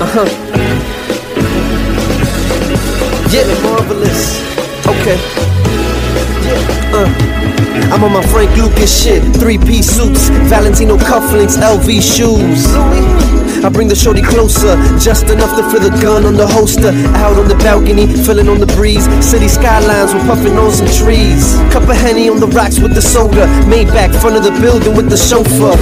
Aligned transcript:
Uh-huh. 0.00 0.24
Yeah, 3.30 3.44
marvelous. 3.62 4.40
Okay. 4.86 5.16
Yeah, 6.46 6.96
uh. 6.96 7.30
I'm 7.92 8.02
on 8.04 8.12
my 8.12 8.22
Frank 8.28 8.56
Lucas 8.56 9.02
shit. 9.02 9.22
Three 9.36 9.58
piece 9.58 9.90
suits, 9.90 10.28
Valentino 10.48 10.96
cufflinks, 10.96 11.58
LV 11.58 12.00
shoes. 12.00 12.66
I 13.62 13.68
bring 13.68 13.88
the 13.88 13.94
shorty 13.94 14.22
closer, 14.22 14.76
just 14.98 15.28
enough 15.28 15.52
to 15.56 15.62
feel 15.68 15.80
the 15.80 15.92
gun 16.00 16.24
on 16.24 16.34
the 16.34 16.46
holster. 16.46 16.88
Out 17.20 17.36
on 17.36 17.46
the 17.46 17.56
balcony, 17.56 18.06
feeling 18.24 18.48
on 18.48 18.58
the 18.58 18.66
breeze. 18.72 19.04
City 19.20 19.48
skylines, 19.48 20.14
we're 20.14 20.24
puffing 20.24 20.56
on 20.56 20.72
some 20.72 20.88
trees. 20.88 21.56
Cup 21.68 21.84
of 21.84 21.96
henny 21.96 22.28
on 22.30 22.40
the 22.40 22.48
rocks 22.48 22.80
with 22.80 22.94
the 22.94 23.02
soda. 23.02 23.44
Maybach, 23.68 24.14
front 24.20 24.36
of 24.36 24.44
the 24.44 24.52
building 24.60 24.96
with 24.96 25.10
the 25.10 25.16
chauffeur. 25.16 25.76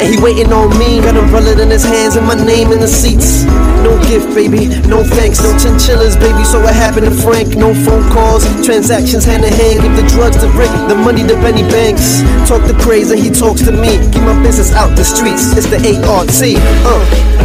And 0.00 0.08
he 0.08 0.20
waiting 0.22 0.52
on 0.52 0.72
me, 0.78 1.00
got 1.00 1.16
umbrella 1.16 1.60
in 1.60 1.70
his 1.70 1.84
hands 1.84 2.16
and 2.16 2.26
my 2.26 2.34
name 2.34 2.72
in 2.72 2.80
the 2.80 2.88
seats. 2.88 3.44
No 3.82 3.98
gift, 4.08 4.34
baby, 4.34 4.68
no 4.88 5.02
thanks, 5.02 5.42
no 5.42 5.56
chinchillas, 5.58 6.16
baby. 6.16 6.44
So 6.44 6.60
what 6.60 6.74
happened 6.74 7.06
to 7.06 7.14
Frank? 7.14 7.56
No 7.56 7.74
phone 7.74 8.08
calls, 8.12 8.44
transactions 8.64 9.24
hand 9.24 9.44
in 9.44 9.52
hand. 9.52 9.80
Give 9.82 9.96
the 9.96 10.06
drugs 10.08 10.36
to 10.38 10.48
Rick, 10.58 10.70
the 10.88 10.94
money 10.96 11.22
to 11.26 11.34
Benny 11.34 11.62
Banks. 11.62 12.22
Talk 12.48 12.66
to 12.66 12.74
crazy, 12.82 13.20
he 13.20 13.30
talks 13.30 13.62
to 13.62 13.72
me. 13.72 13.98
Keep 14.12 14.22
my 14.22 14.40
business 14.42 14.72
out 14.72 14.96
the 14.96 15.04
streets. 15.04 15.56
It's 15.56 15.66
the 15.66 15.78
ART. 16.06 16.30
Uh. 16.84 17.36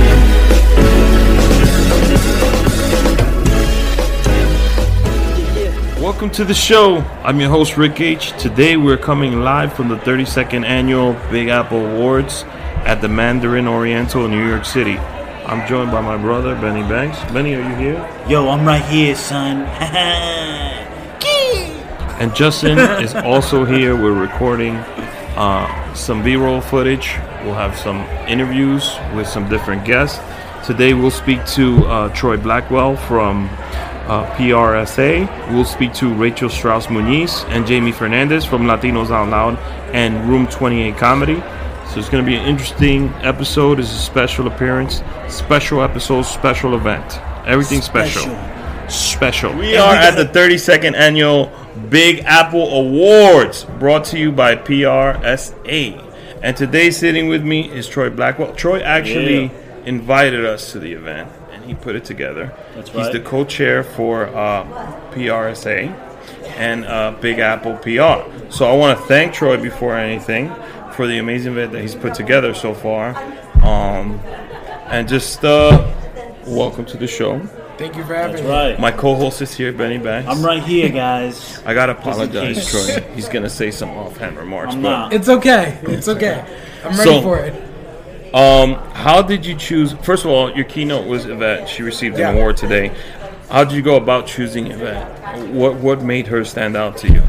Welcome 6.01 6.31
to 6.31 6.43
the 6.45 6.53
show. 6.53 6.97
I'm 7.23 7.39
your 7.39 7.49
host 7.49 7.77
Rick 7.77 7.99
H. 8.01 8.37
Today 8.39 8.77
we're 8.77 8.97
coming 8.97 9.41
live 9.41 9.73
from 9.73 9.87
the 9.87 9.97
32nd 9.97 10.65
annual 10.65 11.13
Big 11.31 11.47
Apple 11.47 11.85
Awards 11.85 12.43
at 12.85 13.01
the 13.01 13.07
Mandarin 13.07 13.67
Oriental 13.67 14.25
in 14.25 14.31
New 14.31 14.47
York 14.47 14.65
City. 14.65 14.97
I'm 15.51 15.67
joined 15.67 15.91
by 15.91 15.99
my 15.99 16.15
brother 16.15 16.55
Benny 16.55 16.81
Banks. 16.87 17.19
Benny, 17.33 17.55
are 17.55 17.69
you 17.69 17.75
here? 17.75 18.25
Yo, 18.25 18.47
I'm 18.47 18.65
right 18.65 18.83
here, 18.85 19.13
son. 19.15 19.67
And 22.21 22.33
Justin 22.35 22.77
is 23.03 23.15
also 23.15 23.65
here. 23.65 23.95
We're 23.95 24.13
recording 24.13 24.75
uh, 25.35 25.93
some 25.95 26.23
B-roll 26.23 26.61
footage. 26.61 27.15
We'll 27.43 27.55
have 27.55 27.75
some 27.75 27.97
interviews 28.29 28.95
with 29.15 29.27
some 29.27 29.49
different 29.49 29.83
guests. 29.85 30.19
Today 30.65 30.93
we'll 30.93 31.09
speak 31.09 31.43
to 31.47 31.83
uh, 31.87 32.13
Troy 32.13 32.37
Blackwell 32.37 32.95
from 32.95 33.49
uh, 34.05 34.29
PRSA. 34.35 35.51
We'll 35.51 35.65
speak 35.65 35.93
to 35.95 36.13
Rachel 36.13 36.47
Strauss 36.47 36.87
Muniz 36.87 37.43
and 37.49 37.67
Jaime 37.67 37.91
Fernandez 37.91 38.45
from 38.45 38.67
Latinos 38.67 39.09
Out 39.09 39.29
Loud 39.29 39.57
and 39.93 40.29
Room 40.29 40.47
28 40.47 40.95
Comedy. 40.97 41.41
So 41.91 41.99
it's 41.99 42.07
going 42.07 42.23
to 42.23 42.29
be 42.29 42.37
an 42.37 42.45
interesting 42.45 43.09
episode. 43.21 43.77
It's 43.77 43.91
a 43.91 43.95
special 43.95 44.47
appearance, 44.47 45.01
special 45.27 45.81
episode, 45.81 46.21
special 46.21 46.73
event. 46.73 47.19
Everything 47.45 47.81
special. 47.81 48.23
Special. 48.87 49.53
We 49.53 49.75
are 49.75 49.93
at 49.95 50.15
the 50.15 50.23
32nd 50.23 50.95
annual 50.95 51.51
Big 51.89 52.19
Apple 52.25 52.65
Awards 52.79 53.65
brought 53.77 54.05
to 54.05 54.17
you 54.17 54.31
by 54.31 54.55
PRSA. 54.55 56.01
And 56.41 56.55
today 56.55 56.91
sitting 56.91 57.27
with 57.27 57.43
me 57.43 57.69
is 57.69 57.89
Troy 57.89 58.09
Blackwell. 58.09 58.53
Troy 58.55 58.79
actually 58.79 59.43
Yeah. 59.43 59.49
invited 59.85 60.45
us 60.45 60.71
to 60.71 60.79
the 60.79 60.93
event 60.93 61.29
and 61.51 61.65
he 61.65 61.73
put 61.73 61.97
it 61.97 62.05
together. 62.05 62.53
That's 62.73 62.93
right. 62.95 63.03
He's 63.03 63.11
the 63.11 63.19
co-chair 63.19 63.83
for 63.83 64.27
uh, 64.27 64.63
PRSA 65.11 65.93
and 66.55 66.85
uh, 66.85 67.15
Big 67.19 67.39
Apple 67.39 67.75
PR. 67.77 68.23
So 68.49 68.65
I 68.65 68.75
want 68.77 68.97
to 68.97 69.05
thank 69.07 69.33
Troy 69.33 69.57
before 69.61 69.97
anything 69.97 70.53
for 71.01 71.07
the 71.07 71.17
amazing 71.17 71.53
event 71.53 71.71
that 71.71 71.81
he's 71.81 71.95
put 71.95 72.13
together 72.13 72.53
so 72.53 72.75
far. 72.75 73.15
Um, 73.63 74.19
and 74.85 75.07
just 75.09 75.43
uh, 75.43 75.91
welcome 76.45 76.85
to 76.85 76.95
the 76.97 77.07
show. 77.07 77.39
Thank 77.79 77.95
you 77.95 78.03
for 78.03 78.13
having 78.13 78.33
That's 78.35 78.43
me. 78.43 78.49
right. 78.51 78.79
My 78.79 78.91
co-host 78.91 79.41
is 79.41 79.51
here, 79.51 79.73
Benny 79.73 79.97
Banks. 79.97 80.29
I'm 80.29 80.45
right 80.45 80.61
here, 80.61 80.89
guys. 80.89 81.59
I 81.65 81.73
gotta 81.73 81.93
apologize. 81.93 82.69
Troy. 82.69 83.01
He's 83.15 83.27
gonna 83.27 83.49
say 83.49 83.71
some 83.71 83.89
offhand 83.89 84.37
remarks. 84.37 84.75
I'm 84.75 84.83
but 84.83 84.89
not. 84.91 85.13
It's 85.13 85.27
okay. 85.27 85.79
It's 85.85 86.07
okay. 86.07 86.45
I'm 86.85 86.91
ready 86.95 87.03
So- 87.03 87.21
for 87.23 87.39
it. 87.39 88.35
um, 88.35 88.75
how 88.93 89.23
did 89.23 89.43
you 89.43 89.55
choose? 89.55 89.93
First 90.03 90.23
of 90.25 90.29
all, 90.29 90.51
your 90.55 90.65
keynote 90.65 91.07
was 91.07 91.25
Yvette. 91.25 91.67
She 91.67 91.81
received 91.81 92.13
an 92.17 92.21
Yeah. 92.21 92.31
award 92.33 92.57
today. 92.57 92.91
How 93.49 93.63
did 93.63 93.73
you 93.73 93.81
go 93.81 93.95
about 93.95 94.27
choosing 94.27 94.67
Yvette? 94.67 95.47
What 95.47 95.77
what 95.77 96.03
made 96.03 96.27
her 96.27 96.45
stand 96.45 96.77
out 96.77 96.95
to 96.97 97.07
you? 97.11 97.23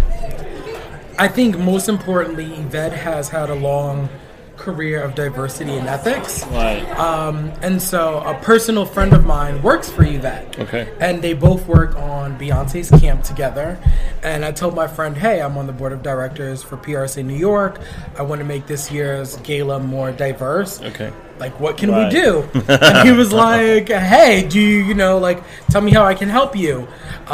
I 1.18 1.28
think 1.28 1.58
most 1.58 1.88
importantly, 1.88 2.46
Yvette 2.54 2.92
has 2.92 3.28
had 3.28 3.50
a 3.50 3.54
long 3.54 4.08
career 4.56 5.02
of 5.02 5.14
diversity 5.14 5.72
and 5.72 5.88
ethics. 5.88 6.46
Right. 6.46 6.88
Um, 6.98 7.52
and 7.62 7.82
so 7.82 8.20
a 8.20 8.34
personal 8.34 8.86
friend 8.86 9.12
of 9.12 9.24
mine 9.24 9.60
works 9.62 9.90
for 9.90 10.04
Yvette. 10.04 10.58
Okay. 10.58 10.92
And 11.00 11.20
they 11.20 11.34
both 11.34 11.66
work 11.66 11.96
on 11.96 12.38
Beyonce's 12.38 12.90
camp 13.00 13.24
together. 13.24 13.78
And 14.22 14.44
I 14.44 14.52
told 14.52 14.76
my 14.76 14.86
friend, 14.86 15.16
hey, 15.16 15.42
I'm 15.42 15.58
on 15.58 15.66
the 15.66 15.72
board 15.72 15.92
of 15.92 16.02
directors 16.02 16.62
for 16.62 16.76
PRSA 16.76 17.24
New 17.24 17.34
York. 17.34 17.80
I 18.16 18.22
want 18.22 18.38
to 18.40 18.44
make 18.44 18.66
this 18.66 18.92
year's 18.92 19.36
gala 19.38 19.80
more 19.80 20.12
diverse. 20.12 20.80
Okay. 20.80 21.12
Like 21.44 21.54
what 21.64 21.76
can 21.80 21.90
Right. 21.90 22.12
we 22.12 22.20
do? 22.20 22.30
And 22.68 23.08
he 23.08 23.12
was 23.22 23.30
like 23.32 23.88
hey 23.88 24.34
do 24.54 24.58
you 24.68 24.78
you 24.88 24.94
know 25.02 25.14
like 25.28 25.38
tell 25.72 25.82
me 25.88 25.90
how 25.98 26.04
i 26.12 26.14
can 26.14 26.28
help 26.38 26.52
you. 26.64 26.74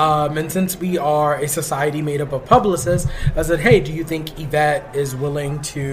Um, 0.03 0.31
and 0.41 0.49
since 0.57 0.71
we 0.85 0.93
are 1.17 1.33
a 1.47 1.49
society 1.61 2.01
made 2.11 2.21
up 2.25 2.33
of 2.33 2.43
publicists 2.55 3.07
i 3.37 3.43
said 3.49 3.61
hey 3.67 3.79
do 3.89 3.93
you 3.99 4.05
think 4.13 4.25
yvette 4.45 4.83
is 5.03 5.11
willing 5.25 5.53
to 5.75 5.87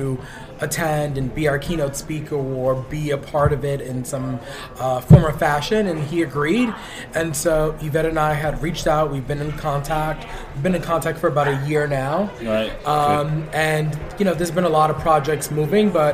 attend 0.62 1.18
and 1.20 1.36
be 1.36 1.44
our 1.50 1.60
keynote 1.60 1.96
speaker 1.98 2.38
or 2.62 2.76
be 2.96 3.12
a 3.12 3.18
part 3.18 3.52
of 3.58 3.66
it 3.66 3.82
in 3.82 4.06
some 4.06 4.40
uh, 4.80 5.02
form 5.02 5.26
or 5.26 5.34
fashion? 5.34 5.82
And 5.88 6.00
he 6.12 6.22
agreed. 6.30 6.70
And 7.14 7.36
so 7.36 7.76
yvette 7.82 8.06
and 8.12 8.18
i 8.18 8.34
had 8.34 8.62
reached 8.62 8.88
out. 8.96 9.12
We've 9.12 9.28
been 9.28 9.42
in 9.48 9.52
contact 9.70 10.20
we've 10.54 10.64
been 10.64 10.76
in 10.76 10.82
contact 10.82 11.18
for 11.20 11.28
about 11.28 11.50
a 11.56 11.58
year 11.68 11.88
now. 11.88 12.32
Right. 12.42 12.72
um, 12.96 13.28
and 13.52 13.88
you 14.18 14.24
know, 14.26 14.34
there's 14.34 14.56
been 14.60 14.64
a 14.74 14.76
lot 14.82 14.90
of 14.94 14.98
projects 15.00 15.52
moving, 15.52 15.90
but 16.00 16.14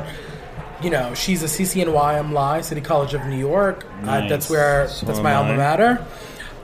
you 0.82 0.90
know, 0.90 1.14
she's 1.14 1.42
a 1.42 1.46
CCNY 1.46 1.86
alumni, 2.18 2.60
City 2.60 2.80
College 2.80 3.14
of 3.14 3.24
New 3.26 3.38
York. 3.38 3.86
Uh, 4.04 4.26
that's 4.28 4.48
where 4.50 4.88
So 4.88 5.06
that's 5.06 5.20
my 5.20 5.32
am 5.32 5.46
alma 5.46 5.56
mater. 5.56 5.94
matter. 5.94 6.06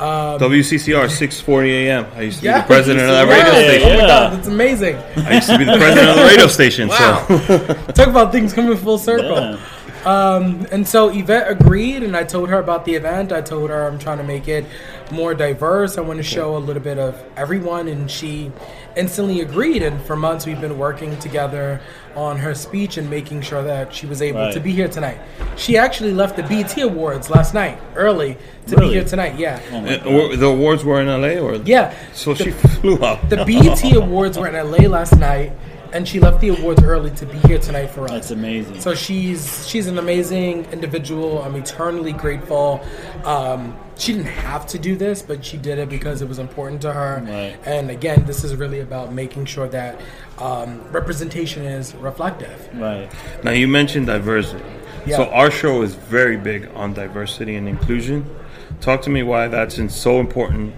WCCR 0.01 1.09
640 1.11 1.73
AM. 1.73 2.07
I 2.17 2.23
used 2.23 2.39
to 2.39 2.43
be 2.45 2.53
the 2.53 2.63
president 2.67 3.09
of 3.11 3.11
that 3.11 3.27
yeah. 3.29 3.35
radio 3.45 3.53
Yeah. 3.61 3.69
station. 3.69 3.89
Oh 3.89 4.01
my 4.01 4.07
god, 4.07 4.33
that's 4.33 4.49
amazing. 4.49 4.97
I 5.17 5.35
used 5.35 5.49
to 5.49 5.59
be 5.59 5.65
the 5.65 5.77
president 5.77 6.09
of 6.11 6.17
the 6.17 6.23
radio 6.25 6.47
station. 6.47 6.91
So 6.91 7.75
Talk 7.95 8.09
about 8.09 8.31
things 8.33 8.53
coming 8.53 8.77
full 8.77 8.99
circle. 8.99 9.37
Yeah. 9.41 9.59
And 10.71 10.87
so 10.87 11.09
Yvette 11.09 11.51
agreed, 11.51 12.03
and 12.03 12.17
I 12.17 12.25
told 12.25 12.49
her 12.49 12.59
about 12.59 12.85
the 12.85 12.95
event. 12.95 13.33
I 13.33 13.41
told 13.41 13.71
her 13.71 13.87
I'm 13.89 13.99
trying 13.99 14.19
to 14.19 14.25
make 14.25 14.47
it 14.49 14.65
more 15.11 15.35
diverse. 15.35 15.99
I 15.99 16.03
want 16.03 16.19
to 16.19 16.23
show 16.23 16.57
a 16.57 16.59
little 16.59 16.83
bit 16.83 16.99
of 16.99 17.21
everyone, 17.37 17.89
and 17.89 18.11
she 18.11 18.53
instantly 18.99 19.41
agreed. 19.41 19.83
And 19.83 20.01
for 20.03 20.17
months, 20.17 20.45
we've 20.47 20.61
been 20.61 20.77
working 20.79 21.17
together 21.19 21.81
on 22.17 22.37
her 22.39 22.55
speech 22.55 22.97
and 22.99 23.09
making 23.09 23.43
sure 23.43 23.63
that 23.63 23.95
she 23.95 24.07
was 24.07 24.21
able 24.21 24.41
Right. 24.41 24.53
to 24.55 24.61
be 24.61 24.73
here 24.73 24.89
tonight. 24.89 25.19
She 25.57 25.79
actually 25.79 26.13
left 26.13 26.37
the 26.37 26.43
BET 26.43 26.77
Awards 26.83 27.31
last 27.31 27.55
night 27.55 27.79
early 27.95 28.37
to 28.67 28.77
Really? 28.77 28.89
be 28.89 28.95
here 28.95 29.05
tonight. 29.05 29.39
Yeah, 29.39 29.61
Oh 29.73 29.81
my 29.81 29.97
God. 29.97 30.07
were- 30.07 30.37
the 30.37 30.47
awards 30.47 30.85
were 30.85 31.01
in 31.01 31.09
LA, 31.09 31.39
or 31.39 31.55
yeah. 31.65 31.93
So 32.13 32.35
she 32.35 32.51
flew 32.51 33.03
out. 33.05 33.29
The 33.31 33.45
BET 33.45 33.83
Awards 34.03 34.37
were 34.39 34.49
in 34.49 34.55
LA 34.57 34.89
last 34.89 35.17
night, 35.17 35.53
and 35.93 36.07
she 36.09 36.19
left 36.21 36.41
the 36.41 36.49
awards 36.49 36.83
early 36.83 37.11
to 37.13 37.25
be 37.25 37.39
here 37.49 37.59
tonight 37.59 37.91
for 37.91 38.05
us. 38.05 38.11
That's 38.11 38.31
amazing. 38.33 38.81
So 38.81 38.95
she's 38.95 39.67
she's 39.69 39.87
an 39.87 39.99
amazing 39.99 40.67
individual. 40.73 41.41
I'm 41.43 41.55
eternally 41.57 42.13
grateful. 42.13 42.81
Um, 43.25 43.75
she 43.99 44.13
didn't 44.13 44.27
have 44.27 44.67
to 44.69 44.79
do 44.79 44.97
this, 44.97 45.23
but 45.23 45.45
she 45.45 45.57
did 45.57 45.79
it 45.79 45.89
because 45.89 46.23
it 46.23 46.29
was 46.29 46.39
important 46.39 46.81
to 46.83 46.93
her. 46.93 47.23
Right. 47.27 47.57
And 47.67 47.91
again, 47.91 48.25
this 48.27 48.45
is 48.45 48.55
really 48.55 48.81
about 48.81 49.13
making 49.13 49.47
sure 49.47 49.69
that 49.69 50.01
um, 50.39 50.81
representation 50.93 51.65
is 51.65 51.95
reflective. 51.97 52.69
right. 52.75 53.11
Now 53.43 53.51
you 53.51 53.67
mentioned 53.69 54.07
diversity. 54.07 54.65
Yeah. 55.07 55.17
So 55.17 55.25
our 55.31 55.51
show 55.51 55.83
is 55.83 55.95
very 55.95 56.37
big 56.37 56.69
on 56.75 56.95
diversity 56.95 57.57
and 57.57 57.69
inclusion. 57.69 58.25
Talk 58.81 59.03
to 59.03 59.11
me 59.11 59.23
why 59.23 59.49
that's 59.49 59.79
in 59.79 59.89
so 59.89 60.21
important 60.21 60.75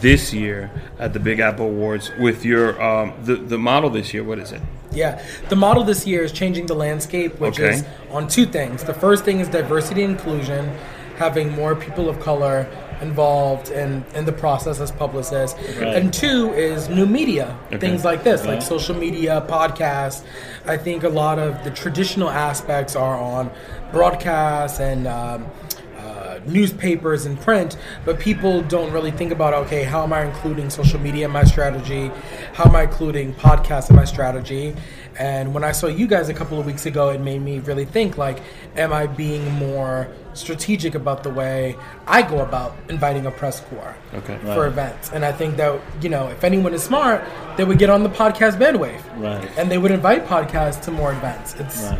this 0.00 0.32
year 0.34 0.70
at 0.98 1.12
the 1.12 1.20
Big 1.20 1.38
Apple 1.40 1.66
Awards 1.66 2.10
with 2.18 2.44
your 2.44 2.80
um, 2.82 3.12
the 3.24 3.36
the 3.36 3.58
model 3.58 3.90
this 3.90 4.12
year. 4.12 4.24
What 4.24 4.38
is 4.38 4.52
it? 4.52 4.60
Yeah, 4.92 5.22
the 5.48 5.56
model 5.56 5.82
this 5.84 6.06
year 6.06 6.22
is 6.22 6.30
changing 6.32 6.66
the 6.66 6.74
landscape, 6.74 7.40
which 7.40 7.58
Okay. 7.58 7.74
is 7.74 7.84
on 8.10 8.28
two 8.28 8.46
things. 8.46 8.84
The 8.84 8.94
first 8.94 9.24
thing 9.24 9.40
is 9.40 9.48
diversity 9.48 10.02
and 10.04 10.12
inclusion, 10.12 10.72
having 11.16 11.50
more 11.52 11.74
people 11.74 12.08
of 12.08 12.20
color 12.20 12.66
involved 13.00 13.70
in, 13.70 14.04
in 14.14 14.24
the 14.24 14.32
process 14.32 14.80
as 14.80 14.90
publicists. 14.90 15.58
Right. 15.78 15.96
And 15.96 16.12
two 16.14 16.52
is 16.54 16.88
new 16.88 17.06
media, 17.06 17.56
Okay. 17.66 17.78
things 17.78 18.04
like 18.04 18.24
this, 18.24 18.46
like 18.46 18.62
social 18.62 18.94
media, 18.94 19.44
podcasts. 19.48 20.22
I 20.64 20.76
think 20.76 21.02
a 21.02 21.08
lot 21.08 21.38
of 21.38 21.62
the 21.64 21.70
traditional 21.70 22.30
aspects 22.30 22.96
are 22.96 23.16
on 23.18 23.50
broadcast 23.92 24.80
and 24.80 25.06
um, 25.06 25.46
uh, 25.98 26.38
newspapers 26.46 27.26
and 27.26 27.40
print, 27.40 27.76
but 28.04 28.18
people 28.18 28.62
don't 28.62 28.92
really 28.92 29.10
think 29.10 29.32
about 29.32 29.54
okay, 29.54 29.82
how 29.84 30.02
am 30.02 30.12
I 30.12 30.24
including 30.24 30.70
social 30.70 31.00
media 31.00 31.26
in 31.26 31.30
my 31.32 31.44
strategy? 31.44 32.10
How 32.54 32.64
am 32.64 32.76
I 32.76 32.82
including 32.84 33.34
podcasts 33.34 33.90
in 33.90 33.96
my 33.96 34.04
strategy? 34.04 34.74
And 35.18 35.54
when 35.54 35.62
I 35.64 35.72
saw 35.72 35.86
you 35.86 36.06
guys 36.06 36.28
a 36.28 36.34
couple 36.34 36.58
of 36.58 36.66
weeks 36.66 36.86
ago, 36.86 37.10
it 37.10 37.20
made 37.20 37.40
me 37.42 37.60
really 37.60 37.84
think 37.84 38.18
like, 38.18 38.40
am 38.76 38.92
I 38.92 39.06
being 39.06 39.48
more 39.52 40.08
strategic 40.34 40.94
about 40.96 41.22
the 41.22 41.30
way 41.30 41.76
I 42.06 42.22
go 42.22 42.40
about 42.40 42.74
inviting 42.88 43.24
a 43.26 43.30
press 43.30 43.60
corps 43.60 43.94
Okay. 44.14 44.36
for 44.42 44.62
Right. 44.62 44.66
events? 44.68 45.10
And 45.12 45.24
I 45.24 45.30
think 45.32 45.56
that 45.56 45.78
you 46.02 46.08
know, 46.08 46.28
if 46.28 46.42
anyone 46.42 46.74
is 46.74 46.82
smart, 46.82 47.22
they 47.56 47.64
would 47.64 47.78
get 47.78 47.90
on 47.90 48.02
the 48.02 48.08
podcast 48.08 48.58
bandwave, 48.58 49.00
Right. 49.18 49.48
and 49.56 49.70
they 49.70 49.78
would 49.78 49.92
invite 49.92 50.26
podcasts 50.26 50.82
to 50.86 50.90
more 50.90 51.12
events. 51.12 51.54
It's 51.60 51.82
Right. 51.84 51.98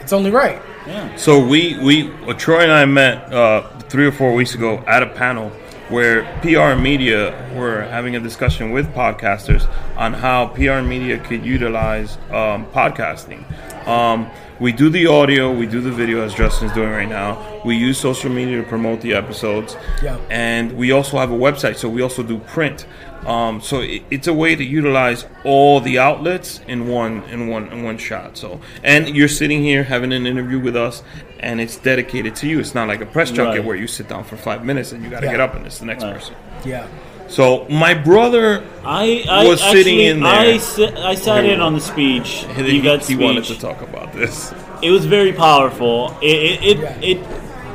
it's 0.00 0.12
only 0.12 0.30
right. 0.30 0.60
Yeah. 0.86 1.08
So 1.16 1.38
we 1.38 1.78
we 1.82 2.10
Troy 2.36 2.60
and 2.60 2.72
I 2.72 2.84
met 2.84 3.32
uh, 3.32 3.62
three 3.88 4.06
or 4.06 4.12
four 4.12 4.32
weeks 4.34 4.54
ago 4.54 4.82
at 4.86 5.02
a 5.02 5.06
panel 5.06 5.50
where 5.90 6.22
PR 6.42 6.72
and 6.74 6.82
media 6.82 7.32
were 7.54 7.82
having 7.82 8.16
a 8.16 8.20
discussion 8.20 8.70
with 8.70 8.86
podcasters 8.94 9.68
on 9.96 10.12
how 10.12 10.46
PR 10.48 10.72
and 10.80 10.88
media 10.88 11.18
could 11.18 11.44
utilize 11.44 12.16
um, 12.30 12.64
podcasting. 12.66 13.44
Um, 13.86 14.30
we 14.60 14.72
do 14.72 14.90
the 14.90 15.06
audio, 15.06 15.50
we 15.52 15.66
do 15.66 15.80
the 15.80 15.90
video 15.90 16.22
as 16.22 16.34
Justin's 16.34 16.72
doing 16.74 16.90
right 16.90 17.08
now. 17.08 17.62
We 17.64 17.76
use 17.76 17.98
social 17.98 18.30
media 18.30 18.58
to 18.62 18.68
promote 18.68 19.00
the 19.00 19.14
episodes, 19.14 19.74
Yeah. 20.02 20.18
and 20.30 20.72
we 20.76 20.92
also 20.92 21.16
have 21.18 21.30
a 21.32 21.36
website, 21.36 21.76
so 21.76 21.88
we 21.88 22.02
also 22.02 22.22
do 22.22 22.38
print. 22.38 22.86
Um, 23.26 23.60
so 23.60 23.80
it, 23.80 24.02
it's 24.10 24.28
a 24.28 24.34
way 24.34 24.54
to 24.56 24.64
utilize 24.64 25.26
all 25.44 25.80
the 25.80 25.98
outlets 25.98 26.60
in 26.66 26.88
one 26.88 27.22
in 27.24 27.48
one 27.48 27.68
in 27.68 27.82
one 27.82 27.98
shot. 27.98 28.36
So 28.38 28.60
and 28.82 29.08
you're 29.08 29.28
sitting 29.28 29.62
here 29.62 29.82
having 29.84 30.12
an 30.12 30.26
interview 30.26 30.58
with 30.58 30.74
us, 30.76 31.02
and 31.40 31.60
it's 31.60 31.76
dedicated 31.76 32.36
to 32.36 32.46
you. 32.46 32.60
It's 32.60 32.74
not 32.74 32.86
like 32.88 33.00
a 33.00 33.06
press 33.06 33.30
junket 33.30 33.58
Right. 33.60 33.64
where 33.64 33.76
you 33.76 33.86
sit 33.86 34.08
down 34.08 34.24
for 34.24 34.36
five 34.36 34.64
minutes 34.64 34.92
and 34.92 35.02
you 35.02 35.10
got 35.10 35.20
to 35.20 35.26
Yeah. 35.26 35.32
get 35.32 35.40
up 35.40 35.54
and 35.54 35.66
it's 35.66 35.78
the 35.78 35.86
next 35.86 36.04
Right. 36.04 36.14
person. 36.14 36.34
Yeah. 36.64 36.84
So 37.28 37.66
my 37.70 37.94
brother, 37.94 38.62
I, 38.84 39.24
I 39.28 39.46
Was 39.46 39.62
actually, 39.62 39.78
sitting 39.82 40.00
in 40.00 40.20
there. 40.20 40.32
I, 40.32 40.56
si- 40.58 40.84
I 41.12 41.14
sat 41.14 41.44
in 41.44 41.60
on 41.60 41.74
the 41.74 41.80
speech. 41.80 42.44
he, 42.56 42.76
You 42.76 42.82
got 42.82 43.04
he 43.04 43.16
wanted 43.16 43.44
to 43.44 43.58
talk 43.58 43.80
about 43.82 44.12
this. 44.12 44.52
It 44.82 44.90
was 44.90 45.06
very 45.06 45.32
powerful. 45.32 46.16
It 46.20 46.26
it 46.26 46.62
it, 46.62 46.78
Yeah. 46.78 46.94
it, 47.10 47.18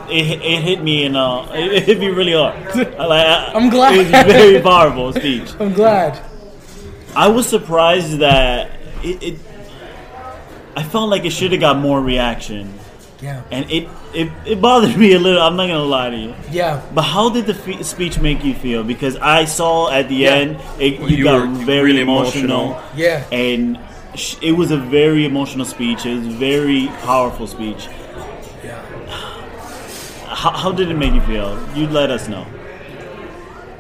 it, 0.10 0.42
it 0.42 0.62
hit 0.62 0.84
me 0.84 1.06
and 1.06 1.16
uh 1.18 1.46
it 1.54 1.84
hit 1.84 2.00
me 2.00 2.08
really 2.08 2.34
hard. 2.34 2.56
I, 2.76 3.06
like, 3.14 3.26
I, 3.26 3.52
I'm 3.56 3.70
glad. 3.70 3.96
it 3.96 3.98
was 4.00 4.08
a 4.08 4.12
very 4.34 4.62
powerful 4.62 5.14
speech. 5.14 5.50
I'm 5.60 5.74
glad. 5.74 6.20
I 7.16 7.30
was 7.30 7.48
surprised 7.48 8.20
that 8.20 8.70
it, 9.04 9.24
it 9.24 9.36
I 10.76 10.84
felt 10.84 11.10
like 11.10 11.24
it 11.24 11.32
should 11.32 11.54
have 11.54 11.62
got 11.62 11.78
more 11.78 12.02
reaction, 12.02 12.74
Yeah. 13.22 13.42
and 13.50 13.70
it, 13.72 13.88
it 14.14 14.30
it 14.46 14.62
bothered 14.62 14.98
me 15.04 15.14
a 15.14 15.20
little. 15.20 15.42
I'm 15.42 15.56
not 15.56 15.68
gonna 15.68 15.80
lie 15.84 16.10
to 16.10 16.18
you. 16.18 16.36
Yeah. 16.52 16.82
But 16.94 17.04
how 17.04 17.30
did 17.30 17.46
the 17.46 17.54
fe- 17.54 17.82
speech 17.84 18.20
make 18.20 18.44
you 18.44 18.54
feel? 18.54 18.84
Because 18.84 19.16
I 19.18 19.46
saw 19.46 19.90
at 19.90 20.10
the 20.10 20.16
Yeah. 20.16 20.32
end 20.36 20.58
it, 20.80 21.00
Well, 21.00 21.10
you, 21.10 21.18
you 21.18 21.24
got 21.24 21.48
very 21.66 21.84
really 21.94 22.02
emotional. 22.02 22.74
emotional. 22.74 22.84
Yeah. 22.96 23.24
and 23.32 23.80
sh- 24.16 24.36
it 24.42 24.52
was 24.52 24.72
a 24.72 24.78
very 24.78 25.26
emotional 25.26 25.66
speech. 25.66 26.06
It 26.06 26.16
was 26.18 26.28
a 26.28 26.38
very 26.38 26.88
powerful 27.04 27.48
speech. 27.48 27.88
Yeah. 28.64 28.82
How, 30.28 30.52
how 30.52 30.72
did 30.72 30.90
it 30.92 30.96
make 30.98 31.14
you 31.14 31.22
feel? 31.22 31.58
You 31.76 31.88
let 31.88 32.12
us 32.12 32.28
know. 32.28 32.46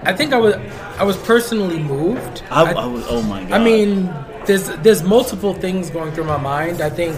I 0.03 0.13
think 0.13 0.33
I 0.33 0.37
was 0.37 0.55
I 0.97 1.03
was 1.03 1.17
personally 1.17 1.79
moved. 1.79 2.43
I, 2.49 2.63
I- 2.71 2.83
I 2.83 2.85
was. 2.85 3.05
Oh 3.09 3.21
my 3.21 3.41
god. 3.43 3.51
I 3.51 3.63
mean, 3.63 4.13
there's 4.45 4.67
there's 4.77 5.03
multiple 5.03 5.53
things 5.53 5.89
going 5.89 6.13
through 6.13 6.25
my 6.25 6.37
mind. 6.37 6.79
I 6.81 6.89
think 6.89 7.15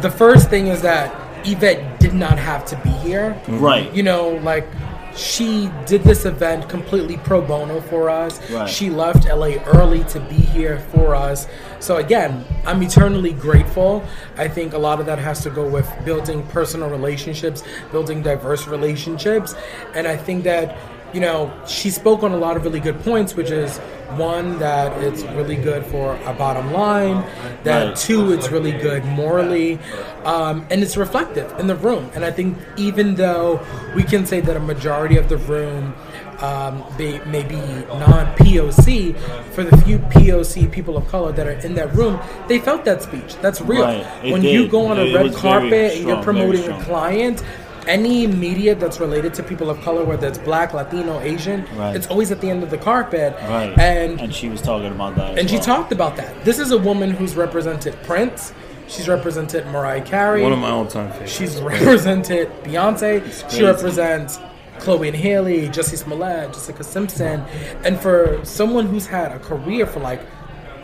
the 0.00 0.10
first 0.10 0.48
thing 0.48 0.68
is 0.68 0.80
that 0.82 1.12
Yvette 1.44 2.00
did 2.00 2.14
not 2.14 2.38
have 2.38 2.64
to 2.66 2.76
be 2.76 2.90
here. 2.90 3.30
Mm-hmm. 3.30 3.58
right. 3.58 3.94
You 3.94 4.02
know, 4.02 4.30
like 4.42 4.66
she 5.14 5.70
did 5.86 6.02
this 6.02 6.24
event 6.24 6.68
completely 6.68 7.18
pro 7.18 7.42
bono 7.42 7.80
for 7.82 8.08
us. 8.08 8.40
Right. 8.50 8.68
She 8.68 8.90
left 8.90 9.26
LA 9.26 9.56
early 9.66 10.04
to 10.04 10.20
be 10.20 10.36
here 10.36 10.80
for 10.92 11.14
us. 11.14 11.46
So 11.80 11.96
again, 11.96 12.44
I'm 12.64 12.82
eternally 12.82 13.32
grateful. 13.32 14.04
I 14.36 14.48
think 14.48 14.72
a 14.72 14.78
lot 14.78 15.00
of 15.00 15.06
that 15.06 15.18
has 15.18 15.42
to 15.42 15.50
go 15.50 15.68
with 15.68 15.90
building 16.04 16.46
personal 16.48 16.88
relationships, 16.88 17.62
building 17.90 18.22
diverse 18.22 18.66
relationships, 18.66 19.54
and 19.94 20.06
I 20.06 20.16
think 20.16 20.44
that 20.44 20.78
you 21.12 21.20
know, 21.20 21.52
she 21.66 21.90
spoke 21.90 22.22
on 22.22 22.32
a 22.32 22.36
lot 22.36 22.56
of 22.56 22.64
really 22.64 22.80
good 22.80 23.00
points, 23.00 23.34
which 23.34 23.50
is 23.50 23.78
one 24.16 24.58
that 24.58 25.02
it's 25.02 25.22
really 25.22 25.56
good 25.56 25.84
for 25.86 26.16
a 26.26 26.34
bottom 26.34 26.72
line, 26.72 27.24
that 27.64 27.96
two 27.96 28.32
it's 28.32 28.50
really 28.50 28.72
good 28.72 29.04
morally, 29.04 29.78
um, 30.24 30.66
and 30.70 30.82
it's 30.82 30.96
reflective 30.96 31.58
in 31.58 31.66
the 31.66 31.76
room. 31.76 32.10
And 32.14 32.24
I 32.24 32.30
think 32.30 32.58
even 32.76 33.14
though 33.14 33.64
we 33.94 34.02
can 34.02 34.26
say 34.26 34.40
that 34.40 34.56
a 34.56 34.60
majority 34.60 35.16
of 35.16 35.28
the 35.28 35.38
room 35.38 35.94
um, 36.42 36.84
they 36.98 37.20
may 37.24 37.44
be 37.44 37.54
non-POC, 37.54 39.16
for 39.52 39.62
the 39.62 39.76
few 39.78 39.98
POC 39.98 40.70
people 40.70 40.96
of 40.96 41.06
color 41.06 41.30
that 41.32 41.46
are 41.46 41.52
in 41.52 41.74
that 41.74 41.94
room, 41.94 42.20
they 42.48 42.58
felt 42.58 42.84
that 42.84 43.00
speech. 43.00 43.36
That's 43.36 43.60
real. 43.60 43.82
Right. 43.82 44.04
When 44.24 44.42
you 44.42 44.66
go 44.68 44.86
on 44.86 44.98
a 44.98 45.04
It 45.04 45.14
red 45.14 45.34
carpet 45.34 45.98
and 45.98 46.08
you're 46.08 46.22
promoting 46.22 46.68
a 46.68 46.82
client, 46.82 47.44
any 47.88 48.26
media 48.26 48.74
that's 48.74 49.00
related 49.00 49.34
to 49.34 49.42
people 49.42 49.68
of 49.70 49.80
color, 49.82 50.04
whether 50.04 50.26
it's 50.28 50.38
black, 50.38 50.72
Latino, 50.72 51.20
Asian, 51.20 51.66
Right. 51.76 51.96
it's 51.96 52.06
always 52.06 52.30
at 52.30 52.40
the 52.40 52.48
end 52.50 52.62
of 52.62 52.70
the 52.70 52.78
carpet. 52.78 53.34
Right. 53.48 53.76
And 53.78 54.20
and 54.20 54.34
she 54.34 54.48
was 54.48 54.60
talking 54.62 54.88
about 54.92 55.16
that. 55.16 55.32
as 55.32 55.38
and 55.38 55.48
she 55.50 55.56
well. 55.56 55.64
talked 55.64 55.92
about 55.92 56.16
that. 56.16 56.44
This 56.44 56.58
is 56.58 56.70
a 56.70 56.78
woman 56.78 57.10
who's 57.10 57.34
represented 57.36 57.94
Prince. 58.04 58.52
She's 58.88 59.08
represented 59.08 59.66
Mariah 59.68 60.02
Carey. 60.02 60.42
One 60.42 60.52
of 60.52 60.58
my 60.58 60.70
all-time 60.70 61.10
favorites. 61.12 61.32
She's 61.32 61.60
represented 61.60 62.50
Beyonce. 62.64 63.50
She 63.50 63.64
represents 63.64 64.38
Chloe 64.80 65.08
and 65.08 65.16
Halle, 65.16 65.68
Jussie 65.68 65.96
Smollett, 65.96 66.52
Jessica 66.52 66.84
Simpson. 66.84 67.42
And 67.84 67.98
for 67.98 68.40
someone 68.44 68.86
who's 68.86 69.06
had 69.06 69.32
a 69.32 69.38
career 69.38 69.86
for 69.86 70.00
like 70.00 70.20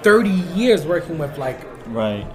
30 0.02 0.30
years 0.30 0.86
working 0.86 1.18
with 1.18 1.36
like 1.38 1.60
Right. 1.88 2.26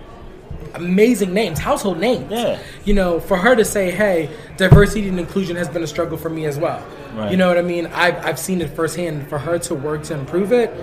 Amazing 0.76 1.34
names, 1.34 1.60
household 1.60 2.00
names. 2.00 2.32
Yeah. 2.32 2.60
You 2.86 2.94
know, 2.94 3.20
for 3.20 3.38
her 3.38 3.56
to 3.56 3.64
say, 3.66 3.92
hey, 3.92 4.30
diversity 4.58 5.08
and 5.08 5.20
inclusion 5.20 5.56
has 5.56 5.70
been 5.70 5.84
a 5.84 5.88
struggle 5.88 6.18
for 6.18 6.30
me 6.30 6.46
as 6.46 6.58
well. 6.58 6.84
Right. 7.16 7.30
You 7.32 7.38
know 7.38 7.48
what 7.48 7.58
I 7.58 7.62
mean? 7.62 7.88
I've, 7.88 8.16
I've 8.26 8.40
seen 8.40 8.60
it 8.62 8.70
firsthand. 8.72 9.28
For 9.30 9.38
her 9.38 9.60
to 9.60 9.76
work 9.76 10.04
to 10.04 10.16
improve 10.16 10.52
it, 10.52 10.74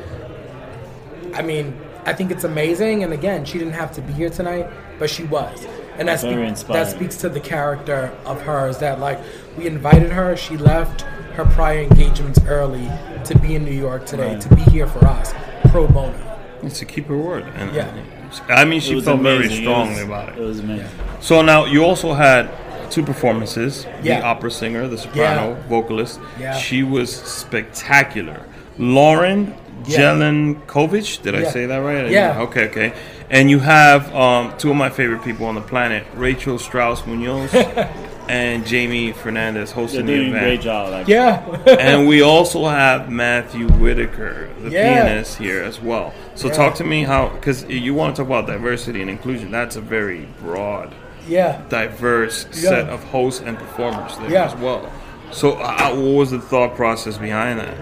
I 1.35 1.43
mean, 1.43 1.79
I 2.07 2.13
think 2.13 2.31
it's 2.31 2.45
amazing. 2.45 3.03
And 3.05 3.13
again, 3.13 3.45
she 3.45 3.59
didn't 3.59 3.75
have 3.75 3.93
to 3.93 4.01
be 4.01 4.13
here 4.13 4.31
tonight, 4.31 4.69
but 4.99 5.11
she 5.11 5.25
was. 5.25 5.67
And 5.97 6.09
that, 6.09 6.21
Very 6.21 6.35
speak, 6.35 6.49
inspiring. 6.49 6.85
that 6.85 6.91
speaks 6.91 7.17
to 7.19 7.29
the 7.29 7.41
character 7.41 8.17
of 8.25 8.41
hers 8.43 8.79
that, 8.79 9.01
like, 9.01 9.19
we 9.59 9.67
invited 9.67 10.11
her, 10.13 10.37
she 10.37 10.57
left 10.57 11.03
her 11.35 11.45
prior 11.45 11.81
engagements 11.81 12.41
early 12.47 12.89
to 13.25 13.39
be 13.39 13.55
in 13.55 13.65
New 13.65 13.73
York 13.73 14.07
today, 14.07 14.33
Right. 14.35 14.41
to 14.41 14.55
be 14.55 14.63
here 14.63 14.87
for 14.87 15.05
us, 15.07 15.35
pro 15.69 15.87
bono. 15.87 16.15
It's 16.63 16.81
a 16.81 16.85
keep 16.87 17.07
her 17.09 17.19
word. 17.19 17.45
And, 17.55 17.75
Yeah. 17.75 17.93
I 18.49 18.65
mean, 18.65 18.81
she 18.81 19.00
felt 19.00 19.21
very 19.21 19.37
amazing. 19.47 19.59
It 19.59 19.61
strongly 19.65 19.94
was- 19.94 20.03
about 20.03 20.29
it. 20.31 20.38
It 20.38 20.41
was 20.43 20.59
amazing. 20.61 20.88
So 21.21 21.43
now 21.43 21.65
you 21.65 21.85
also 21.85 22.12
had 22.15 22.49
two 22.91 23.03
performances: 23.03 23.87
Yeah. 24.03 24.21
the 24.21 24.27
opera 24.27 24.50
singer, 24.50 24.87
the 24.88 24.99
soprano, 24.99 25.50
Yeah. 25.50 25.69
vocalist. 25.69 26.21
Yeah. 26.38 26.57
She 26.57 26.83
was 26.83 27.14
spectacular. 27.14 28.40
Lauren 28.78 29.55
Yeah. 29.87 29.99
Jelencovich. 29.99 31.23
Did 31.23 31.35
I 31.35 31.45
say 31.45 31.66
that 31.66 31.78
right? 31.78 32.11
Yeah. 32.11 32.40
Okay, 32.43 32.66
okay. 32.69 32.93
And 33.31 33.49
you 33.49 33.61
have 33.61 34.12
um, 34.14 34.52
two 34.59 34.71
of 34.71 34.76
my 34.76 34.90
favorite 34.90 35.23
people 35.23 35.47
on 35.47 35.55
the 35.55 35.61
planet: 35.61 36.05
Rachel 36.14 36.59
Strauss 36.59 37.02
Muniz 37.02 37.50
and 38.31 38.69
Jaime 38.69 39.11
Fernandez 39.13 39.71
They're 39.73 39.83
hosting 39.83 40.07
the 40.07 40.15
doing 40.15 40.27
a 40.27 40.31
event. 40.31 40.45
great 40.45 40.61
job. 40.61 40.93
Actually. 40.95 41.15
Yeah. 41.15 41.77
and 41.81 42.07
we 42.07 42.23
also 42.23 42.65
have 42.67 43.11
Matthew 43.11 43.67
Whitaker, 43.69 44.49
the 44.63 44.71
Yeah. 44.71 45.05
pianist, 45.05 45.37
here 45.39 45.63
as 45.63 45.81
well. 45.81 46.13
So 46.37 46.47
Yeah. 46.49 46.55
talk 46.55 46.75
to 46.77 46.85
me 46.85 47.03
how, 47.03 47.29
because 47.29 47.65
you 47.65 47.93
want 47.93 48.15
to 48.17 48.23
talk 48.23 48.29
about 48.29 48.47
diversity 48.47 49.01
and 49.01 49.11
inclusion. 49.11 49.51
That's 49.51 49.75
a 49.77 49.81
very 49.81 50.29
broad, 50.43 50.95
yeah. 51.29 51.59
diverse 51.69 52.47
Yeah. 52.55 52.69
set 52.71 52.89
of 52.89 53.03
hosts 53.05 53.43
and 53.45 53.59
performers 53.59 54.17
there 54.19 54.31
Yeah. 54.31 54.45
as 54.47 54.55
well. 54.55 54.89
So 55.33 55.53
uh, 55.55 55.91
what 55.95 56.15
was 56.15 56.31
the 56.31 56.41
thought 56.41 56.77
process 56.77 57.19
behind 57.19 57.59
that? 57.61 57.75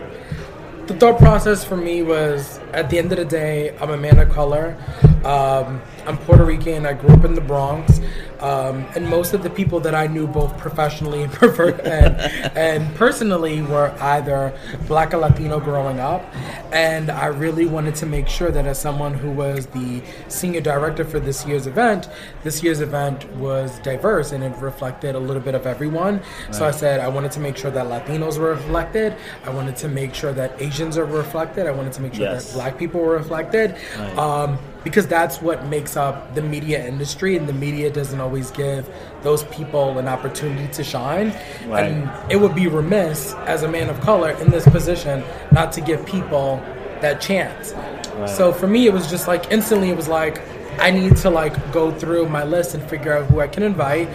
the 0.86 0.94
thought 0.94 1.18
process 1.18 1.62
for 1.64 1.76
me 1.76 2.02
was 2.02 2.60
at 2.72 2.88
the 2.88 2.96
end 2.96 3.12
of 3.12 3.18
the 3.18 3.24
day, 3.26 3.74
I'm 3.78 3.90
a 3.90 3.96
man 3.98 4.18
of 4.18 4.30
color. 4.30 4.74
Um, 5.22 5.82
I'm 6.06 6.16
Puerto 6.16 6.44
Rican. 6.44 6.86
I 6.86 6.94
grew 6.94 7.10
up 7.14 7.26
in 7.26 7.34
the 7.34 7.42
Bronx. 7.42 8.00
Um, 8.40 8.86
and 8.94 9.08
most 9.08 9.34
of 9.34 9.42
the 9.42 9.50
people 9.50 9.80
that 9.80 9.94
I 9.94 10.06
knew, 10.06 10.26
both 10.26 10.56
professionally 10.58 11.22
and, 11.24 11.32
and, 11.42 12.16
and 12.56 12.94
personally, 12.94 13.62
were 13.62 13.92
either 14.00 14.56
black 14.86 15.12
or 15.14 15.18
Latino 15.18 15.58
growing 15.60 15.98
up. 16.00 16.24
And 16.72 17.10
I 17.10 17.26
really 17.26 17.66
wanted 17.66 17.94
to 17.96 18.06
make 18.06 18.28
sure 18.28 18.50
that, 18.50 18.66
as 18.66 18.78
someone 18.78 19.14
who 19.14 19.30
was 19.30 19.66
the 19.66 20.02
senior 20.28 20.60
director 20.60 21.04
for 21.04 21.18
this 21.18 21.46
year's 21.46 21.66
event, 21.66 22.08
this 22.44 22.62
year's 22.62 22.80
event 22.80 23.28
was 23.36 23.78
diverse 23.80 24.32
and 24.32 24.44
it 24.44 24.54
reflected 24.58 25.14
a 25.14 25.18
little 25.18 25.42
bit 25.42 25.54
of 25.54 25.66
everyone. 25.66 26.20
So 26.52 26.66
I 26.66 26.70
said 26.70 27.00
I 27.00 27.08
wanted 27.08 27.32
to 27.32 27.40
make 27.40 27.56
sure 27.56 27.70
that 27.70 27.86
Latinos 27.86 28.38
were 28.38 28.50
reflected. 28.50 29.14
I 29.44 29.50
wanted 29.50 29.76
to 29.76 29.88
make 29.88 30.14
sure 30.14 30.32
that 30.32 30.60
Asians 30.60 30.96
are 30.96 31.04
reflected. 31.04 31.66
I 31.66 31.70
wanted 31.70 31.92
to 31.94 32.02
make 32.02 32.14
sure 32.14 32.24
Yes. 32.24 32.48
that 32.48 32.54
black 32.54 32.78
people 32.78 33.00
were 33.00 33.14
reflected. 33.16 33.76
Right. 33.98 34.18
Um, 34.18 34.58
because 34.84 35.06
that's 35.06 35.42
what 35.42 35.66
makes 35.66 35.96
up 35.96 36.34
the 36.34 36.42
media 36.42 36.86
industry, 36.86 37.36
and 37.36 37.48
the 37.48 37.52
media 37.52 37.90
doesn't 37.90 38.20
always 38.20 38.50
give 38.50 38.88
those 39.22 39.44
people 39.44 39.98
an 39.98 40.08
opportunity 40.08 40.72
to 40.72 40.84
shine. 40.84 41.34
Right. 41.66 41.90
And 41.90 42.30
it 42.30 42.36
would 42.36 42.54
be 42.54 42.68
remiss 42.68 43.34
as 43.46 43.62
a 43.62 43.68
man 43.68 43.90
of 43.90 44.00
color 44.00 44.30
in 44.30 44.50
this 44.50 44.64
position 44.68 45.24
not 45.52 45.72
to 45.72 45.80
give 45.80 46.04
people 46.06 46.62
that 47.00 47.20
chance. 47.20 47.72
Right. 47.72 48.28
So 48.28 48.52
for 48.52 48.66
me, 48.66 48.86
it 48.86 48.92
was 48.92 49.10
just 49.10 49.28
like 49.28 49.50
instantly, 49.50 49.90
it 49.90 49.96
was 49.96 50.08
like 50.08 50.42
I 50.78 50.90
need 50.90 51.16
to 51.18 51.30
like 51.30 51.72
go 51.72 51.90
through 51.92 52.28
my 52.28 52.44
list 52.44 52.74
and 52.74 52.82
figure 52.88 53.12
out 53.16 53.26
who 53.26 53.40
I 53.40 53.48
can 53.48 53.62
invite. 53.62 54.08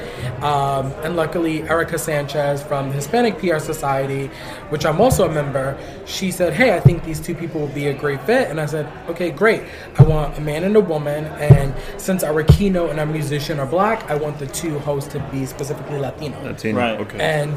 Um, 0.43 0.91
and 1.03 1.15
luckily, 1.15 1.63
Erica 1.63 1.97
Sanchez 1.97 2.63
from 2.63 2.89
the 2.89 2.95
Hispanic 2.95 3.37
PR 3.37 3.59
Society, 3.59 4.27
which 4.69 4.85
I'm 4.85 5.01
also 5.01 5.29
a 5.29 5.31
member, 5.31 5.77
she 6.05 6.31
said, 6.31 6.53
"Hey, 6.53 6.75
I 6.75 6.79
think 6.79 7.03
these 7.03 7.19
two 7.19 7.35
people 7.35 7.61
will 7.61 7.67
be 7.73 7.87
a 7.87 7.93
great 7.93 8.21
fit." 8.21 8.49
And 8.49 8.59
I 8.59 8.65
said, 8.65 8.87
"Okay, 9.09 9.31
great. 9.31 9.63
I 9.97 10.03
want 10.03 10.37
a 10.37 10.41
man 10.41 10.63
and 10.63 10.75
a 10.75 10.81
woman. 10.81 11.25
And 11.25 11.73
since 11.97 12.23
our 12.23 12.43
keynote 12.43 12.89
and 12.89 12.99
our 12.99 13.05
musician 13.05 13.59
are 13.59 13.65
black, 13.65 14.09
I 14.09 14.15
want 14.15 14.39
the 14.39 14.47
two 14.47 14.79
hosts 14.79 15.11
to 15.13 15.19
be 15.31 15.45
specifically 15.45 15.99
Latino." 15.99 16.41
Latino. 16.43 16.79
Right. 16.79 16.99
Okay. 16.99 17.19
and 17.19 17.53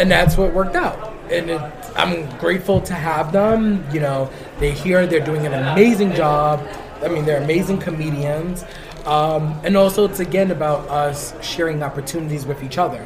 and 0.00 0.10
that's 0.10 0.36
what 0.36 0.52
worked 0.54 0.76
out 0.76 1.14
and 1.30 1.50
it, 1.50 1.60
i'm 1.96 2.28
grateful 2.38 2.80
to 2.80 2.94
have 2.94 3.32
them 3.32 3.84
you 3.92 4.00
know 4.00 4.30
they 4.58 4.72
here 4.72 5.06
they're 5.06 5.24
doing 5.24 5.46
an 5.46 5.54
amazing 5.54 6.12
job 6.14 6.60
i 7.02 7.08
mean 7.08 7.24
they're 7.24 7.42
amazing 7.42 7.78
comedians 7.78 8.64
um, 9.06 9.58
and 9.64 9.76
also 9.78 10.04
it's 10.04 10.20
again 10.20 10.50
about 10.50 10.86
us 10.90 11.32
sharing 11.42 11.82
opportunities 11.82 12.44
with 12.44 12.62
each 12.62 12.76
other 12.76 13.00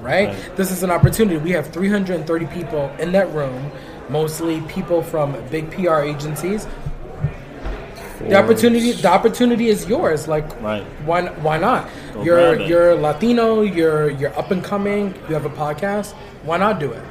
right? 0.00 0.28
Right. 0.28 0.56
this 0.56 0.72
is 0.72 0.82
an 0.82 0.90
opportunity. 0.90 1.36
We 1.38 1.52
have 1.52 1.68
330 1.72 2.46
people 2.46 2.90
in 2.98 3.12
that 3.12 3.32
room 3.32 3.70
mostly 4.08 4.60
people 4.62 5.02
from 5.02 5.36
big 5.50 5.70
pr 5.70 6.00
agencies. 6.00 6.66
The 8.20 8.34
opportunity 8.34 8.92
the 8.92 9.08
opportunity 9.08 9.68
is 9.68 9.86
yours 9.86 10.26
like 10.26 10.46
Right. 10.60 10.82
why 11.04 11.26
why 11.46 11.58
not? 11.58 11.88
Go 12.14 12.22
you're 12.22 12.60
you're 12.68 12.94
latino 12.96 13.60
you're 13.62 14.10
you're 14.10 14.36
up 14.38 14.50
and 14.50 14.64
coming 14.64 15.14
you 15.28 15.34
have 15.34 15.44
a 15.46 15.50
podcast 15.50 16.12
why 16.44 16.56
not 16.56 16.80
do 16.80 16.90
it? 16.92 17.02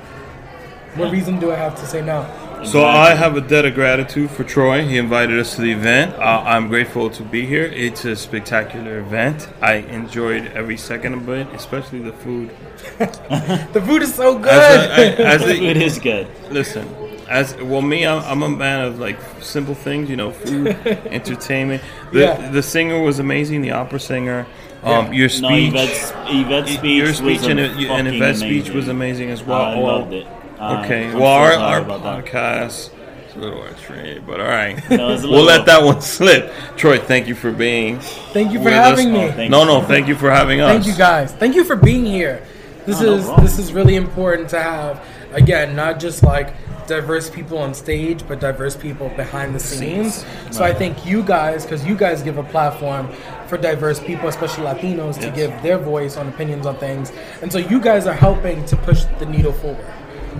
What 0.95 1.11
reason 1.11 1.39
do 1.39 1.51
i 1.51 1.55
have 1.55 1.75
to 1.79 1.85
say 1.85 2.01
no 2.01 2.25
So 2.65 2.83
I 2.83 3.13
have 3.15 3.37
a 3.37 3.41
debt 3.41 3.65
of 3.65 3.73
gratitude 3.75 4.29
for 4.31 4.43
Troy. 4.43 4.85
He 4.85 4.97
invited 4.97 5.39
us 5.39 5.55
to 5.55 5.61
the 5.61 5.71
event. 5.71 6.13
Uh, 6.15 6.43
I'm 6.45 6.67
grateful 6.67 7.09
to 7.11 7.23
be 7.23 7.45
here. 7.45 7.65
It's 7.65 8.03
a 8.05 8.15
spectacular 8.15 8.99
event. 8.99 9.47
I 9.61 9.75
enjoyed 9.75 10.47
every 10.47 10.75
second 10.77 11.13
of 11.13 11.29
it, 11.29 11.47
especially 11.53 11.99
the 11.99 12.11
food. 12.13 12.49
the 12.97 13.83
food 13.85 14.01
is 14.01 14.13
so 14.15 14.37
good 14.37 14.47
As 14.51 14.97
a, 15.19 15.25
as 15.25 15.41
a, 15.43 15.55
It 15.55 15.77
is 15.77 15.99
good. 15.99 16.27
listen, 16.51 16.87
as 17.29 17.55
well, 17.57 17.81
me, 17.81 18.05
I'm, 18.05 18.21
I'm 18.23 18.43
a 18.43 18.49
man 18.49 18.81
of 18.85 18.99
like 18.99 19.19
simple 19.41 19.75
things. 19.75 20.09
You 20.09 20.15
know, 20.17 20.31
food, 20.31 20.67
entertainment. 20.87 21.83
The 22.11 22.19
Yeah. 22.19 22.49
the 22.51 22.63
singer 22.63 22.99
was 22.99 23.19
amazing. 23.19 23.61
The 23.61 23.71
opera 23.71 23.99
singer. 23.99 24.47
Um, 24.83 25.07
Yeah. 25.07 25.11
your 25.13 25.29
No, 25.29 25.49
speech. 25.49 25.73
Yvette's, 25.73 26.13
Yvette's 26.29 26.71
speech 26.73 26.97
your 27.03 27.13
speech 27.13 27.37
was 27.39 27.47
and, 27.47 27.59
a 27.59 27.63
and 27.69 27.87
fucking 27.87 28.13
Yvette's 28.15 28.39
speech 28.39 28.69
was 28.69 28.87
amazing. 28.87 29.29
amazing 29.29 29.29
as 29.31 29.43
well. 29.43 29.61
I 29.61 29.75
Oh, 29.75 29.81
loved 29.81 30.13
it. 30.13 30.27
I- 30.59 30.83
Okay, 30.85 31.07
I'm 31.07 31.19
well, 31.19 31.31
our, 31.31 31.53
our 31.53 31.81
podcast 31.81 32.89
is 33.29 33.35
a 33.35 33.39
little 33.39 33.63
X-rated, 33.65 34.25
but 34.25 34.39
all 34.39 34.47
right. 34.47 34.77
No, 34.89 35.13
it's 35.13 35.23
we'll 35.23 35.43
let 35.43 35.65
that 35.65 35.83
one 35.83 36.01
slip. 36.15 36.51
Troy, 36.77 36.97
thank 36.99 37.27
you 37.27 37.35
for 37.35 37.51
being 37.51 37.99
thank 38.33 38.51
you 38.53 38.59
for 38.59 38.65
with 38.65 38.73
having 38.73 39.15
us. 39.15 39.35
me 39.37 39.45
Oh, 39.45 39.49
no, 39.49 39.65
no, 39.65 39.81
thank 39.81 40.07
you 40.07 40.15
for 40.15 40.31
having 40.31 40.61
us. 40.61 40.71
Thank 40.71 40.87
you 40.87 40.95
guys. 40.97 41.31
Thank 41.33 41.55
you 41.55 41.63
for 41.63 41.75
being 41.75 42.05
here. 42.05 42.41
This 42.85 43.01
no 43.01 43.13
is 43.15 43.25
problem. 43.25 43.45
this 43.45 43.59
is 43.59 43.73
really 43.73 43.95
important 43.95 44.49
to 44.49 44.61
have. 44.61 45.03
Again, 45.33 45.75
not 45.75 45.99
just 45.99 46.23
like 46.23 46.53
diverse 46.87 47.29
people 47.31 47.57
on 47.57 47.73
stage, 47.73 48.25
but 48.27 48.39
diverse 48.39 48.75
people 48.77 49.09
behind 49.09 49.53
the 49.55 49.59
scenes. 49.59 50.23
So 50.51 50.63
I 50.63 50.71
think 50.73 51.03
you 51.05 51.23
guys, 51.23 51.63
because 51.63 51.83
you 51.85 51.95
guys 51.95 52.21
give 52.21 52.37
a 52.37 52.43
platform 52.43 53.09
for 53.47 53.57
diverse 53.57 53.99
people, 53.99 54.29
especially 54.29 54.63
Latinos, 54.65 55.15
to 55.15 55.25
Yes. 55.27 55.35
give 55.35 55.61
their 55.63 55.77
voice 55.79 56.15
on 56.15 56.29
opinions 56.29 56.65
on 56.67 56.77
things. 56.77 57.11
And 57.41 57.51
so 57.51 57.57
you 57.57 57.81
guys 57.81 58.05
are 58.07 58.13
helping 58.13 58.63
to 58.67 58.77
push 58.77 59.03
the 59.19 59.25
needle 59.25 59.51
forward. 59.51 59.83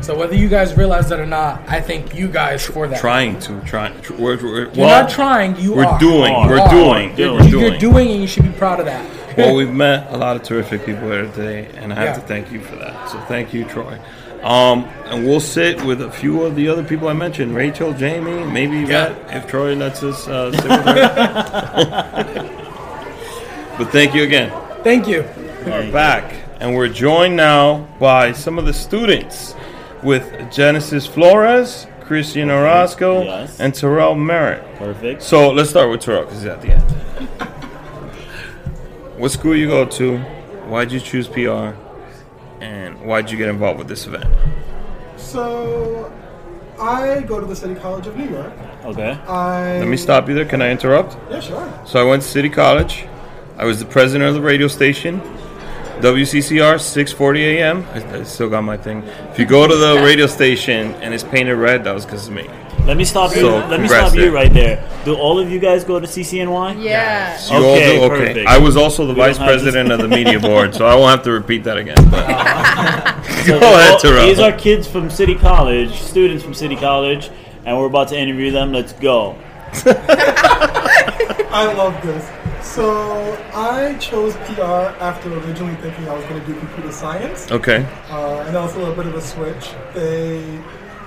So 0.01 0.15
whether 0.17 0.35
you 0.35 0.47
guys 0.49 0.75
realize 0.77 1.09
that 1.09 1.19
or 1.19 1.25
not, 1.25 1.61
I 1.67 1.81
thank 1.81 2.13
you 2.13 2.27
guys 2.27 2.63
for 2.65 2.87
that. 2.87 2.99
Trying 2.99 3.39
to, 3.39 3.59
trying. 3.61 3.99
Tr- 4.01 4.13
we're, 4.13 4.37
we're, 4.37 4.59
You're 4.65 4.85
well, 4.85 5.01
not 5.03 5.09
trying. 5.09 5.55
You 5.57 5.73
We're 5.75 5.85
are. 5.85 5.99
doing. 5.99 6.33
Are. 6.33 6.47
We're 6.47 6.67
doing. 6.69 7.17
You're 7.17 7.33
We're 7.33 7.39
doing. 7.39 7.49
doing. 7.51 7.71
You're 7.71 7.79
doing, 7.79 8.11
and 8.11 8.21
you 8.21 8.27
should 8.27 8.43
be 8.43 8.51
proud 8.51 8.79
of 8.79 8.85
that. 8.85 9.37
well, 9.37 9.55
we've 9.55 9.73
met 9.73 10.11
a 10.13 10.17
lot 10.17 10.35
of 10.35 10.43
terrific 10.43 10.85
people 10.85 11.09
here 11.09 11.25
today, 11.31 11.69
and 11.77 11.91
I 11.91 11.95
have 11.95 12.05
Yeah. 12.05 12.13
to 12.13 12.21
thank 12.21 12.51
you 12.51 12.61
for 12.61 12.75
that. 12.75 13.09
So 13.09 13.19
thank 13.21 13.53
you, 13.53 13.65
Troy. 13.65 13.99
Um, 14.43 14.83
and 15.05 15.25
we'll 15.25 15.39
sit 15.39 15.83
with 15.83 16.01
a 16.03 16.11
few 16.11 16.43
of 16.43 16.55
the 16.55 16.67
other 16.67 16.83
people 16.83 17.07
I 17.07 17.13
mentioned: 17.13 17.55
Rachel, 17.55 17.91
Jaime, 17.93 18.43
maybe 18.45 18.83
Yvette, 18.83 19.17
if 19.35 19.47
Troy 19.47 19.73
lets 19.75 20.03
us 20.03 20.27
uh, 20.27 20.51
sit 20.51 20.63
with 20.63 20.85
her. 20.85 20.95
but 23.79 23.89
thank 23.91 24.13
you 24.13 24.23
again. 24.23 24.51
Thank 24.83 25.07
you. 25.07 25.23
We're 25.65 25.91
back, 25.91 26.35
and 26.59 26.75
we're 26.75 26.89
joined 26.89 27.35
now 27.35 27.87
by 27.99 28.33
some 28.33 28.59
of 28.59 28.65
the 28.67 28.73
students 28.73 29.55
with 30.05 30.51
Genesis 30.51 31.07
Flores, 31.07 31.87
Kristian 32.01 32.51
Orozco, 32.51 33.23
Yes. 33.23 33.59
and 33.59 33.73
Terrell 33.73 34.15
Merritt. 34.15 34.63
Perfect. 34.77 35.23
So 35.23 35.49
let's 35.51 35.69
start 35.71 35.89
with 35.89 36.01
Terrell 36.01 36.23
because 36.23 36.41
he's 36.43 36.49
at 36.49 36.61
the 36.61 36.73
end. 36.73 36.83
what 39.17 39.31
school 39.31 39.55
you 39.55 39.67
go 39.67 39.85
to? 39.85 40.17
Why'd 40.69 40.91
you 40.91 40.99
choose 40.99 41.27
PR? 41.27 41.73
And 42.61 43.01
why'd 43.01 43.29
you 43.31 43.37
get 43.37 43.49
involved 43.49 43.79
with 43.79 43.87
this 43.87 44.05
event? 44.07 44.25
So, 45.17 46.11
I 46.79 47.21
go 47.21 47.39
to 47.39 47.45
the 47.45 47.55
City 47.55 47.75
College 47.75 48.07
of 48.07 48.15
New 48.17 48.29
York. 48.29 48.53
Okay. 48.85 49.11
I 49.27 49.79
Let 49.79 49.87
me 49.87 49.97
stop 49.97 50.27
you 50.29 50.35
there. 50.35 50.45
Can 50.45 50.61
I 50.61 50.69
interrupt? 50.69 51.17
Yeah, 51.31 51.39
sure. 51.39 51.81
So 51.85 51.99
I 51.99 52.03
went 52.09 52.21
to 52.21 52.27
City 52.27 52.49
College. 52.49 53.05
I 53.57 53.65
was 53.65 53.79
the 53.79 53.85
president 53.85 54.27
of 54.29 54.35
the 54.35 54.41
radio 54.41 54.67
station, 54.67 55.21
WCCR 56.01 56.75
6:40 56.75 57.39
a.m. 57.57 57.85
I, 57.93 58.19
I 58.19 58.23
still 58.23 58.49
got 58.49 58.63
my 58.63 58.77
thing. 58.77 59.03
If 59.31 59.39
you 59.39 59.45
go 59.45 59.67
to 59.67 59.75
the 59.75 59.95
radio 60.03 60.27
station 60.27 60.93
and 60.95 61.13
it's 61.13 61.23
painted 61.23 61.55
red, 61.55 61.83
that 61.85 61.93
was 61.93 62.05
because 62.05 62.27
of 62.27 62.33
me. 62.33 62.49
Let 62.85 62.97
me 62.97 63.05
stop 63.05 63.31
you. 63.35 63.41
So, 63.41 63.57
Let 63.57 63.69
me 63.69 63.87
congrats 63.87 64.11
stop 64.11 64.19
you 64.23 64.31
right 64.31 64.53
there. 64.53 64.87
Do 65.05 65.15
all 65.15 65.39
of 65.39 65.49
you 65.49 65.59
guys 65.59 65.83
go 65.83 65.99
to 65.99 66.05
CCNY? 66.05 66.83
Yeah. 66.83 67.35
You 67.49 67.55
all 67.55 67.73
Okay, 67.73 67.95
do? 67.97 68.03
okay. 68.03 68.17
perfect. 68.27 68.47
I 68.47 68.59
was 68.59 68.77
also 68.77 69.07
the 69.07 69.13
We 69.13 69.19
vice 69.21 69.39
president 69.39 69.91
of 69.91 69.99
the 69.99 70.07
media 70.19 70.39
board, 70.39 70.75
so 70.75 70.85
I 70.85 70.93
won't 70.93 71.09
have 71.09 71.23
to 71.23 71.31
repeat 71.31 71.63
that 71.63 71.77
again. 71.77 71.95
But 72.11 72.27
So 73.45 73.59
go 73.59 73.73
ahead, 73.73 73.99
Terrell. 73.99 74.27
These 74.27 74.39
are 74.39 74.51
kids 74.51 74.87
from 74.87 75.09
City 75.09 75.33
College, 75.33 75.93
students 75.99 76.43
from 76.43 76.53
City 76.53 76.75
College, 76.75 77.31
and 77.65 77.75
we're 77.77 77.87
about 77.87 78.09
to 78.09 78.17
interview 78.19 78.51
them. 78.51 78.71
Let's 78.71 78.93
go. 78.93 79.35
I 81.57 81.73
love 81.75 81.99
this. 82.03 82.44
So, 82.75 83.33
I 83.53 83.95
chose 84.01 84.35
PR 84.35 84.61
after 84.99 85.31
originally 85.33 85.75
thinking 85.75 86.09
I 86.09 86.13
was 86.13 86.25
going 86.25 86.41
to 86.41 86.45
do 86.45 86.59
computer 86.59 86.91
science. 86.91 87.49
Okay. 87.49 87.85
Uh, 88.09 88.43
and 88.45 88.53
that 88.53 88.61
was 88.61 88.75
a 88.75 88.79
little 88.79 88.93
bit 88.93 89.05
of 89.05 89.15
a 89.15 89.21
switch. 89.21 89.69
They 89.93 90.61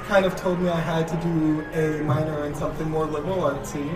kind 0.06 0.24
of 0.24 0.34
told 0.34 0.58
me 0.62 0.70
I 0.70 0.80
had 0.80 1.06
to 1.08 1.16
do 1.16 1.60
a 1.74 2.02
minor 2.04 2.46
in 2.46 2.54
something 2.54 2.88
more 2.88 3.04
liberal 3.04 3.36
artsy. 3.42 3.86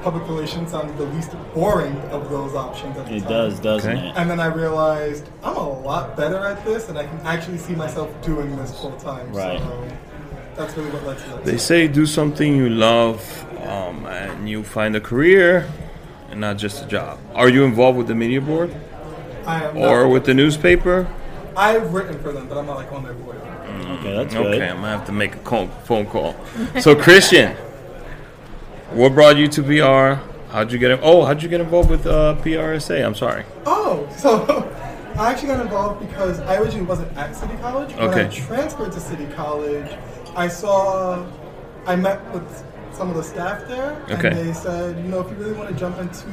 Public 0.00 0.26
relations 0.26 0.70
sounded 0.70 0.96
the 0.96 1.04
least 1.04 1.32
boring 1.52 1.94
of 2.16 2.30
those 2.30 2.54
options 2.54 2.96
at 2.96 3.04
the 3.06 3.16
It 3.16 3.20
time. 3.24 3.28
does, 3.28 3.60
doesn't 3.60 3.94
Okay. 3.98 4.08
it? 4.08 4.14
And 4.16 4.30
then 4.30 4.40
I 4.40 4.46
realized 4.46 5.28
I'm 5.44 5.56
a 5.56 5.68
lot 5.80 6.16
better 6.16 6.38
at 6.38 6.64
this, 6.64 6.88
and 6.88 6.96
I 6.96 7.04
can 7.06 7.18
actually 7.26 7.58
see 7.58 7.74
myself 7.74 8.08
doing 8.22 8.56
this 8.56 8.70
full 8.80 8.92
time. 8.92 9.30
Right. 9.34 9.58
So 9.60 9.88
that's 10.56 10.74
really 10.78 10.90
what 10.92 11.04
led 11.06 11.18
to 11.18 11.28
that. 11.28 11.44
They 11.44 11.58
say 11.58 11.88
do 11.88 12.06
something 12.06 12.56
you 12.56 12.70
love, 12.70 13.20
um, 13.66 14.06
and 14.06 14.48
you 14.48 14.64
find 14.64 14.96
a 14.96 15.00
career, 15.02 15.66
and 16.30 16.40
not 16.40 16.56
just 16.58 16.84
a 16.84 16.86
job. 16.88 17.18
Are 17.34 17.48
you 17.48 17.64
involved 17.64 17.98
with 17.98 18.06
the 18.08 18.14
media 18.14 18.40
board 18.40 18.74
I 19.46 19.64
am 19.64 19.76
or 19.76 20.02
not- 20.04 20.10
with 20.10 20.24
the 20.24 20.34
newspaper? 20.34 21.06
I've 21.56 21.92
written 21.92 22.18
for 22.22 22.32
them, 22.32 22.46
but 22.48 22.56
I'm 22.58 22.66
not 22.66 22.76
like 22.76 22.92
on 22.92 23.02
their 23.02 23.14
board. 23.14 23.36
Okay, 23.98 24.16
that's 24.16 24.32
good. 24.34 24.46
Okay, 24.54 24.68
I'm 24.68 24.76
gonna 24.76 24.88
have 24.88 25.06
to 25.06 25.12
make 25.12 25.34
a 25.34 25.38
call, 25.38 25.66
phone 25.84 26.06
call. 26.06 26.34
So 26.80 26.94
Kristian, 26.94 27.56
what 28.92 29.14
brought 29.14 29.36
you 29.36 29.48
to 29.48 29.62
PR? 29.62 30.22
How'd 30.52 30.72
you 30.72 30.78
get? 30.78 30.90
in- 30.92 31.00
Oh, 31.02 31.24
how'd 31.24 31.42
you 31.42 31.48
get 31.48 31.60
involved 31.60 31.90
with 31.90 32.06
uh, 32.06 32.36
PRSA? 32.42 33.04
I'm 33.04 33.14
sorry. 33.14 33.44
Oh, 33.66 34.08
so 34.16 34.70
I 35.16 35.32
actually 35.32 35.48
got 35.48 35.60
involved 35.60 36.00
because 36.06 36.40
I 36.40 36.56
originally 36.58 36.86
wasn't 36.86 37.14
at 37.16 37.34
City 37.34 37.54
College. 37.60 37.92
When 37.94 38.08
I 38.08 38.12
Okay. 38.24 38.36
transferred 38.40 38.92
to 38.92 39.00
City 39.00 39.26
College, 39.34 39.90
I 40.36 40.48
saw, 40.48 41.26
I 41.86 41.96
met 41.96 42.20
with 42.32 42.64
some 42.98 43.08
of 43.10 43.16
the 43.16 43.22
staff 43.22 43.66
there, 43.68 43.96
Okay. 44.10 44.28
and 44.28 44.36
they 44.36 44.52
said, 44.52 44.96
you 44.96 45.04
know, 45.04 45.20
if 45.20 45.30
you 45.30 45.36
really 45.36 45.52
want 45.52 45.68
to 45.70 45.74
jump 45.76 45.98
into 45.98 46.26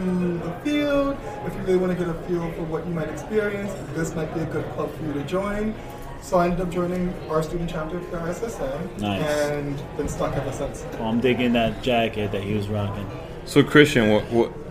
the 0.44 0.52
field, 0.64 1.16
if 1.46 1.54
you 1.54 1.60
really 1.62 1.78
want 1.78 1.98
to 1.98 1.98
get 2.06 2.10
a 2.14 2.18
feel 2.28 2.52
for 2.54 2.64
what 2.64 2.86
you 2.88 2.94
might 2.94 3.08
experience, 3.10 3.72
this 3.94 4.16
might 4.16 4.34
be 4.34 4.42
a 4.42 4.46
good 4.46 4.66
club 4.74 4.90
for 4.98 5.04
you 5.06 5.14
to 5.14 5.24
join. 5.24 5.76
So 6.24 6.38
I 6.40 6.46
ended 6.46 6.62
up 6.62 6.72
joining 6.72 7.14
our 7.30 7.44
student 7.44 7.70
chapter 7.70 7.98
of 7.98 8.04
PRSSA, 8.06 9.00
Nice. 9.00 9.22
and 9.52 9.80
been 9.96 10.08
stuck 10.10 10.36
ever 10.36 10.52
since. 10.52 10.84
Oh, 11.00 11.06
I'm 11.06 11.20
digging 11.22 11.54
that 11.54 11.84
jacket 11.84 12.32
that 12.32 12.42
he 12.44 12.56
was 12.56 12.68
rocking. 12.68 13.06
So 13.46 13.62
Kristian, 13.62 14.12
what 14.12 14.24
what 14.32 14.65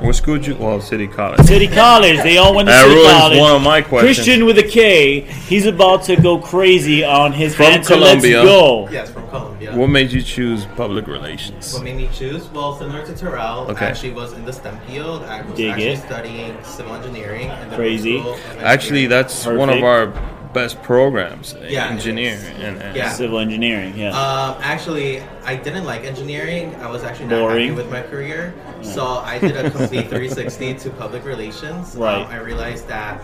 What 0.00 0.14
school 0.14 0.36
did 0.36 0.46
you? 0.46 0.54
Well, 0.56 0.80
City 0.80 1.08
College. 1.08 1.40
City 1.46 1.66
College. 1.66 2.18
They 2.22 2.38
all 2.38 2.54
went 2.54 2.68
to 2.68 2.72
That 2.72 2.82
City 2.84 2.94
ruins 2.94 3.12
College. 3.12 3.38
one 3.40 3.56
of 3.56 3.62
my 3.62 3.82
questions. 3.82 4.26
Kristian 4.26 4.46
with 4.46 4.58
a 4.58 4.62
K. 4.62 5.20
He's 5.22 5.66
about 5.66 6.04
to 6.04 6.14
go 6.16 6.38
crazy 6.38 7.02
on 7.04 7.32
his 7.32 7.54
From 7.56 7.66
answer. 7.66 7.94
Columbia. 7.94 8.38
Let's 8.42 8.48
go. 8.48 8.88
Yes, 8.90 9.10
from 9.10 9.28
Columbia. 9.28 9.76
What 9.76 9.88
made 9.88 10.12
you 10.12 10.22
choose 10.22 10.66
public 10.76 11.06
relations? 11.08 11.74
What 11.74 11.82
made 11.82 11.96
me 11.96 12.08
choose? 12.14 12.46
Well, 12.48 12.78
similar 12.78 13.04
to 13.06 13.14
Terrell, 13.14 13.66
Okay. 13.70 13.86
I 13.86 13.88
actually 13.90 14.12
was 14.12 14.32
in 14.34 14.44
the 14.44 14.52
STEM 14.52 14.78
field. 14.86 15.24
I 15.24 15.42
was 15.42 15.56
Dig 15.56 15.70
actually 15.70 15.88
it. 15.88 15.98
studying 15.98 16.56
civil 16.64 16.94
engineering. 16.94 17.48
And 17.48 17.72
Crazy. 17.72 18.24
Actually, 18.60 19.06
that's 19.08 19.46
one 19.46 19.68
of 19.68 19.82
our 19.82 20.12
best 20.58 20.82
programs. 20.82 21.54
Yeah, 21.68 21.88
engineer 21.88 22.36
and, 22.56 22.82
and 22.82 22.96
Yeah. 22.96 23.10
Civil 23.10 23.38
engineering. 23.38 23.96
Yeah. 23.96 24.10
Um, 24.10 24.56
actually, 24.62 25.20
I 25.44 25.54
didn't 25.56 25.84
like 25.84 26.02
engineering. 26.04 26.74
I 26.86 26.88
was 26.90 27.02
actually 27.04 27.28
not 27.28 27.40
Boring. 27.40 27.68
happy 27.68 27.76
with 27.82 27.90
my 27.90 28.02
career. 28.02 28.52
So 28.82 29.02
I 29.32 29.38
did 29.38 29.56
a 29.56 29.70
complete 29.70 30.08
360 30.12 30.74
to 30.82 30.90
public 30.90 31.24
relations. 31.24 31.94
Right. 31.96 32.22
Um, 32.22 32.26
I 32.36 32.38
realized 32.50 32.88
that 32.88 33.20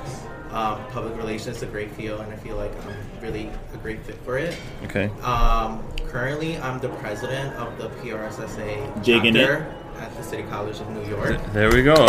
um, 0.50 0.78
public 0.96 1.16
relations 1.16 1.56
is 1.56 1.62
a 1.64 1.66
great 1.66 1.90
field, 1.98 2.20
and 2.20 2.32
I 2.32 2.36
feel 2.36 2.56
like 2.56 2.70
I'm 2.86 2.94
really 3.20 3.50
a 3.72 3.76
great 3.78 4.00
fit 4.06 4.16
for 4.24 4.38
it. 4.38 4.56
okay. 4.84 5.06
Um, 5.22 5.82
currently, 6.06 6.58
I'm 6.58 6.78
the 6.78 6.90
president 7.02 7.54
of 7.56 7.76
the 7.78 7.88
PRSSA 8.00 9.02
Digging 9.02 9.34
it. 9.34 9.50
at 9.50 10.10
the 10.16 10.22
City 10.22 10.44
College 10.44 10.78
of 10.80 10.88
New 10.90 11.04
York. 11.10 11.40
There 11.52 11.70
we 11.72 11.82
go. 11.82 11.94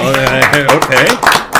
Okay. 0.78 1.55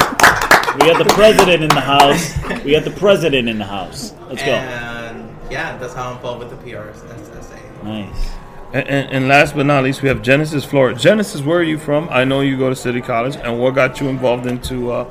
Okay. 0.76 0.88
we 0.88 0.94
got 0.94 1.08
the 1.08 1.14
president 1.14 1.64
in 1.64 1.70
the 1.70 1.82
house. 1.82 2.64
We 2.64 2.72
got 2.72 2.84
the 2.84 2.92
president 2.92 3.48
in 3.48 3.58
the 3.58 3.66
house. 3.66 4.14
Let's 4.28 4.44
go. 4.44 4.52
And 4.52 5.38
yeah, 5.52 5.78
that's 5.78 5.94
how 5.94 6.10
I'm 6.10 6.16
involved 6.18 6.40
with 6.40 6.50
the 6.50 6.72
PRSSA. 6.72 7.84
Nice. 7.84 8.30
And, 8.74 8.88
and, 8.88 9.12
and 9.12 9.28
last 9.28 9.56
but 9.56 9.66
not 9.66 9.84
least, 9.84 10.02
we 10.02 10.10
have 10.10 10.22
Genesis 10.22 10.66
Flores. 10.66 11.02
Genesis, 11.02 11.42
where 11.42 11.60
are 11.60 11.64
you 11.64 11.78
from? 11.78 12.10
I 12.10 12.26
know 12.26 12.42
you 12.42 12.58
go 12.58 12.70
to 12.70 12.76
City 12.76 13.00
College, 13.00 13.36
and 13.38 13.60
what 13.60 13.76
got 13.76 14.02
you 14.02 14.10
involved 14.10 14.48
into 14.48 14.92
uh, 14.92 15.06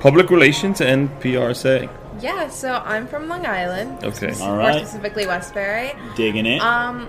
public 0.00 0.30
relations 0.30 0.80
and 0.80 1.10
PRSA? 1.20 1.90
Yeah, 2.20 2.48
so 2.48 2.82
I'm 2.84 3.06
from 3.06 3.28
Long 3.28 3.46
Island. 3.46 4.02
Okay. 4.04 4.32
All 4.40 4.56
More 4.56 4.72
specifically 4.72 5.26
Westbury. 5.26 5.92
Digging 6.16 6.46
it. 6.46 6.62
Um, 6.62 7.08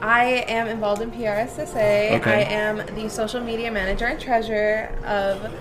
I 0.00 0.44
am 0.46 0.66
involved 0.68 1.02
in 1.02 1.10
PRSSA. 1.10 2.20
Okay. 2.20 2.32
I 2.32 2.40
am 2.42 2.76
the 2.94 3.08
social 3.08 3.40
media 3.40 3.70
manager 3.70 4.06
and 4.06 4.20
treasurer 4.20 4.94
of 5.04 5.52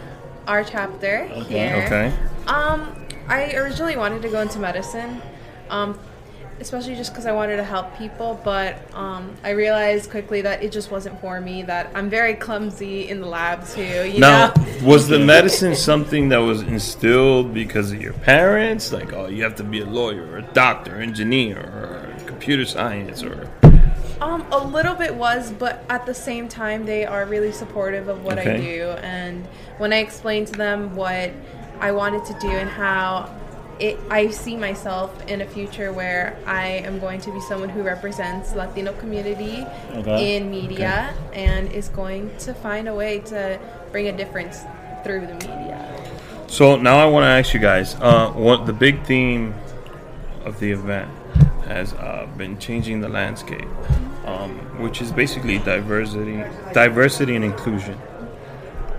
our 0.50 0.64
chapter 0.64 1.30
Okay. 1.32 1.44
here. 1.68 1.84
Okay. 1.86 2.14
Um, 2.48 2.96
I 3.28 3.54
originally 3.54 3.96
wanted 3.96 4.24
to 4.24 4.30
go 4.30 4.42
into 4.42 4.58
medicine, 4.58 5.22
um, 5.70 5.98
especially 6.60 6.96
just 6.96 7.12
because 7.12 7.28
I 7.28 7.32
wanted 7.32 7.58
to 7.58 7.64
help 7.64 7.96
people. 8.00 8.42
But 8.44 8.78
um, 8.96 9.32
I 9.44 9.52
realized 9.52 10.10
quickly 10.10 10.42
that 10.42 10.64
it 10.64 10.72
just 10.72 10.90
wasn't 10.90 11.22
for 11.22 11.40
me. 11.40 11.62
That 11.62 11.92
I'm 11.94 12.10
very 12.10 12.34
clumsy 12.34 13.08
in 13.10 13.22
the 13.22 13.28
lab 13.28 13.68
too. 13.68 14.10
You 14.10 14.20
Now, 14.20 14.48
know. 14.48 14.54
was 14.84 15.08
the 15.08 15.20
medicine 15.20 15.76
something 15.76 16.30
that 16.30 16.40
was 16.40 16.64
instilled 16.64 17.54
because 17.54 17.92
of 17.92 18.02
your 18.02 18.14
parents? 18.14 18.92
Like, 18.92 19.14
oh, 19.14 19.28
you 19.28 19.44
have 19.44 19.56
to 19.58 19.64
be 19.64 19.82
a 19.82 19.86
lawyer, 19.86 20.26
or 20.32 20.38
a 20.40 20.42
doctor, 20.54 21.00
engineer, 21.00 21.60
or 21.60 22.16
computer 22.26 22.66
science, 22.66 23.22
or 23.22 23.48
Um, 24.22 24.46
a 24.52 24.68
little 24.68 24.96
bit 24.96 25.16
was, 25.16 25.52
but 25.52 25.84
at 25.90 26.06
the 26.06 26.14
same 26.14 26.50
time, 26.50 26.86
they 26.86 27.06
are 27.06 27.26
really 27.26 27.52
supportive 27.54 28.10
of 28.10 28.24
what 28.24 28.38
I 28.38 28.58
do. 28.58 28.90
And 29.02 29.46
when 29.78 29.94
I 29.94 29.98
explained 30.00 30.48
to 30.48 30.54
them 30.54 30.96
what 30.96 31.32
I 31.80 31.92
wanted 31.94 32.26
to 32.26 32.34
do 32.40 32.50
and 32.50 32.70
how 32.70 33.34
it, 33.80 33.98
I 34.10 34.30
see 34.30 34.58
myself 34.58 35.26
in 35.30 35.40
a 35.40 35.46
future 35.46 35.94
where 35.94 36.38
I 36.46 36.68
am 36.68 37.00
going 37.00 37.22
to 37.22 37.32
be 37.32 37.40
someone 37.40 37.70
who 37.70 37.82
represents 37.82 38.54
Latino 38.54 38.92
community 38.94 39.66
Okay. 39.94 40.36
in 40.36 40.52
media 40.52 41.14
and 41.32 41.72
is 41.72 41.88
going 41.88 42.36
to 42.40 42.54
find 42.54 42.90
a 42.90 42.94
way 42.94 43.20
to 43.20 43.58
bring 43.94 44.08
a 44.10 44.12
difference 44.18 44.64
through 45.06 45.28
the 45.28 45.34
media. 45.36 45.86
So 46.48 46.76
now 46.76 46.98
I 46.98 47.06
want 47.06 47.24
to 47.24 47.28
ask 47.28 47.54
you 47.54 47.62
guys. 47.62 47.96
Uh, 48.02 48.32
what 48.32 48.66
the 48.66 48.74
big 48.74 49.06
theme 49.06 49.54
of 50.44 50.60
the 50.60 50.72
event 50.72 51.10
has 51.66 51.94
uh, 51.94 52.28
been 52.36 52.58
changing 52.60 53.00
the 53.00 53.08
landscape, 53.08 53.68
um, 54.30 54.52
which 54.82 55.02
is 55.02 55.12
basically 55.12 55.58
diversity, 55.60 56.44
diversity 56.74 57.36
and 57.36 57.44
inclusion. 57.44 57.98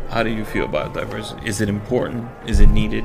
How 0.09 0.23
do 0.23 0.31
you 0.31 0.45
feel 0.45 0.65
about 0.65 0.93
diversity? 0.93 1.47
Is 1.47 1.61
it 1.61 1.69
important? 1.69 2.29
Is 2.47 2.61
it 2.61 2.69
needed? 2.69 3.05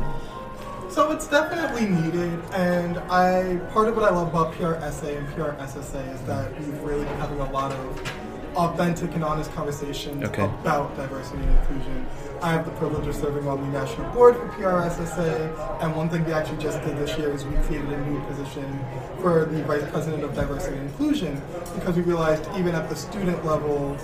So 0.89 1.11
it's 1.11 1.27
definitely 1.27 1.87
needed, 1.87 2.39
and 2.53 2.97
I 3.11 3.57
part 3.73 3.89
of 3.89 3.95
what 3.95 4.05
I 4.09 4.15
love 4.15 4.29
about 4.29 4.53
PRSA 4.53 5.17
and 5.17 5.27
PRSSA 5.29 6.13
is 6.13 6.21
that 6.21 6.57
we've 6.57 6.81
really 6.81 7.03
been 7.03 7.17
having 7.17 7.39
a 7.39 7.51
lot 7.51 7.73
of 7.73 8.24
authentic 8.55 9.13
and 9.15 9.23
honest 9.23 9.51
conversations 9.53 10.23
Okay. 10.23 10.43
about 10.45 10.95
diversity 10.95 11.37
and 11.43 11.49
inclusion. 11.59 12.05
I 12.41 12.51
have 12.51 12.65
the 12.65 12.71
privilege 12.71 13.07
of 13.07 13.15
serving 13.15 13.47
on 13.47 13.59
the 13.61 13.79
national 13.79 14.11
board 14.11 14.35
for 14.35 14.47
PRSSA, 14.49 15.81
and 15.81 15.95
one 15.95 16.09
thing 16.09 16.23
we 16.25 16.33
actually 16.33 16.57
just 16.61 16.81
did 16.83 16.97
this 16.97 17.17
year 17.17 17.31
is 17.31 17.45
we 17.45 17.55
created 17.63 17.89
a 17.91 18.01
new 18.09 18.19
position 18.25 18.79
for 19.21 19.45
the 19.45 19.63
vice 19.63 19.83
president 19.89 20.23
of 20.23 20.35
diversity 20.35 20.77
and 20.77 20.87
inclusion 20.89 21.41
because 21.75 21.95
we 21.95 22.01
realized 22.03 22.47
even 22.57 22.75
at 22.75 22.89
the 22.89 22.95
student 22.95 23.43
level, 23.45 23.97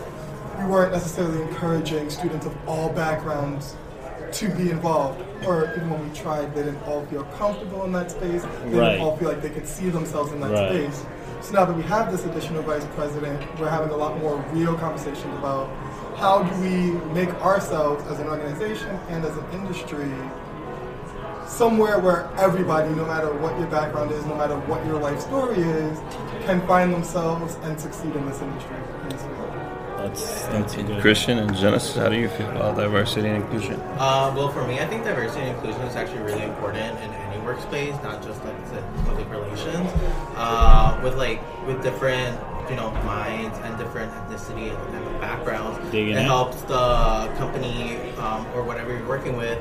we 0.60 0.66
weren't 0.66 0.92
necessarily 0.92 1.42
encouraging 1.42 2.10
students 2.10 2.46
of 2.46 2.56
all 2.68 2.90
backgrounds 2.90 3.76
to 4.32 4.48
be 4.50 4.70
involved, 4.72 5.22
or 5.46 5.74
even 5.76 5.90
when 5.90 6.10
we 6.10 6.16
tried, 6.16 6.54
they 6.56 6.64
didn't 6.64 6.82
all 6.88 7.06
feel 7.08 7.24
comfortable 7.38 7.84
in 7.84 7.92
that 7.92 8.10
space. 8.12 8.44
They 8.44 8.78
Right. 8.80 8.92
didn't 8.92 9.02
all 9.02 9.18
feel 9.18 9.28
like 9.28 9.42
they 9.42 9.50
could 9.50 9.68
see 9.68 9.90
themselves 9.90 10.32
in 10.32 10.40
that 10.40 10.52
Right. 10.52 10.70
space. 10.90 11.04
So 11.42 11.54
now 11.54 11.66
that 11.66 11.76
we 11.76 11.82
have 11.84 12.12
this 12.12 12.24
additional 12.26 12.62
vice 12.62 12.86
president, 12.96 13.42
we're 13.60 13.70
having 13.70 13.90
a 13.90 13.98
lot 13.98 14.20
more 14.20 14.38
real 14.54 14.76
conversations 14.76 15.34
about 15.40 15.70
how 16.18 16.44
do 16.44 16.62
we 16.62 16.92
make 17.14 17.30
ourselves 17.42 18.06
as 18.12 18.20
an 18.20 18.28
organization 18.28 18.90
and 19.10 19.26
as 19.26 19.36
an 19.36 19.46
industry 19.52 20.12
somewhere 21.48 21.98
where 21.98 22.30
everybody, 22.38 22.90
no 22.94 23.06
matter 23.06 23.34
what 23.34 23.58
your 23.58 23.68
background 23.68 24.12
is, 24.12 24.24
no 24.26 24.36
matter 24.36 24.56
what 24.62 24.86
your 24.86 25.00
life 25.00 25.20
story 25.20 25.58
is, 25.58 26.00
can 26.46 26.66
find 26.68 26.94
themselves 26.94 27.56
and 27.64 27.80
succeed 27.80 28.16
in 28.16 28.26
this 28.28 28.40
industry. 28.42 28.76
In 29.04 29.10
this. 29.10 29.22
That's 29.98 30.46
that's 30.48 30.76
a 30.76 30.84
good. 30.84 31.04
Kristian 31.04 31.38
and 31.38 31.56
Genesis, 31.56 31.96
how 31.96 32.10
do 32.10 32.18
you 32.18 32.30
feel 32.30 32.50
about 32.52 32.76
diversity 32.76 33.28
and 33.28 33.44
inclusion? 33.44 33.80
Uh, 33.98 34.34
well, 34.36 34.50
for 34.50 34.66
me, 34.66 34.80
I 34.80 34.88
think 34.88 35.04
diversity 35.04 35.42
and 35.42 35.56
inclusion 35.56 35.82
is 35.82 35.96
actually 35.96 36.22
really 36.22 36.44
important 36.44 37.00
in 37.02 37.12
any 37.12 37.31
workspace, 37.42 38.02
not 38.04 38.24
just 38.24 38.44
like 38.44 38.56
I 38.56 38.70
said, 38.70 38.84
public 39.06 39.30
relations. 39.30 39.90
Uh, 40.36 41.00
with 41.04 41.16
like 41.18 41.42
with 41.66 41.82
different, 41.84 42.40
you 42.70 42.76
know, 42.76 42.92
minds 43.04 43.58
and 43.64 43.78
different 43.78 44.12
ethnicity 44.14 44.70
and 44.70 44.94
type 44.94 45.06
of 45.06 45.22
backgrounds, 45.22 45.92
Digging 45.92 46.14
it 46.14 46.20
it. 46.20 46.24
helps 46.24 46.62
the 46.64 47.32
company 47.38 47.98
um, 48.20 48.46
or 48.56 48.64
whatever 48.64 48.96
you're 48.96 49.08
working 49.08 49.36
with 49.38 49.60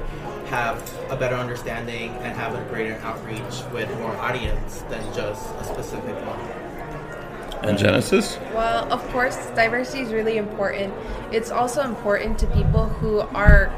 have 0.49 0.77
a 1.11 1.17
better 1.17 1.37
understanding 1.37 2.11
and 2.23 2.37
have 2.37 2.55
a 2.55 2.63
greater 2.73 2.97
outreach 3.03 3.63
with 3.73 3.89
more 3.99 4.17
audience 4.17 4.83
than 4.91 5.03
just 5.15 5.55
a 5.57 5.65
specific 5.65 6.15
one. 6.27 6.41
And 7.63 7.77
Genesis? 7.79 8.39
Well, 8.55 8.91
of 8.91 9.07
course, 9.09 9.37
diversity 9.55 10.01
is 10.03 10.13
really 10.13 10.39
important. 10.39 10.95
It's 11.31 11.51
also 11.51 11.83
important 11.83 12.39
to 12.39 12.47
people 12.49 12.87
who 12.87 13.21
are 13.21 13.71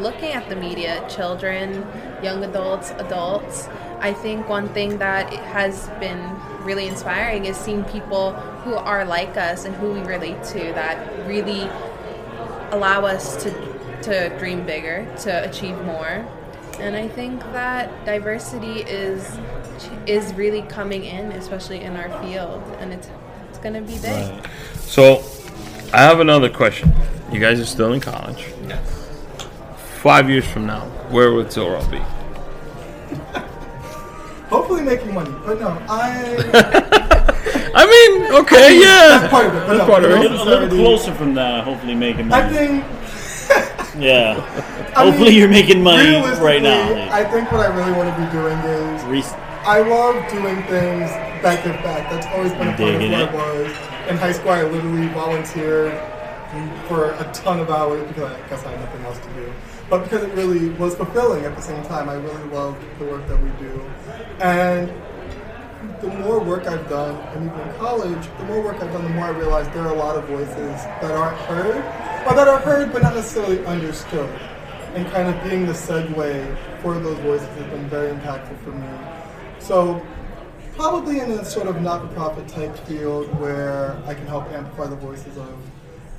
looking 0.00 0.32
at 0.32 0.48
the 0.48 0.56
media 0.56 1.04
children, 1.08 1.86
young 2.22 2.44
adults, 2.44 2.90
adults. 2.92 3.68
I 4.00 4.12
think 4.12 4.48
one 4.48 4.68
thing 4.70 4.98
that 4.98 5.32
has 5.32 5.88
been 6.00 6.20
really 6.64 6.88
inspiring 6.88 7.46
is 7.46 7.56
seeing 7.56 7.84
people 7.84 8.32
who 8.62 8.74
are 8.74 9.04
like 9.04 9.36
us 9.36 9.64
and 9.64 9.74
who 9.76 9.92
we 9.92 10.00
relate 10.00 10.42
to 10.44 10.58
that 10.74 11.26
really 11.26 11.68
allow 12.70 13.04
us 13.04 13.42
to, 13.42 13.50
to 14.02 14.36
dream 14.38 14.66
bigger, 14.66 15.06
to 15.22 15.48
achieve 15.48 15.80
more. 15.82 16.26
And 16.78 16.96
I 16.96 17.08
think 17.08 17.40
that 17.52 18.04
diversity 18.04 18.80
is 18.80 19.38
is 20.06 20.32
really 20.34 20.62
coming 20.62 21.04
in, 21.04 21.32
especially 21.32 21.80
in 21.80 21.96
our 21.96 22.08
field, 22.22 22.62
and 22.78 22.92
it's 22.92 23.08
it's 23.48 23.58
gonna 23.58 23.80
be 23.80 23.98
big. 23.98 24.04
Right. 24.04 24.46
So, 24.80 25.24
I 25.92 26.02
have 26.02 26.20
another 26.20 26.50
question. 26.50 26.92
You 27.32 27.40
guys 27.40 27.60
are 27.60 27.64
still 27.64 27.92
in 27.92 28.00
college. 28.00 28.46
Yes. 28.66 29.03
Five 30.04 30.28
years 30.28 30.44
from 30.46 30.66
now, 30.66 30.80
where 31.08 31.32
would 31.32 31.50
Zoro 31.50 31.82
be? 31.86 31.96
Hopefully 34.50 34.82
making 34.82 35.14
money, 35.14 35.34
but 35.46 35.58
no, 35.58 35.68
I 35.88 36.36
I 37.74 37.86
mean, 37.86 38.30
okay, 38.34 38.78
that's 38.80 39.22
yeah. 39.24 39.30
part 39.30 39.46
of 39.46 39.54
it. 39.54 39.66
But 39.66 39.78
no, 39.78 39.86
part 39.86 40.04
of 40.04 40.10
A 40.10 40.14
it. 40.16 40.20
little, 40.20 40.42
a 40.42 40.44
little 40.44 40.68
closer 40.68 41.14
from 41.14 41.32
that. 41.36 41.64
Hopefully, 41.64 41.94
making 41.94 42.28
money. 42.28 42.44
I 42.44 42.48
think 42.52 42.84
yeah. 43.98 44.92
I 44.94 45.04
Hopefully, 45.06 45.30
mean, 45.30 45.38
you're 45.38 45.48
making 45.48 45.82
money 45.82 46.12
right 46.38 46.60
now. 46.60 47.08
I 47.10 47.24
think 47.24 47.50
what 47.50 47.62
I 47.62 47.74
really 47.74 47.92
want 47.92 48.14
to 48.14 48.26
be 48.26 48.30
doing 48.30 48.58
is 48.58 49.02
Re- 49.04 49.38
I 49.64 49.80
love 49.80 50.16
doing 50.30 50.56
things 50.64 51.08
that 51.40 51.64
give 51.64 51.76
back. 51.82 52.10
That's 52.10 52.26
always 52.26 52.52
been 52.52 52.68
a 52.68 52.76
part 52.76 52.80
of 52.80 53.00
Digging 53.00 53.12
what 53.12 53.20
it. 53.22 53.28
I 53.30 53.32
was. 53.32 54.10
In 54.10 54.16
high 54.18 54.32
school, 54.32 54.50
I 54.50 54.64
literally 54.64 55.08
volunteered 55.08 55.98
for 56.88 57.12
a 57.12 57.30
ton 57.32 57.58
of 57.60 57.70
hours 57.70 58.06
because 58.06 58.30
I 58.30 58.48
guess 58.50 58.62
I 58.66 58.72
had 58.72 58.80
nothing 58.80 59.02
else 59.06 59.18
to 59.18 59.32
do. 59.32 59.50
But 59.90 60.04
because 60.04 60.22
it 60.22 60.32
really 60.34 60.70
was 60.70 60.94
fulfilling 60.94 61.44
at 61.44 61.54
the 61.54 61.62
same 61.62 61.82
time, 61.84 62.08
I 62.08 62.14
really 62.14 62.44
loved 62.44 62.82
the 62.98 63.04
work 63.04 63.26
that 63.28 63.40
we 63.42 63.50
do. 63.64 63.80
And 64.40 64.92
the 66.00 66.08
more 66.08 66.40
work 66.40 66.66
I've 66.66 66.88
done, 66.88 67.14
and 67.36 67.46
even 67.46 67.60
in 67.60 67.74
college, 67.76 68.26
the 68.38 68.44
more 68.44 68.62
work 68.62 68.82
I've 68.82 68.92
done, 68.92 69.04
the 69.04 69.10
more 69.10 69.26
I 69.26 69.30
realize 69.30 69.68
there 69.74 69.82
are 69.82 69.94
a 69.94 69.98
lot 69.98 70.16
of 70.16 70.24
voices 70.24 70.48
that 70.56 71.10
aren't 71.10 71.36
heard, 71.42 71.76
or 72.26 72.34
that 72.34 72.48
are 72.48 72.58
heard 72.60 72.92
but 72.92 73.02
not 73.02 73.14
necessarily 73.14 73.64
understood. 73.66 74.28
And 74.94 75.06
kind 75.08 75.28
of 75.28 75.42
being 75.44 75.66
the 75.66 75.72
segue 75.72 76.80
for 76.80 76.98
those 76.98 77.18
voices 77.18 77.48
has 77.48 77.66
been 77.70 77.88
very 77.88 78.12
impactful 78.14 78.58
for 78.64 78.70
me. 78.70 78.88
So 79.58 80.04
probably 80.76 81.20
in 81.20 81.30
a 81.32 81.44
sort 81.44 81.66
of 81.66 81.80
not-for-profit 81.82 82.48
type 82.48 82.76
field 82.86 83.26
where 83.38 83.96
I 84.06 84.14
can 84.14 84.26
help 84.26 84.50
amplify 84.50 84.86
the 84.86 84.96
voices 84.96 85.36
of 85.36 85.54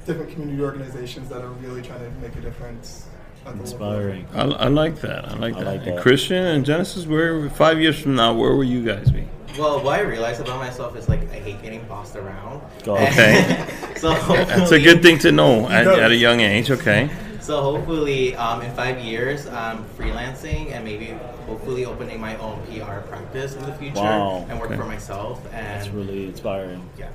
different 0.06 0.32
community 0.32 0.62
organizations 0.62 1.30
that 1.30 1.41
are 1.41 1.49
really 1.49 1.82
trying 1.82 1.99
to 1.99 2.12
make 2.19 2.36
a 2.36 2.41
difference. 2.41 3.08
At 3.46 3.58
the 3.58 3.64
local 3.64 3.78
level. 3.80 4.00
Inspiring. 4.00 4.28
I, 4.34 4.42
I 4.44 4.68
like 4.68 5.02
that. 5.02 5.26
I 5.30 5.36
like 5.36 5.56
I 5.56 5.60
that. 5.64 5.66
like 5.66 5.88
And 5.88 5.98
that. 5.98 6.04
Kristian 6.04 6.56
and 6.56 6.66
Genesis, 6.66 7.06
where 7.06 7.50
five 7.52 7.80
years 7.80 8.00
from 8.00 8.16
now, 8.16 8.34
where 8.34 8.56
will 8.56 8.64
you 8.64 8.84
guys 8.86 9.12
be? 9.12 9.28
Well, 9.58 9.82
what 9.82 10.00
I 10.00 10.02
realized 10.04 10.42
about 10.42 10.58
myself 10.60 10.98
is 10.98 11.08
like 11.08 11.22
I 11.32 11.36
hate 11.40 11.62
getting 11.62 11.86
bossed 11.86 12.16
around. 12.18 12.62
Go. 12.84 12.96
Okay. 12.98 13.66
so 13.98 14.10
That's 14.14 14.72
a 14.72 14.80
good 14.82 15.02
thing 15.02 15.18
to 15.20 15.32
know 15.32 15.70
at, 15.70 15.88
at 15.88 16.12
a 16.12 16.16
young 16.16 16.42
age. 16.42 16.70
Okay. 16.72 17.10
So 17.40 17.62
hopefully, 17.62 18.36
um, 18.36 18.62
in 18.64 18.72
five 18.74 19.00
years, 19.00 19.46
I'm 19.48 19.86
freelancing 19.98 20.72
and 20.72 20.84
maybe 20.84 21.16
hopefully 21.46 21.86
opening 21.86 22.20
my 22.20 22.36
own 22.38 22.60
PR 22.66 23.02
practice 23.08 23.56
in 23.56 23.64
the 23.68 23.74
future 23.74 24.02
Wow. 24.02 24.46
and 24.50 24.60
work 24.60 24.72
Okay. 24.72 24.80
for 24.80 24.86
myself. 24.86 25.46
And 25.54 25.66
That's 25.66 25.88
really 25.90 26.26
inspiring. 26.26 26.90
yeah. 26.98 27.10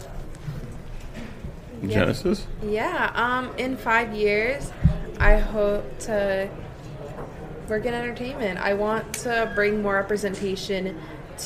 Yeah. 1.82 1.88
Genesis. 1.94 2.46
Yeah, 2.62 3.10
um, 3.14 3.50
in 3.56 3.76
five 3.76 4.12
years, 4.14 4.70
I 5.20 5.36
hope 5.36 5.98
to 6.00 6.48
work 7.68 7.84
in 7.84 7.94
entertainment. 7.94 8.58
I 8.58 8.74
want 8.74 9.12
to 9.14 9.52
bring 9.54 9.82
more 9.82 9.94
representation 9.94 10.98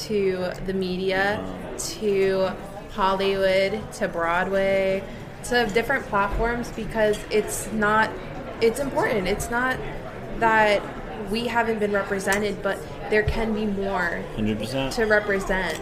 to 0.04 0.52
the 0.64 0.72
media, 0.72 1.44
to 1.76 2.50
Hollywood, 2.92 3.92
to 3.94 4.08
Broadway, 4.08 5.02
to 5.44 5.66
different 5.74 6.06
platforms 6.06 6.70
because 6.70 7.18
it's 7.30 7.70
not, 7.72 8.10
it's 8.60 8.78
important. 8.78 9.26
It's 9.26 9.50
not 9.50 9.76
that 10.38 10.80
we 11.30 11.48
haven't 11.48 11.80
been 11.80 11.92
represented, 11.92 12.62
but 12.62 12.78
there 13.10 13.24
can 13.24 13.52
be 13.52 13.66
more 13.66 14.22
Hundred 14.36 14.58
percent. 14.58 14.92
to 14.94 15.04
represent 15.04 15.80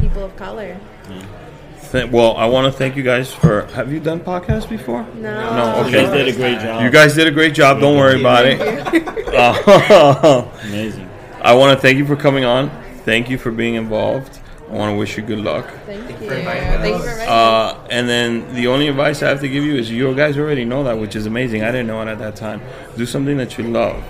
people 0.00 0.24
of 0.24 0.34
color. 0.36 0.76
Th- 1.92 2.10
well, 2.10 2.34
I 2.36 2.46
want 2.46 2.72
to 2.72 2.76
thank 2.76 2.96
you 2.96 3.02
guys 3.02 3.32
for. 3.32 3.66
Have 3.74 3.92
you 3.92 4.00
done 4.00 4.20
podcasts 4.20 4.68
before? 4.68 5.02
No. 5.14 5.56
No, 5.56 5.80
Okay. 5.86 5.90
You 6.00 6.06
guys 6.06 6.12
did 6.12 6.28
a 6.28 6.36
great 6.36 6.58
job. 6.60 6.82
You 6.82 6.90
guys 6.90 7.14
did 7.14 7.26
a 7.26 7.30
great 7.30 7.54
job. 7.54 7.80
Don't 7.80 7.96
worry 7.96 8.18
about 8.20 8.46
it. 8.46 8.58
Uh, 9.32 10.46
amazing. 10.64 11.08
I 11.40 11.54
want 11.54 11.74
to 11.74 11.80
thank 11.80 11.96
you 11.96 12.04
for 12.04 12.16
coming 12.16 12.44
on. 12.44 12.68
Thank 13.06 13.30
you 13.30 13.38
for 13.38 13.50
being 13.50 13.76
involved. 13.76 14.40
I 14.68 14.74
want 14.74 14.92
to 14.92 14.96
wish 14.98 15.16
you 15.16 15.22
good 15.22 15.38
luck. 15.38 15.66
Thank 15.86 16.08
you. 16.20 16.28
for 16.28 16.34
inviting. 16.34 16.62
Thank 16.80 16.96
you 16.96 17.02
for 17.02 17.08
inviting 17.10 17.18
me. 17.18 17.26
Uh, 17.26 17.86
and 17.90 18.06
then 18.08 18.54
the 18.54 18.66
only 18.68 18.88
advice 18.88 19.22
I 19.22 19.28
have 19.30 19.40
to 19.40 19.48
give 19.48 19.64
you 19.64 19.74
is 19.76 19.90
you 19.90 20.14
guys 20.14 20.36
already 20.36 20.66
know 20.66 20.84
that, 20.84 20.98
which 20.98 21.16
is 21.16 21.24
amazing. 21.24 21.62
I 21.62 21.72
didn't 21.72 21.86
know 21.86 22.02
it 22.02 22.08
at 22.08 22.18
that 22.18 22.36
time. 22.36 22.60
Do 22.96 23.06
something 23.06 23.38
that 23.38 23.56
you 23.56 23.64
love, 23.64 24.04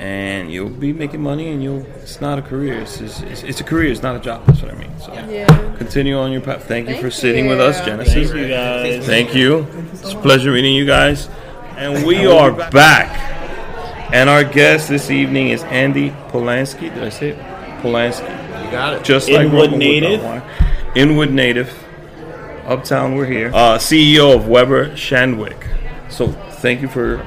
and 0.00 0.50
you'll 0.50 0.70
be 0.70 0.94
making 0.94 1.20
money. 1.22 1.50
And 1.50 1.62
you'll. 1.62 1.84
It's 1.96 2.20
not 2.22 2.38
a 2.38 2.42
career. 2.42 2.80
It's 2.80 3.00
it's, 3.02 3.20
it's, 3.20 3.42
it's 3.42 3.60
a 3.60 3.64
career. 3.64 3.92
It's 3.92 4.02
not 4.02 4.16
a 4.16 4.18
job. 4.18 4.46
That's 4.46 4.62
what 4.62 4.72
I 4.72 4.74
mean. 4.78 4.90
So 4.98 5.12
Yeah. 5.12 5.46
continue 5.76 6.16
on 6.16 6.32
your 6.32 6.40
path. 6.40 6.64
Thank 6.64 6.88
you 6.88 6.94
Thank 6.94 7.04
for 7.04 7.10
sitting 7.10 7.46
with 7.48 7.60
us, 7.60 7.78
you. 7.80 7.86
Genesis. 7.86 8.14
Thank 8.30 8.34
you 8.34 8.48
guys. 8.48 9.06
Thank 9.06 9.34
you. 9.34 9.66
It's 9.92 10.12
a 10.14 10.16
pleasure 10.16 10.52
meeting 10.52 10.74
you 10.74 10.86
guys. 10.86 11.28
And 11.76 12.06
we 12.06 12.26
are 12.26 12.50
back. 12.70 13.10
And 14.14 14.30
our 14.30 14.42
guest 14.42 14.88
this 14.88 15.10
evening 15.10 15.48
is 15.50 15.62
Andy 15.64 16.10
Polansky. 16.30 16.92
Did 16.94 17.04
I 17.04 17.10
say 17.10 17.30
it? 17.30 17.38
Polansky. 17.82 18.64
You 18.64 18.70
got 18.70 18.94
it. 18.94 19.04
Just 19.04 19.28
like 19.28 19.46
Inwood 19.46 19.70
Rumble 19.72 19.78
native. 19.78 20.20
Without 20.22 20.96
Inwood 20.96 21.30
native. 21.30 21.84
Uptown, 22.64 23.16
we're 23.16 23.26
here. 23.26 23.50
Uh, 23.52 23.76
CEO 23.78 24.34
of 24.34 24.48
Weber 24.48 24.90
Shandwick. 24.90 25.66
So 26.08 26.28
thank 26.62 26.80
you 26.80 26.88
for 26.88 27.24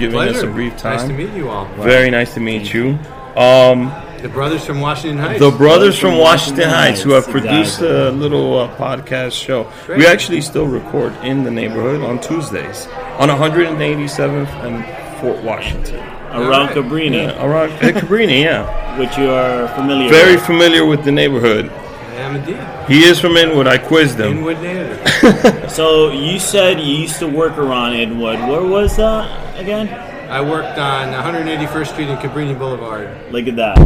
giving 0.00 0.20
us 0.20 0.42
a 0.42 0.46
brief 0.46 0.76
time. 0.76 0.96
Nice 0.96 1.06
to 1.08 1.12
meet 1.14 1.32
you 1.34 1.48
all. 1.48 1.66
Very 1.76 2.10
nice 2.10 2.34
to 2.34 2.40
meet 2.40 2.72
you. 2.74 2.98
Um, 3.36 3.92
The 4.22 4.28
brothers 4.28 4.64
from 4.66 4.80
Washington 4.82 5.18
Heights. 5.18 5.40
the 5.40 5.50
brothers 5.50 5.98
from 5.98 6.10
from 6.10 6.18
Washington 6.18 6.68
Washington 6.68 6.70
Heights 6.70 7.00
who 7.02 7.12
have 7.12 7.24
produced 7.28 7.80
exactly. 7.80 8.08
a 8.08 8.10
little 8.10 8.58
uh, 8.58 8.76
podcast 8.76 9.32
show. 9.32 9.70
We 9.88 10.06
actually 10.06 10.42
still 10.42 10.66
record 10.66 11.14
in 11.24 11.42
the 11.44 11.50
neighborhood 11.50 12.02
on 12.02 12.20
Tuesdays 12.20 12.86
on 13.18 13.28
187th 13.30 14.48
and 14.66 14.84
Fort 15.20 15.42
Washington. 15.42 16.00
Around 16.30 16.52
Alright. 16.52 16.76
Cabrini, 16.76 17.22
Yeah, 17.26 17.44
around 17.44 17.70
at 17.82 17.94
Cabrini, 17.94 18.42
yeah. 18.44 18.98
which 18.98 19.16
you 19.18 19.30
are 19.30 19.68
familiar 19.74 20.08
Very 20.10 20.36
with. 20.36 20.46
familiar 20.46 20.84
with 20.86 21.02
the 21.04 21.12
neighborhood. 21.12 21.70
I 21.70 22.22
am 22.22 22.36
indeed. 22.36 22.58
He 22.88 23.04
is 23.04 23.18
from 23.18 23.36
Inwood. 23.36 23.66
I 23.66 23.78
quizzed 23.78 24.20
him. 24.20 24.38
Inwood 24.38 24.60
native. 24.60 24.98
So 25.70 26.10
you 26.12 26.38
said 26.40 26.80
you 26.80 26.94
used 27.06 27.18
to 27.20 27.26
work 27.28 27.56
around 27.56 27.94
Inwood. 27.94 28.38
Where 28.48 28.64
was 28.64 28.96
that 28.96 29.49
again? 29.60 29.88
I 30.30 30.40
worked 30.40 30.78
on 30.78 31.08
181st 31.08 31.86
Street 31.88 32.08
and 32.08 32.18
Cabrini 32.18 32.58
Boulevard. 32.58 33.08
Look 33.32 33.46
at 33.46 33.56
that. 33.56 33.78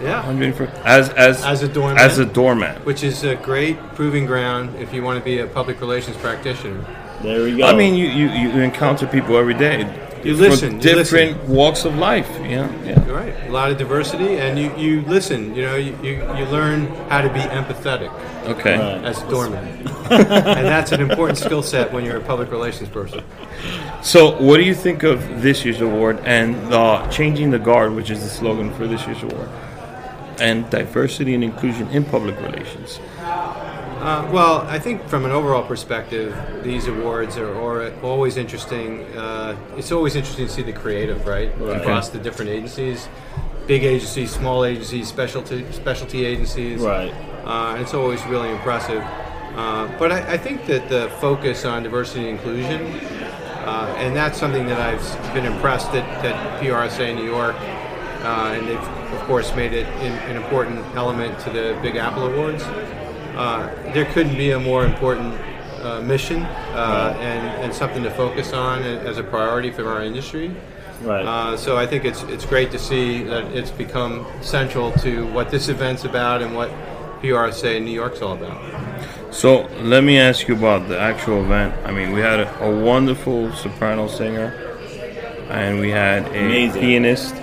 Yeah. 0.00 0.22
101st 0.24 0.82
As 0.84 1.08
as 1.10 1.44
As 1.44 1.62
a 1.62 1.68
doorman. 1.68 1.98
As 1.98 2.18
a 2.18 2.24
doormat. 2.26 2.84
Which 2.84 3.02
is 3.02 3.22
a 3.24 3.36
great 3.36 3.78
proving 3.94 4.26
ground 4.26 4.74
if 4.76 4.92
you 4.92 5.02
want 5.02 5.18
to 5.18 5.24
be 5.24 5.38
a 5.38 5.46
public 5.46 5.80
relations 5.80 6.16
practitioner. 6.16 6.84
There 7.22 7.44
we 7.44 7.56
go. 7.56 7.66
I 7.66 7.74
mean, 7.74 7.94
you, 7.94 8.08
you, 8.08 8.28
you 8.28 8.60
encounter 8.60 9.06
people 9.06 9.36
every 9.38 9.54
day. 9.54 9.82
You 10.24 10.34
from 10.36 10.40
listen, 10.40 10.74
you 10.74 10.80
different 10.80 11.42
walks 11.44 11.84
of 11.84 11.96
life. 11.96 12.28
Yeah, 12.40 12.70
yeah. 12.84 13.04
You're 13.06 13.16
right. 13.16 13.34
A 13.46 13.50
lot 13.50 13.70
of 13.70 13.78
diversity, 13.78 14.38
and 14.38 14.58
you, 14.58 14.74
you 14.76 15.02
listen. 15.02 15.54
You 15.54 15.62
know, 15.62 15.76
you, 15.76 15.96
you, 16.02 16.14
you 16.36 16.44
learn 16.46 16.86
how 17.08 17.20
to 17.20 17.28
be 17.28 17.40
empathetic 17.40 18.10
Okay. 18.46 18.76
Right. 18.78 19.04
as 19.04 19.22
a 19.22 19.28
doorman. 19.28 19.64
and 20.10 20.66
that's 20.66 20.92
an 20.92 21.00
important 21.00 21.38
skill 21.38 21.62
set 21.62 21.92
when 21.92 22.04
you're 22.04 22.18
a 22.18 22.24
public 22.24 22.50
relations 22.50 22.88
person. 22.88 23.24
So, 24.02 24.40
what 24.40 24.58
do 24.58 24.64
you 24.64 24.74
think 24.74 25.02
of 25.02 25.40
this 25.40 25.64
year's 25.64 25.80
award 25.80 26.20
and 26.24 26.54
the 26.70 27.06
changing 27.08 27.50
the 27.50 27.58
guard, 27.58 27.94
which 27.94 28.10
is 28.10 28.22
the 28.22 28.28
slogan 28.28 28.72
for 28.74 28.86
this 28.86 29.06
year's 29.06 29.22
award, 29.22 29.48
and 30.38 30.68
diversity 30.68 31.34
and 31.34 31.42
inclusion 31.42 31.88
in 31.88 32.04
public 32.04 32.38
relations? 32.40 33.00
Uh, 34.04 34.30
well, 34.30 34.60
I 34.68 34.78
think 34.78 35.08
from 35.08 35.24
an 35.24 35.30
overall 35.30 35.62
perspective, 35.62 36.36
these 36.62 36.88
awards 36.88 37.38
are, 37.38 37.54
always 38.02 38.36
interesting. 38.36 39.02
Uh, 39.16 39.56
it's 39.78 39.92
always 39.92 40.14
interesting 40.14 40.46
to 40.46 40.52
see 40.52 40.60
the 40.60 40.74
creative, 40.74 41.26
right, 41.26 41.48
across 41.70 42.10
the 42.10 42.18
different 42.18 42.50
agencies, 42.50 43.08
big 43.66 43.82
agencies, 43.82 44.30
small 44.30 44.66
agencies, 44.66 45.08
specialty 45.08 45.64
specialty 45.72 46.26
agencies. 46.26 46.82
Right. 46.82 47.14
Uh, 47.46 47.72
and 47.72 47.80
it's 47.80 47.94
always 47.94 48.22
really 48.26 48.50
impressive. 48.50 49.02
Uh, 49.02 49.90
but 49.98 50.12
I, 50.12 50.34
I 50.34 50.36
think 50.36 50.66
that 50.66 50.90
the 50.90 51.08
focus 51.18 51.64
on 51.64 51.82
diversity 51.82 52.28
and 52.28 52.38
inclusion, 52.38 52.82
uh, 53.64 53.94
and 53.96 54.14
that's 54.14 54.38
something 54.38 54.66
that 54.66 54.80
I've 54.82 55.34
been 55.34 55.46
impressed 55.46 55.92
that, 55.92 56.22
that 56.22 56.62
PRSA 56.62 57.14
New 57.14 57.24
York, 57.24 57.56
uh, 57.56 58.52
and 58.54 58.68
they've 58.68 58.76
of 59.14 59.20
course 59.20 59.54
made 59.56 59.72
it 59.72 59.86
in, 60.02 60.12
an 60.12 60.36
important 60.36 60.84
element 60.94 61.38
to 61.40 61.50
the 61.50 61.78
Big 61.80 61.96
Apple 61.96 62.26
Awards. 62.26 62.64
Uh, 63.36 63.92
there 63.92 64.04
couldn't 64.06 64.36
be 64.36 64.52
a 64.52 64.58
more 64.58 64.84
important 64.84 65.34
uh, 65.82 66.00
mission 66.00 66.42
uh, 66.42 67.16
and, 67.20 67.64
and 67.64 67.74
something 67.74 68.02
to 68.02 68.10
focus 68.10 68.52
on 68.52 68.82
as 68.82 69.18
a 69.18 69.22
priority 69.22 69.70
for 69.70 69.88
our 69.88 70.02
industry. 70.02 70.54
Right. 71.02 71.26
Uh, 71.26 71.56
so 71.56 71.76
I 71.76 71.86
think 71.86 72.04
it's 72.04 72.22
it's 72.24 72.46
great 72.46 72.70
to 72.70 72.78
see 72.78 73.24
that 73.24 73.52
it's 73.52 73.70
become 73.70 74.26
central 74.40 74.92
to 74.92 75.26
what 75.32 75.50
this 75.50 75.68
event's 75.68 76.04
about 76.04 76.40
and 76.40 76.54
what 76.54 76.70
PRSA 77.20 77.76
in 77.76 77.84
New 77.84 77.90
York's 77.90 78.22
all 78.22 78.34
about. 78.34 78.62
So, 79.34 79.66
let 79.80 80.04
me 80.04 80.18
ask 80.18 80.46
you 80.46 80.54
about 80.54 80.88
the 80.88 80.98
actual 80.98 81.42
event. 81.42 81.74
I 81.84 81.90
mean, 81.90 82.12
we 82.12 82.20
had 82.20 82.40
a, 82.40 82.64
a 82.64 82.84
wonderful 82.84 83.52
soprano 83.54 84.06
singer, 84.06 84.54
and 85.50 85.80
we 85.80 85.90
had 85.90 86.26
a 86.26 86.44
Amazing. 86.44 86.80
pianist. 86.80 87.34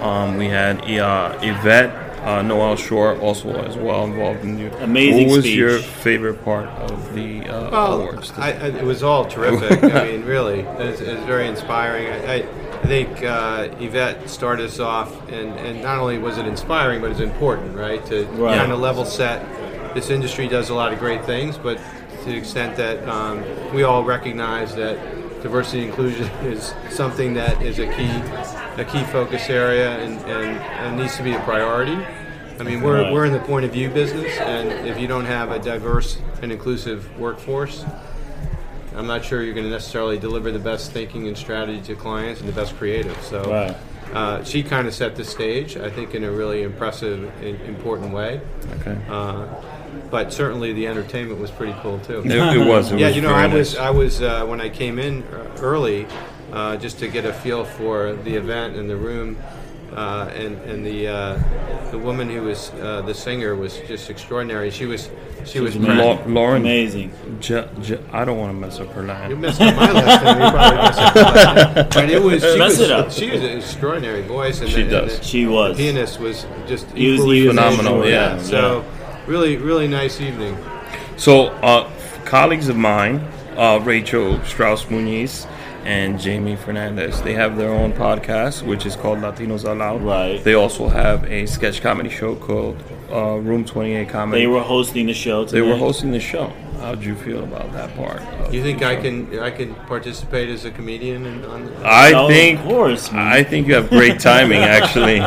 Um, 0.00 0.36
we 0.36 0.48
had 0.48 0.80
uh, 0.82 1.38
Yvette 1.40 2.03
uh, 2.24 2.42
Noel 2.42 2.76
Schure 2.76 3.18
also 3.20 3.50
as 3.64 3.76
well 3.76 4.04
involved 4.04 4.42
in 4.44 4.58
you. 4.58 4.70
Amazing 4.80 5.28
What 5.28 5.36
was 5.36 5.44
speech. 5.44 5.56
your 5.56 5.78
favorite 5.78 6.44
part 6.44 6.68
of 6.68 7.14
the 7.14 7.46
uh, 7.48 7.70
Well, 7.70 8.00
awards? 8.00 8.32
I, 8.36 8.52
I, 8.52 8.66
it 8.68 8.84
was 8.84 9.02
all 9.02 9.24
terrific. 9.26 9.84
I 9.84 10.04
mean, 10.08 10.24
really, 10.24 10.60
it 10.60 10.78
was, 10.78 11.00
it 11.00 11.14
was 11.16 11.24
very 11.24 11.46
inspiring. 11.48 12.06
I, 12.08 12.34
I, 12.34 12.36
I 12.82 12.86
think 12.86 13.22
uh, 13.22 13.68
Yvette 13.78 14.28
started 14.28 14.66
us 14.66 14.78
off, 14.80 15.10
and, 15.30 15.50
and 15.58 15.82
not 15.82 15.98
only 15.98 16.18
was 16.18 16.38
it 16.38 16.46
inspiring, 16.46 17.00
but 17.00 17.10
it's 17.10 17.20
important, 17.20 17.76
right? 17.76 18.04
To 18.06 18.24
Right. 18.26 18.58
kind 18.58 18.72
of 18.72 18.78
level 18.80 19.04
set. 19.04 19.44
This 19.94 20.10
industry 20.10 20.48
does 20.48 20.70
a 20.70 20.74
lot 20.74 20.92
of 20.92 20.98
great 20.98 21.24
things, 21.24 21.56
but 21.56 21.78
to 21.78 22.24
the 22.30 22.36
extent 22.36 22.76
that 22.76 23.06
um, 23.08 23.44
we 23.74 23.82
all 23.84 24.02
recognize 24.02 24.74
that 24.76 24.98
diversity 25.44 25.80
and 25.82 25.88
inclusion 25.90 26.26
is 26.46 26.72
something 26.88 27.34
that 27.34 27.60
is 27.62 27.78
a 27.78 27.86
key 27.86 28.10
a 28.82 28.84
key 28.84 29.04
focus 29.12 29.48
area 29.50 29.90
and, 29.98 30.14
and, 30.22 30.58
and 30.58 30.96
needs 30.98 31.16
to 31.16 31.22
be 31.22 31.32
a 31.34 31.40
priority. 31.40 31.96
I 32.58 32.62
mean, 32.64 32.80
we're, 32.80 33.02
Right. 33.02 33.12
we're 33.12 33.24
in 33.26 33.32
the 33.32 33.38
point 33.40 33.64
of 33.66 33.70
view 33.72 33.88
business, 33.90 34.36
and 34.38 34.88
if 34.88 34.98
you 34.98 35.06
don't 35.06 35.26
have 35.26 35.52
a 35.52 35.58
diverse 35.60 36.18
and 36.42 36.50
inclusive 36.50 37.06
workforce, 37.20 37.84
I'm 38.96 39.06
not 39.06 39.24
sure 39.24 39.42
you're 39.42 39.54
going 39.54 39.66
to 39.66 39.70
necessarily 39.70 40.18
deliver 40.18 40.50
the 40.50 40.58
best 40.58 40.90
thinking 40.92 41.28
and 41.28 41.36
strategy 41.36 41.82
to 41.82 41.94
clients 41.94 42.40
and 42.40 42.48
the 42.48 42.52
best 42.54 42.76
creative. 42.76 43.20
So 43.22 43.44
Right. 43.50 43.76
uh, 44.16 44.42
she 44.44 44.62
kind 44.64 44.88
of 44.88 44.94
set 44.94 45.14
the 45.14 45.24
stage, 45.24 45.76
I 45.76 45.90
think, 45.90 46.14
in 46.14 46.24
a 46.24 46.30
really 46.32 46.62
impressive, 46.62 47.30
and 47.42 47.60
important 47.62 48.12
way. 48.14 48.40
Okay. 48.80 48.96
Uh, 49.10 49.46
but 50.10 50.32
certainly 50.32 50.72
the 50.72 50.86
entertainment 50.86 51.40
was 51.40 51.50
pretty 51.50 51.74
cool 51.80 51.98
too. 52.00 52.20
It, 52.24 52.30
it 52.32 52.66
was. 52.66 52.92
It 52.92 52.98
yeah, 52.98 53.06
was 53.08 53.16
you 53.16 53.22
know, 53.22 53.34
I 53.34 53.46
was. 53.46 53.76
I 53.76 53.90
was 53.90 54.22
uh, 54.22 54.44
when 54.46 54.60
I 54.60 54.68
came 54.68 54.98
in 54.98 55.22
uh, 55.24 55.56
early, 55.60 56.06
uh, 56.52 56.76
just 56.76 56.98
to 57.00 57.08
get 57.08 57.24
a 57.24 57.32
feel 57.32 57.64
for 57.64 58.12
the 58.14 58.34
event 58.34 58.76
and 58.76 58.88
the 58.88 58.96
room, 58.96 59.36
uh, 59.94 60.30
and 60.34 60.56
and 60.62 60.84
the 60.86 61.08
uh, 61.08 61.90
the 61.90 61.98
woman 61.98 62.28
who 62.28 62.42
was 62.42 62.70
uh, 62.74 63.02
the 63.02 63.14
singer 63.14 63.54
was 63.56 63.78
just 63.88 64.10
extraordinary. 64.10 64.70
She 64.70 64.86
was 64.86 65.10
she 65.44 65.60
was 65.60 65.76
amazing. 65.76 65.98
Lau- 65.98 66.24
Lauren. 66.26 66.62
Amazing. 66.62 67.12
J- 67.40 67.68
J- 67.82 68.00
I 68.12 68.24
don't 68.24 68.38
want 68.38 68.50
to 68.50 68.58
mess 68.58 68.80
up 68.80 68.90
her 68.92 69.02
line. 69.02 69.28
You 69.28 69.36
name. 69.36 69.40
messed 69.42 69.60
up 69.60 69.76
my 69.76 69.92
last 69.92 70.24
name. 70.24 70.42
You 70.42 70.50
probably 70.50 70.76
messed 70.78 70.98
up 71.00 71.14
my 71.14 71.74
last. 71.82 71.94
But 71.94 72.10
it 72.16 72.22
was 72.22 72.42
she 72.42 72.58
Mess 72.58 72.70
was 72.78 72.80
it 72.80 72.90
up. 72.90 73.10
she 73.12 73.30
was 73.30 73.42
an 73.42 73.58
extraordinary 73.58 74.22
voice, 74.22 74.60
and 74.62 74.70
She 74.70 74.76
the, 74.76 75.00
and 75.00 75.08
does. 75.08 75.18
the- 75.18 75.24
She 75.24 75.46
was. 75.46 75.76
The 75.76 75.82
pianist 75.82 76.18
was 76.20 76.46
just 76.66 76.90
He 76.92 77.10
was- 77.10 77.20
equally 77.20 77.40
he 77.40 77.46
was 77.48 77.56
Phenomenal, 77.56 78.02
extraordinary. 78.04 78.12
yeah. 78.12 78.42
So 78.42 78.84
really 79.26 79.56
really 79.56 79.88
nice 79.88 80.20
evening. 80.20 80.56
So, 81.16 81.46
uh, 81.62 81.90
colleagues 82.24 82.68
of 82.68 82.76
mine, 82.76 83.20
uh, 83.56 83.80
Rachel 83.82 84.42
Strauss 84.44 84.84
Muniz 84.86 85.46
and 85.84 86.20
Jaime 86.20 86.56
Fernandez, 86.56 87.22
they 87.22 87.34
have 87.34 87.56
their 87.56 87.70
own 87.70 87.92
podcast, 87.92 88.62
which 88.66 88.86
is 88.86 88.96
called 88.96 89.18
Latinos 89.18 89.64
Out 89.68 89.76
Loud. 89.78 90.02
Right. 90.02 90.42
They 90.42 90.54
also 90.54 90.88
have 90.88 91.24
a 91.24 91.46
sketch 91.46 91.80
comedy 91.82 92.08
show 92.08 92.34
called 92.34 92.82
uh, 93.12 93.36
Room 93.36 93.64
28 93.64 94.08
Comedy. 94.08 94.42
They 94.42 94.46
were 94.46 94.62
hosting 94.62 95.06
the 95.06 95.12
show. 95.14 95.44
Today. 95.44 95.60
They 95.60 95.66
were 95.68 95.76
hosting 95.76 96.10
the 96.10 96.20
show. 96.20 96.52
How'd 96.80 97.02
you 97.04 97.14
feel 97.14 97.44
about 97.44 97.72
that 97.74 97.94
part? 97.96 98.20
Do 98.50 98.56
you 98.56 98.62
think 98.62 98.82
I 98.82 98.96
show? 98.96 99.02
can 99.02 99.38
I 99.38 99.50
can 99.50 99.74
participate 99.86 100.48
as 100.48 100.64
a 100.64 100.70
comedian 100.70 101.24
and 101.26 101.44
on? 101.46 101.64
the- 101.66 101.86
I 101.86 102.12
Oh, 102.12 102.24
of 102.24 102.30
think. 102.30 102.60
course, 102.62 103.12
man. 103.12 103.26
I 103.32 103.42
think 103.44 103.68
you 103.68 103.74
have 103.74 103.88
great 103.90 104.18
timing. 104.20 104.62
Actually, 104.62 105.20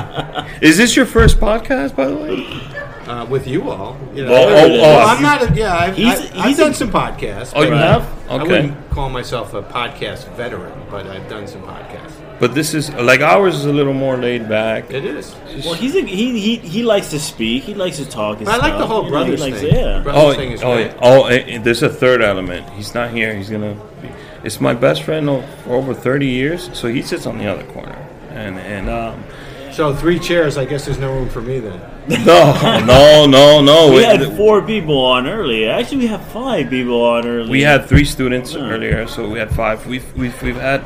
is 0.67 0.77
this 0.77 0.95
your 0.95 1.05
first 1.05 1.39
podcast, 1.39 1.95
by 1.95 2.05
the 2.07 2.15
way? 2.17 2.73
Uh, 3.17 3.25
with 3.25 3.47
you 3.47 3.69
all. 3.69 3.97
You 4.13 4.25
know, 4.25 4.31
Well, 4.31 4.49
oh, 4.49 4.65
oh, 4.75 4.81
Well, 4.81 5.07
I- 5.07 5.13
I'm 5.15 5.21
not. 5.21 5.49
A, 5.49 5.53
yeah, 5.53 5.75
I've, 5.75 5.95
He's- 5.95 6.19
I've, 6.19 6.29
he's 6.31 6.41
I've 6.45 6.57
done 6.57 6.71
a- 6.71 6.73
some 6.75 6.91
podcasts. 6.91 7.53
Oh, 7.55 7.63
you 7.63 7.69
but 7.71 7.77
have? 7.79 8.03
I 8.29 8.35
Okay. 8.35 8.43
wouldn't 8.47 8.89
call 8.91 9.09
myself 9.09 9.53
a 9.53 9.61
podcast 9.63 10.27
veteran, 10.35 10.73
but 10.91 11.07
I've 11.07 11.27
done 11.29 11.47
some 11.47 11.61
podcasts. 11.61 12.13
But 12.39 12.53
this 12.53 12.73
is 12.75 12.91
like 12.93 13.21
ours 13.21 13.55
is 13.55 13.65
a 13.65 13.73
little 13.73 13.93
more 13.95 14.15
laid 14.17 14.47
back. 14.47 14.91
It 14.91 15.03
is. 15.05 15.35
Well, 15.65 15.73
he's 15.73 15.95
a, 15.95 16.01
he, 16.01 16.39
he 16.39 16.55
he 16.57 16.83
likes 16.83 17.09
to 17.09 17.19
speak. 17.19 17.63
He 17.63 17.73
likes 17.73 17.97
to 17.97 18.05
talk. 18.05 18.37
And 18.37 18.45
But 18.45 18.61
I 18.61 18.67
like 18.69 18.77
the 18.77 18.85
whole 18.85 19.05
You 19.05 19.11
know, 19.11 19.23
he 19.23 19.35
brothers 19.35 19.41
likes- 19.41 19.59
thing. 19.61 19.73
Yeah. 19.73 20.01
Brothers 20.01 20.21
Oh, 20.23 20.33
thing 20.33 20.51
is 20.51 20.61
oh, 20.63 20.75
great. 20.75 20.87
yeah. 20.91 20.97
oh! 21.01 21.23
eh, 21.25 21.43
eh, 21.47 21.57
there's 21.57 21.81
a 21.81 21.89
third 21.89 22.21
element. 22.21 22.69
He's 22.71 22.93
not 22.93 23.09
here. 23.09 23.33
He's 23.35 23.49
gonna. 23.49 23.73
Be, 24.01 24.09
it's 24.43 24.61
my 24.61 24.75
best 24.75 25.01
friend 25.01 25.25
for 25.63 25.73
over 25.75 25.93
30 25.95 26.27
years, 26.27 26.69
so 26.73 26.87
he 26.87 27.01
sits 27.01 27.25
on 27.25 27.39
the 27.39 27.47
other 27.47 27.63
corner. 27.73 27.97
And 28.29 28.59
and 28.59 28.87
um, 28.87 29.23
So 29.77 29.95
three 29.95 30.17
chairs. 30.17 30.57
I 30.57 30.65
guess 30.65 30.85
there's 30.85 30.97
no 30.97 31.13
room 31.13 31.29
for 31.29 31.39
me 31.39 31.59
then. 31.59 31.79
no, 32.25 32.79
no, 32.83 33.27
no, 33.27 33.61
no. 33.61 33.89
We 33.91 33.97
We, 33.97 34.03
had 34.05 34.35
four 34.35 34.63
people 34.63 34.97
on 34.97 35.27
earlier. 35.27 35.69
Actually, 35.69 35.97
we 35.99 36.07
had 36.07 36.21
five 36.31 36.71
people 36.71 36.99
on 37.03 37.27
earlier. 37.27 37.51
we 37.51 37.61
had 37.61 37.85
three 37.85 38.03
students 38.03 38.53
Yeah. 38.53 38.61
earlier, 38.71 39.05
so 39.05 39.29
we 39.29 39.37
had 39.37 39.51
five. 39.51 39.85
We've 39.85 40.03
we've, 40.17 40.41
we've 40.41 40.55
had 40.55 40.81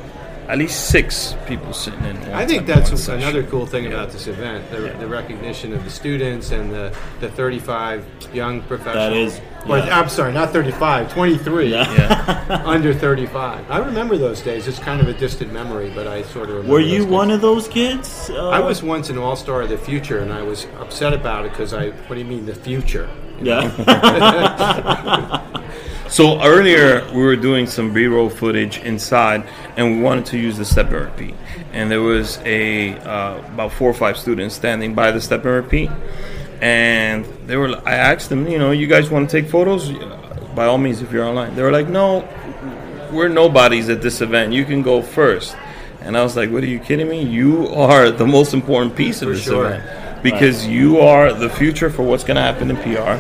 at 0.52 0.58
least 0.58 0.90
six 0.90 1.36
people 1.48 1.72
sitting 1.74 2.04
in. 2.04 2.16
One 2.22 2.32
I 2.34 2.46
think 2.46 2.66
that's 2.68 2.90
one 2.90 2.98
session. 2.98 3.22
another 3.24 3.44
cool 3.44 3.66
thing 3.66 3.86
Yeah. 3.86 3.92
about 3.92 4.12
this 4.12 4.28
event: 4.28 4.70
the, 4.70 4.80
the 5.00 5.08
recognition 5.08 5.72
of 5.74 5.84
the 5.84 5.90
students 5.90 6.52
and 6.52 6.72
the, 6.72 6.94
the 7.22 7.30
35 7.30 8.06
young 8.34 8.62
professionals. 8.64 9.34
is- 9.36 9.42
Well, 9.66 9.86
yeah. 9.86 10.00
I'm 10.00 10.10
sorry, 10.10 10.34
not 10.34 10.52
35, 10.52 11.14
23. 11.14 11.72
Yeah. 11.72 11.94
Yeah. 11.94 12.64
Under 12.76 12.94
35. 12.94 13.70
I 13.72 13.78
remember 13.78 14.18
those 14.18 14.42
days. 14.42 14.68
It's 14.68 14.80
kind 14.80 15.00
of 15.02 15.08
a 15.08 15.14
distant 15.14 15.54
memory, 15.54 15.90
but 15.96 16.06
I 16.08 16.24
sort 16.24 16.50
of 16.50 16.56
remember. 16.56 16.74
Were 16.74 16.80
you 16.82 17.04
those 17.04 17.12
one 17.12 17.28
days. 17.30 17.36
of 17.36 17.42
those 17.42 17.68
kids? 17.68 18.30
Uh, 18.30 18.50
I 18.50 18.60
was 18.60 18.82
once 18.84 19.10
an 19.10 19.18
all 19.18 19.36
star 19.36 19.62
of 19.62 19.70
the 19.70 19.78
future, 19.78 20.20
and 20.20 20.34
I 20.34 20.42
was 20.42 20.66
upset 20.80 21.14
about 21.14 21.46
it 21.46 21.52
because 21.52 21.74
I. 21.74 21.92
What 22.08 22.16
do 22.16 22.20
you 22.20 22.26
mean, 22.28 22.46
the 22.46 22.56
future? 22.56 23.08
Yeah. 23.42 23.70
So 26.12 26.42
earlier 26.42 27.10
we 27.14 27.24
were 27.24 27.38
doing 27.38 27.68
some 27.68 27.94
B-roll 27.94 28.30
footage 28.30 28.80
inside, 28.80 29.48
and 29.78 29.96
we 29.96 30.02
wanted 30.02 30.26
to 30.26 30.38
use 30.38 30.58
the 30.58 30.66
step 30.66 30.88
and 30.88 31.06
repeat. 31.06 31.34
And 31.72 31.90
there 31.90 32.02
was 32.02 32.38
a 32.44 32.96
uh, 32.98 33.38
about 33.38 33.72
four 33.72 33.90
or 33.90 33.94
five 33.94 34.18
students 34.18 34.54
standing 34.54 34.94
by 34.94 35.12
the 35.12 35.22
step 35.22 35.46
and 35.46 35.54
repeat, 35.54 35.90
and 36.60 37.24
they 37.48 37.56
were. 37.56 37.82
I 37.88 37.96
asked 37.96 38.28
them, 38.28 38.46
you 38.46 38.60
know, 38.60 38.72
you 38.72 38.88
guys 38.88 39.10
want 39.10 39.30
to 39.30 39.42
take 39.42 39.50
photos? 39.50 39.90
By 40.54 40.66
all 40.66 40.78
means, 40.78 41.02
if 41.02 41.14
you're 41.14 41.24
online. 41.24 41.56
They 41.56 41.64
were 41.64 41.72
like, 41.72 41.88
no, 41.88 42.28
we're 43.14 43.30
nobodies 43.30 43.88
at 43.88 44.02
this 44.02 44.20
event. 44.20 44.52
You 44.52 44.66
can 44.66 44.82
go 44.82 45.02
first. 45.02 45.56
And 46.02 46.18
I 46.18 46.24
was 46.24 46.36
like, 46.36 46.52
what 46.52 46.62
are 46.62 46.68
you 46.68 46.80
kidding 46.80 47.08
me? 47.08 47.24
You 47.24 47.70
are 47.70 48.12
the 48.12 48.28
most 48.28 48.54
important 48.54 48.98
piece 48.98 49.22
of 49.22 49.30
For 49.30 49.34
this 49.36 49.44
sure. 49.46 49.66
event 49.68 50.24
because 50.24 50.68
you 50.68 51.00
are 51.00 51.32
the 51.32 51.50
future 51.50 51.90
for 51.90 52.04
what's 52.04 52.24
going 52.24 52.36
to 52.36 52.42
happen 52.42 52.70
in 52.70 52.76
PR. 52.78 53.18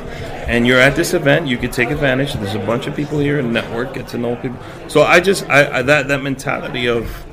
And 0.48 0.66
you're 0.68 0.80
at 0.80 0.96
this 0.96 1.14
event, 1.14 1.48
you 1.48 1.58
could 1.58 1.72
take 1.72 1.90
advantage. 1.92 2.34
There's 2.34 2.56
a 2.56 2.60
bunch 2.60 2.88
of 2.88 2.96
people 2.96 3.20
here, 3.20 3.40
and 3.40 3.54
network, 3.54 3.94
get 3.94 4.08
to 4.10 4.18
know 4.18 4.36
people. 4.36 4.58
So 4.88 5.04
I 5.04 5.20
just 5.20 5.48
I, 5.50 5.80
I 5.80 5.82
that 5.84 6.08
that 6.08 6.22
mentality 6.22 6.88
of 6.88 7.26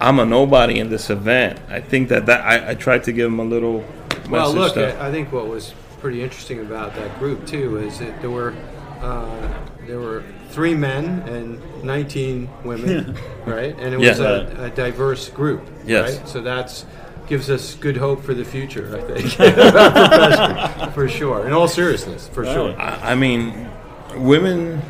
I'm 0.00 0.18
a 0.18 0.26
nobody 0.26 0.78
in 0.80 0.90
this 0.90 1.10
event. 1.10 1.60
I 1.68 1.80
think 1.80 2.08
that 2.08 2.26
that 2.26 2.40
I, 2.42 2.70
I 2.70 2.74
tried 2.74 3.04
to 3.04 3.12
give 3.12 3.30
them 3.30 3.38
a 3.40 3.44
little. 3.44 3.84
Well, 4.28 4.52
look, 4.52 4.74
that, 4.74 5.00
I 5.00 5.08
I 5.08 5.10
think 5.10 5.32
what 5.32 5.46
was 5.46 5.74
pretty 6.00 6.22
interesting 6.22 6.60
about 6.60 6.94
that 6.96 7.18
group 7.18 7.46
too 7.46 7.78
is 7.78 7.98
that 8.00 8.20
there 8.20 8.30
were 8.30 8.54
uh, 9.00 9.48
there 9.86 10.00
were 10.00 10.24
three 10.50 10.74
men 10.74 11.20
and 11.28 11.60
19 11.84 12.48
women, 12.64 13.16
right? 13.46 13.74
And 13.78 13.94
it 13.94 13.98
was 13.98 14.18
Yeah. 14.18 14.26
a, 14.26 14.64
a 14.64 14.70
diverse 14.70 15.28
group, 15.30 15.62
Yes. 15.86 16.18
right? 16.18 16.28
So 16.28 16.40
that's 16.42 16.84
gives 17.26 17.48
us 17.50 17.74
good 17.74 17.96
hope 17.96 18.22
for 18.22 18.34
the 18.34 18.44
future, 18.44 18.96
I 18.96 19.00
think, 19.20 19.32
for 20.94 21.08
sure. 21.08 21.46
In 21.46 21.52
all 21.52 21.68
seriousness, 21.68 22.28
for 22.28 22.44
sure. 22.44 22.78
I, 22.78 23.12
I 23.12 23.14
mean, 23.14 23.68
women. 24.16 24.82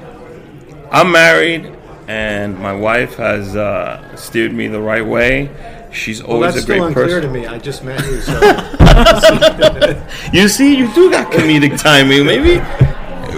I'm 0.91 1.11
married, 1.11 1.75
and 2.09 2.59
my 2.59 2.75
wife 2.75 3.15
has 3.15 3.57
uh, 3.57 4.15
steered 4.17 4.53
me 4.53 4.69
the 4.69 4.81
right 4.81 5.05
way. 5.07 5.51
She's 5.93 6.21
always 6.21 6.55
that's 6.55 6.65
a 6.65 6.67
great 6.67 6.77
still 6.77 6.87
unclear 6.87 7.07
person. 7.21 7.33
to 7.33 7.39
me. 7.41 7.47
I 7.47 7.59
just 7.59 7.85
met 7.85 8.05
you, 8.07 8.21
so 8.21 8.41
You 10.33 10.49
see, 10.49 10.77
you 10.77 10.93
do 10.95 11.11
got 11.11 11.33
comedic 11.33 11.79
timing. 11.81 12.25
Maybe 12.27 12.61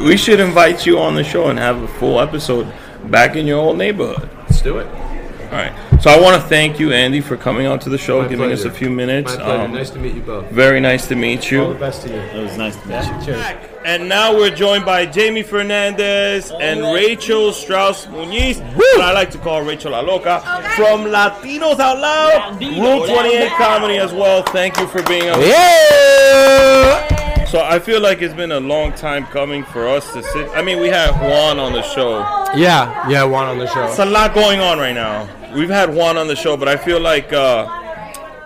we 0.03 0.17
should 0.17 0.41
invite 0.41 0.87
you 0.87 0.99
on 0.99 1.15
the 1.15 1.25
show 1.25 1.49
and 1.49 1.59
have 1.59 1.83
a 1.83 1.89
full 1.89 2.21
episode 2.21 2.73
back 3.05 3.37
in 3.37 3.47
your 3.47 3.59
old 3.59 3.77
neighborhood. 3.77 4.29
let's 4.43 4.63
do 4.63 4.79
it. 4.79 4.87
All 4.87 5.51
right. 5.53 5.73
So 6.05 6.11
I 6.11 6.21
want 6.21 6.39
to 6.39 6.49
thank 6.51 6.79
you, 6.79 6.93
Andy, 6.93 7.23
for 7.23 7.35
coming 7.35 7.67
on 7.67 7.79
to 7.79 7.89
the 7.89 7.97
show, 7.97 8.21
My 8.21 8.29
giving 8.29 8.53
us 8.53 8.67
a 8.67 8.71
few 8.71 8.91
minutes. 8.91 9.39
My 9.39 9.43
pleasure. 9.43 9.63
Um, 9.63 9.73
nice 9.73 9.89
to 9.89 9.99
meet 9.99 10.15
you 10.15 10.21
both. 10.21 10.51
Very 10.51 10.79
nice 10.79 11.09
to 11.09 11.17
meet 11.17 11.51
All 11.55 11.69
the 11.69 11.73
you. 11.73 11.81
best 11.81 12.03
to 12.03 12.11
you. 12.11 12.21
It 12.21 12.43
was 12.43 12.59
nice 12.59 12.77
to 12.77 12.89
meet 12.89 13.07
you. 13.07 13.25
Cheers. 13.25 13.57
And 13.87 14.07
now 14.07 14.37
we're 14.37 14.55
joined 14.55 14.85
by 14.85 15.07
Jaime 15.07 15.43
Fernandez 15.43 16.53
and 16.61 16.83
Rachel 16.83 17.55
Strauss 17.55 18.05
Muniz, 18.05 18.61
what 18.77 19.01
I 19.01 19.15
like 19.15 19.31
to 19.31 19.39
call 19.39 19.63
Rachel 19.63 19.93
La 19.93 20.01
Loca, 20.01 20.41
from 20.77 21.07
Latinos 21.07 21.81
Out 21.81 21.99
Loud, 21.99 22.61
Room 22.61 23.09
28 23.09 23.49
Comedy 23.53 23.97
as 23.97 24.13
well. 24.13 24.43
Thank 24.43 24.77
you 24.77 24.87
for 24.87 25.03
being 25.05 25.31
on. 25.31 25.41
Yeah. 25.41 27.47
So 27.47 27.63
I 27.63 27.79
feel 27.79 28.03
like 28.03 28.21
it's 28.21 28.35
been 28.35 28.53
a 28.53 28.61
long 28.61 28.93
time 28.93 29.25
coming 29.29 29.65
for 29.65 29.89
us 29.89 30.13
to 30.13 30.23
sit. 30.23 30.51
I 30.51 30.61
mean, 30.61 30.81
we 30.81 30.89
had 30.89 31.13
Juan 31.23 31.59
on 31.59 31.73
the 31.73 31.81
show. 31.81 32.19
Yeah, 32.55 33.09
yeah, 33.09 33.25
one 33.25 33.47
on 33.47 33.57
the 33.57 33.69
show. 33.69 33.87
It's 33.87 33.99
a 33.99 34.05
lot 34.05 34.35
going 34.35 34.61
on 34.61 34.77
right 34.77 34.93
now. 34.93 35.27
We've 35.55 35.69
had 35.71 35.95
Juan 35.95 36.17
on 36.17 36.27
the 36.29 36.37
show, 36.37 36.57
but 36.57 36.69
I 36.69 36.77
feel 36.77 37.01
like 37.01 37.33
uh, 37.33 37.67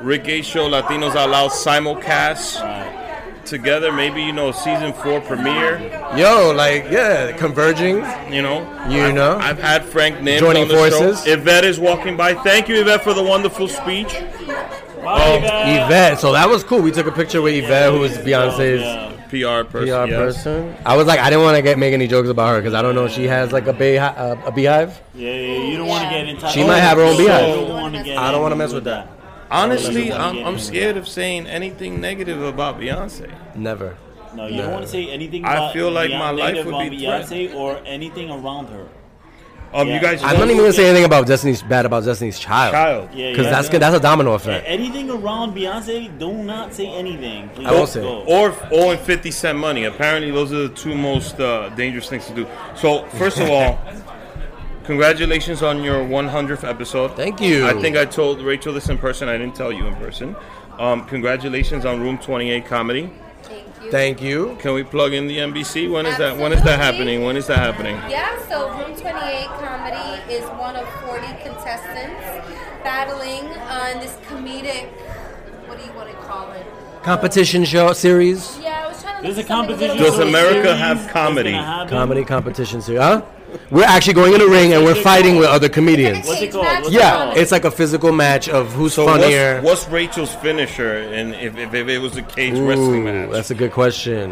Rick 0.01 0.25
Gay 0.25 0.42
Show, 0.42 0.68
Latinos 0.68 1.16
Out 1.16 1.31
Loud 1.31 1.51
simulcast 1.51 2.87
together. 3.47 3.90
Maybe 3.92 4.23
you 4.23 4.33
know 4.33 4.53
season 4.53 4.92
four 4.92 5.21
premiere. 5.23 5.79
Yo, 6.16 6.53
like, 6.55 6.85
yeah, 6.90 7.33
converging. 7.33 7.97
You 8.33 8.42
know, 8.42 8.61
You 8.90 9.05
I've, 9.07 9.14
know. 9.14 9.38
I've 9.38 9.59
had 9.59 9.85
Frank 9.85 10.16
Nims 10.16 10.40
Joining 10.40 10.62
on 10.64 10.68
the 10.68 10.75
forces. 10.75 11.25
show. 11.25 11.33
Yvette 11.33 11.64
is 11.64 11.81
walking 11.81 12.16
by. 12.16 12.35
Thank 12.35 12.68
you, 12.68 12.81
Yvette, 12.81 13.03
for 13.03 13.14
the 13.14 13.23
wonderful 13.23 13.68
speech. 13.68 14.12
Bye, 15.03 15.40
guys. 15.40 15.87
Yvette. 15.87 16.21
So 16.21 16.33
that 16.33 16.49
was 16.49 16.62
cool. 16.64 16.83
We 16.83 16.90
took 16.92 17.07
a 17.07 17.12
picture 17.12 17.40
with 17.40 17.55
Yvette, 17.55 17.92
who 17.92 18.01
was 18.01 18.18
Beyonce's 18.18 18.83
Yeah. 18.83 19.08
PR 19.28 19.68
person. 19.68 20.06
PR 20.06 20.10
yes. 20.10 20.10
person. 20.10 20.76
I 20.84 20.96
was 20.96 21.06
like, 21.06 21.20
I 21.20 21.30
didn't 21.30 21.44
want 21.44 21.56
to 21.56 21.62
get 21.62 21.78
make 21.78 21.92
any 21.92 22.06
jokes 22.06 22.28
about 22.28 22.54
her 22.54 22.60
because 22.60 22.74
I 22.74 22.82
don't 22.82 22.94
know 22.94 23.06
if 23.06 23.12
she 23.12 23.24
has 23.24 23.52
like 23.52 23.66
a 23.66 23.72
bee, 23.72 23.98
uh, 23.98 24.36
a 24.44 24.52
beehive. 24.52 25.00
Yeah, 25.14 25.30
yeah, 25.32 25.70
you 25.70 25.76
don't 25.76 25.86
want 25.86 26.04
to 26.04 26.10
get 26.10 26.28
into. 26.28 26.48
She 26.48 26.64
might 26.64 26.80
have 26.80 26.98
her 26.98 27.04
own 27.04 27.16
beehive. 27.16 27.48
You 27.48 27.54
don't 27.54 27.68
wanna 27.68 28.04
get 28.04 28.18
I 28.18 28.32
don't 28.32 28.42
wanna 28.42 28.56
mess 28.56 28.72
with 28.72 28.84
that. 28.84 29.08
Honestly, 29.50 30.12
I'm, 30.12 30.44
I'm 30.44 30.58
scared 30.58 30.96
of 30.96 31.08
saying 31.08 31.46
anything 31.46 32.00
negative 32.00 32.42
about 32.42 32.78
Beyonce. 32.78 33.32
Never. 33.56 33.96
No, 34.34 34.46
you 34.46 34.58
don't 34.58 34.72
want 34.72 34.84
to 34.84 34.90
say 34.90 35.08
anything. 35.08 35.44
I 35.44 35.72
feel 35.72 35.90
like 35.90 36.10
Beyonce- 36.10 36.18
my 36.18 36.30
life 36.30 36.66
would 36.66 36.90
be 36.90 36.98
Beyonce 36.98 37.54
or 37.54 37.80
anything 37.86 38.30
around 38.30 38.66
her. 38.66 38.86
Um, 39.74 39.87
Yeah. 39.88 39.94
you 39.96 40.00
guys. 40.00 40.22
I'm 40.22 40.38
not 40.38 40.44
even 40.48 40.57
gonna 40.59 40.72
say 40.72 40.87
anything 40.88 41.04
about 41.04 41.26
Destiny's 41.26 41.62
bad 41.62 41.85
about 41.85 42.04
Destiny's 42.04 42.38
Child. 42.38 42.72
Child. 42.72 43.09
Yeah, 43.14 43.31
Because 43.31 43.44
yeah. 43.46 43.52
that's 43.52 43.68
good. 43.68 43.83
That's 43.83 43.96
a 43.96 44.00
domino 44.00 44.33
effect. 44.33 44.64
anything 44.66 45.11
around 45.11 45.54
Beyonce. 45.54 46.18
Do 46.18 46.33
not 46.33 46.72
say 46.72 46.87
anything. 46.87 47.50
Please 47.50 47.66
I 47.66 47.72
won't 47.72 47.88
say. 47.88 48.00
go. 48.00 48.24
Or 48.26 48.54
or 48.70 48.92
in 48.94 48.98
50 48.98 49.31
Cent 49.31 49.59
money. 49.59 49.85
Apparently, 49.85 50.31
those 50.31 50.52
are 50.52 50.68
the 50.68 50.74
two 50.74 50.94
most 50.94 51.38
uh, 51.40 51.68
dangerous 51.70 52.09
things 52.09 52.26
to 52.26 52.35
do. 52.35 52.46
So, 52.76 53.04
first 53.18 53.38
of 53.38 53.50
all, 53.50 53.78
congratulations 54.85 55.62
on 55.62 55.83
your 55.83 55.98
100th 56.04 56.66
episode. 56.66 57.14
Thank 57.16 57.40
you. 57.40 57.66
I 57.66 57.74
think 57.74 57.96
I 57.96 58.04
told 58.07 58.40
Rachel 58.40 58.72
this 58.72 58.88
in 58.88 58.96
person. 58.98 59.28
I 59.28 59.37
didn't 59.37 59.54
tell 59.54 59.72
you 59.72 59.87
in 59.87 59.94
person. 59.96 60.35
Um, 60.78 61.04
congratulations 61.07 61.85
on 61.85 62.00
Room 62.00 62.18
28 62.18 62.64
comedy. 62.66 63.11
Thank 63.48 63.66
you. 63.82 63.90
Thank 63.90 64.22
you. 64.22 64.56
Can 64.61 64.74
we 64.74 64.82
plug 64.84 65.12
in 65.12 65.26
the 65.26 65.38
NBC? 65.38 65.90
When 65.90 66.06
is 66.06 66.18
that? 66.18 66.37
When 66.37 66.52
is 66.52 66.62
that 66.64 66.78
happening? 66.78 67.24
When 67.24 67.37
is 67.37 67.46
that 67.46 67.58
happening? 67.58 67.96
Yeah, 68.11 68.38
so 68.48 68.68
Room 68.70 68.94
28 68.94 69.46
Comedy 69.46 70.32
is 70.32 70.44
one 70.58 70.76
of 70.76 70.88
40 71.00 71.26
contestants 71.42 72.48
battling 72.82 73.46
on 73.68 74.00
this 74.00 74.16
comedic, 74.28 74.88
what 75.66 75.78
do 75.78 75.84
you 75.84 75.92
want 75.92 76.11
to 76.11 76.16
call 76.16 76.52
it? 76.52 76.66
Competition 77.02 77.64
show 77.64 77.92
series. 77.92 78.58
Yeah, 78.58 78.84
I 78.84 78.88
was 78.88 79.02
trying 79.02 79.16
to 79.16 79.22
There's 79.22 79.37
look 79.37 79.46
a 79.46 79.48
for 79.48 79.54
something 79.54 79.78
competition. 79.78 80.04
Does 80.04 80.18
America 80.18 80.76
have 80.76 81.08
comedy? 81.11 81.52
Comedy 81.52 82.24
competition 82.24 82.82
series. 82.82 83.00
Huh? 83.00 83.22
We're 83.70 83.84
actually 83.84 84.14
going 84.14 84.32
in 84.34 84.40
the 84.40 84.46
ring 84.48 84.72
and 84.72 84.84
we're 84.84 84.94
fighting 84.94 85.37
with 85.37 85.46
other 85.48 85.68
comedians. 85.68 86.26
What's 86.26 86.40
it 86.42 86.52
called? 86.52 86.64
What's 86.66 86.88
it 86.88 86.92
Yeah, 86.94 87.11
called? 87.16 87.37
it's 87.38 87.52
like 87.52 87.64
a 87.64 87.70
physical 87.70 88.12
match 88.12 88.48
of 88.48 88.72
who's 88.72 88.94
So 88.94 89.06
funnier. 89.06 89.61
what's, 89.62 89.82
what's 89.82 89.88
Rachel's 89.92 90.34
finisher? 90.37 90.98
And 90.98 91.34
if, 91.34 91.56
if, 91.56 91.74
if 91.74 91.88
it 91.88 91.98
was 91.98 92.16
a 92.16 92.22
cage 92.22 92.54
wrestling 92.58 93.06
Ooh, 93.08 93.26
match? 93.26 93.30
that's 93.30 93.50
a 93.50 93.54
good 93.54 93.72
question. 93.72 94.30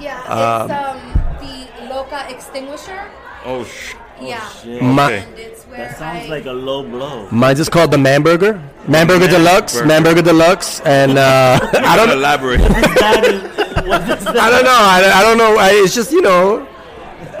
Yeah, 0.00 0.20
Um, 0.24 0.70
it's 0.70 1.42
um, 1.42 1.88
the 1.88 1.94
Loca 1.94 2.26
Extinguisher. 2.28 3.04
oh 3.44 3.64
sh. 3.64 3.94
yeah. 4.20 4.48
Shit. 4.50 4.82
My- 4.82 5.12
And 5.12 5.38
it's 5.38 5.62
where 5.64 5.78
That 5.78 5.98
sounds 5.98 6.26
I, 6.26 6.28
like 6.28 6.46
a 6.46 6.52
low 6.52 6.82
blow. 6.82 7.28
Mine's 7.30 7.58
just 7.58 7.70
called 7.70 7.90
the 7.92 7.96
Manburger. 7.98 8.60
Manburger 8.86 9.20
Man 9.20 9.30
Deluxe. 9.30 9.74
Burger. 9.74 9.86
Man 9.86 10.02
Burger 10.02 10.22
Deluxe. 10.22 10.80
And 10.80 11.18
uh, 11.18 11.58
I 11.72 11.96
don't 11.96 12.10
elaborate. 12.10 12.58
That 12.60 13.24
is, 13.24 13.42
what 13.86 14.02
is 14.02 14.24
that? 14.24 14.36
I 14.46 14.50
don't 14.50 14.64
know. 14.64 14.70
I, 14.78 15.12
I 15.14 15.22
don't 15.22 15.38
know. 15.38 15.56
I, 15.56 15.70
it's 15.72 15.94
just 15.94 16.10
you 16.12 16.20
know. 16.22 16.66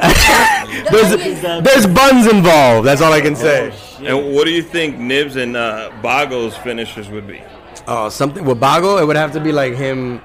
there's 0.90 1.40
there's 1.62 1.86
buns 1.86 2.26
involved. 2.26 2.86
That's 2.86 3.00
all 3.00 3.12
I 3.12 3.20
can 3.20 3.36
say. 3.36 3.72
and 4.00 4.34
what 4.34 4.44
do 4.44 4.50
you 4.50 4.62
think 4.62 4.98
Nibs 4.98 5.36
and 5.36 5.56
uh, 5.56 5.90
Bago's 6.02 6.56
finishers 6.56 7.08
would 7.08 7.26
be? 7.26 7.40
Oh, 7.86 8.08
something 8.08 8.44
with 8.44 8.58
Bago, 8.60 9.00
it 9.00 9.04
would 9.04 9.16
have 9.16 9.32
to 9.32 9.40
be 9.40 9.52
like 9.52 9.74
him, 9.74 10.20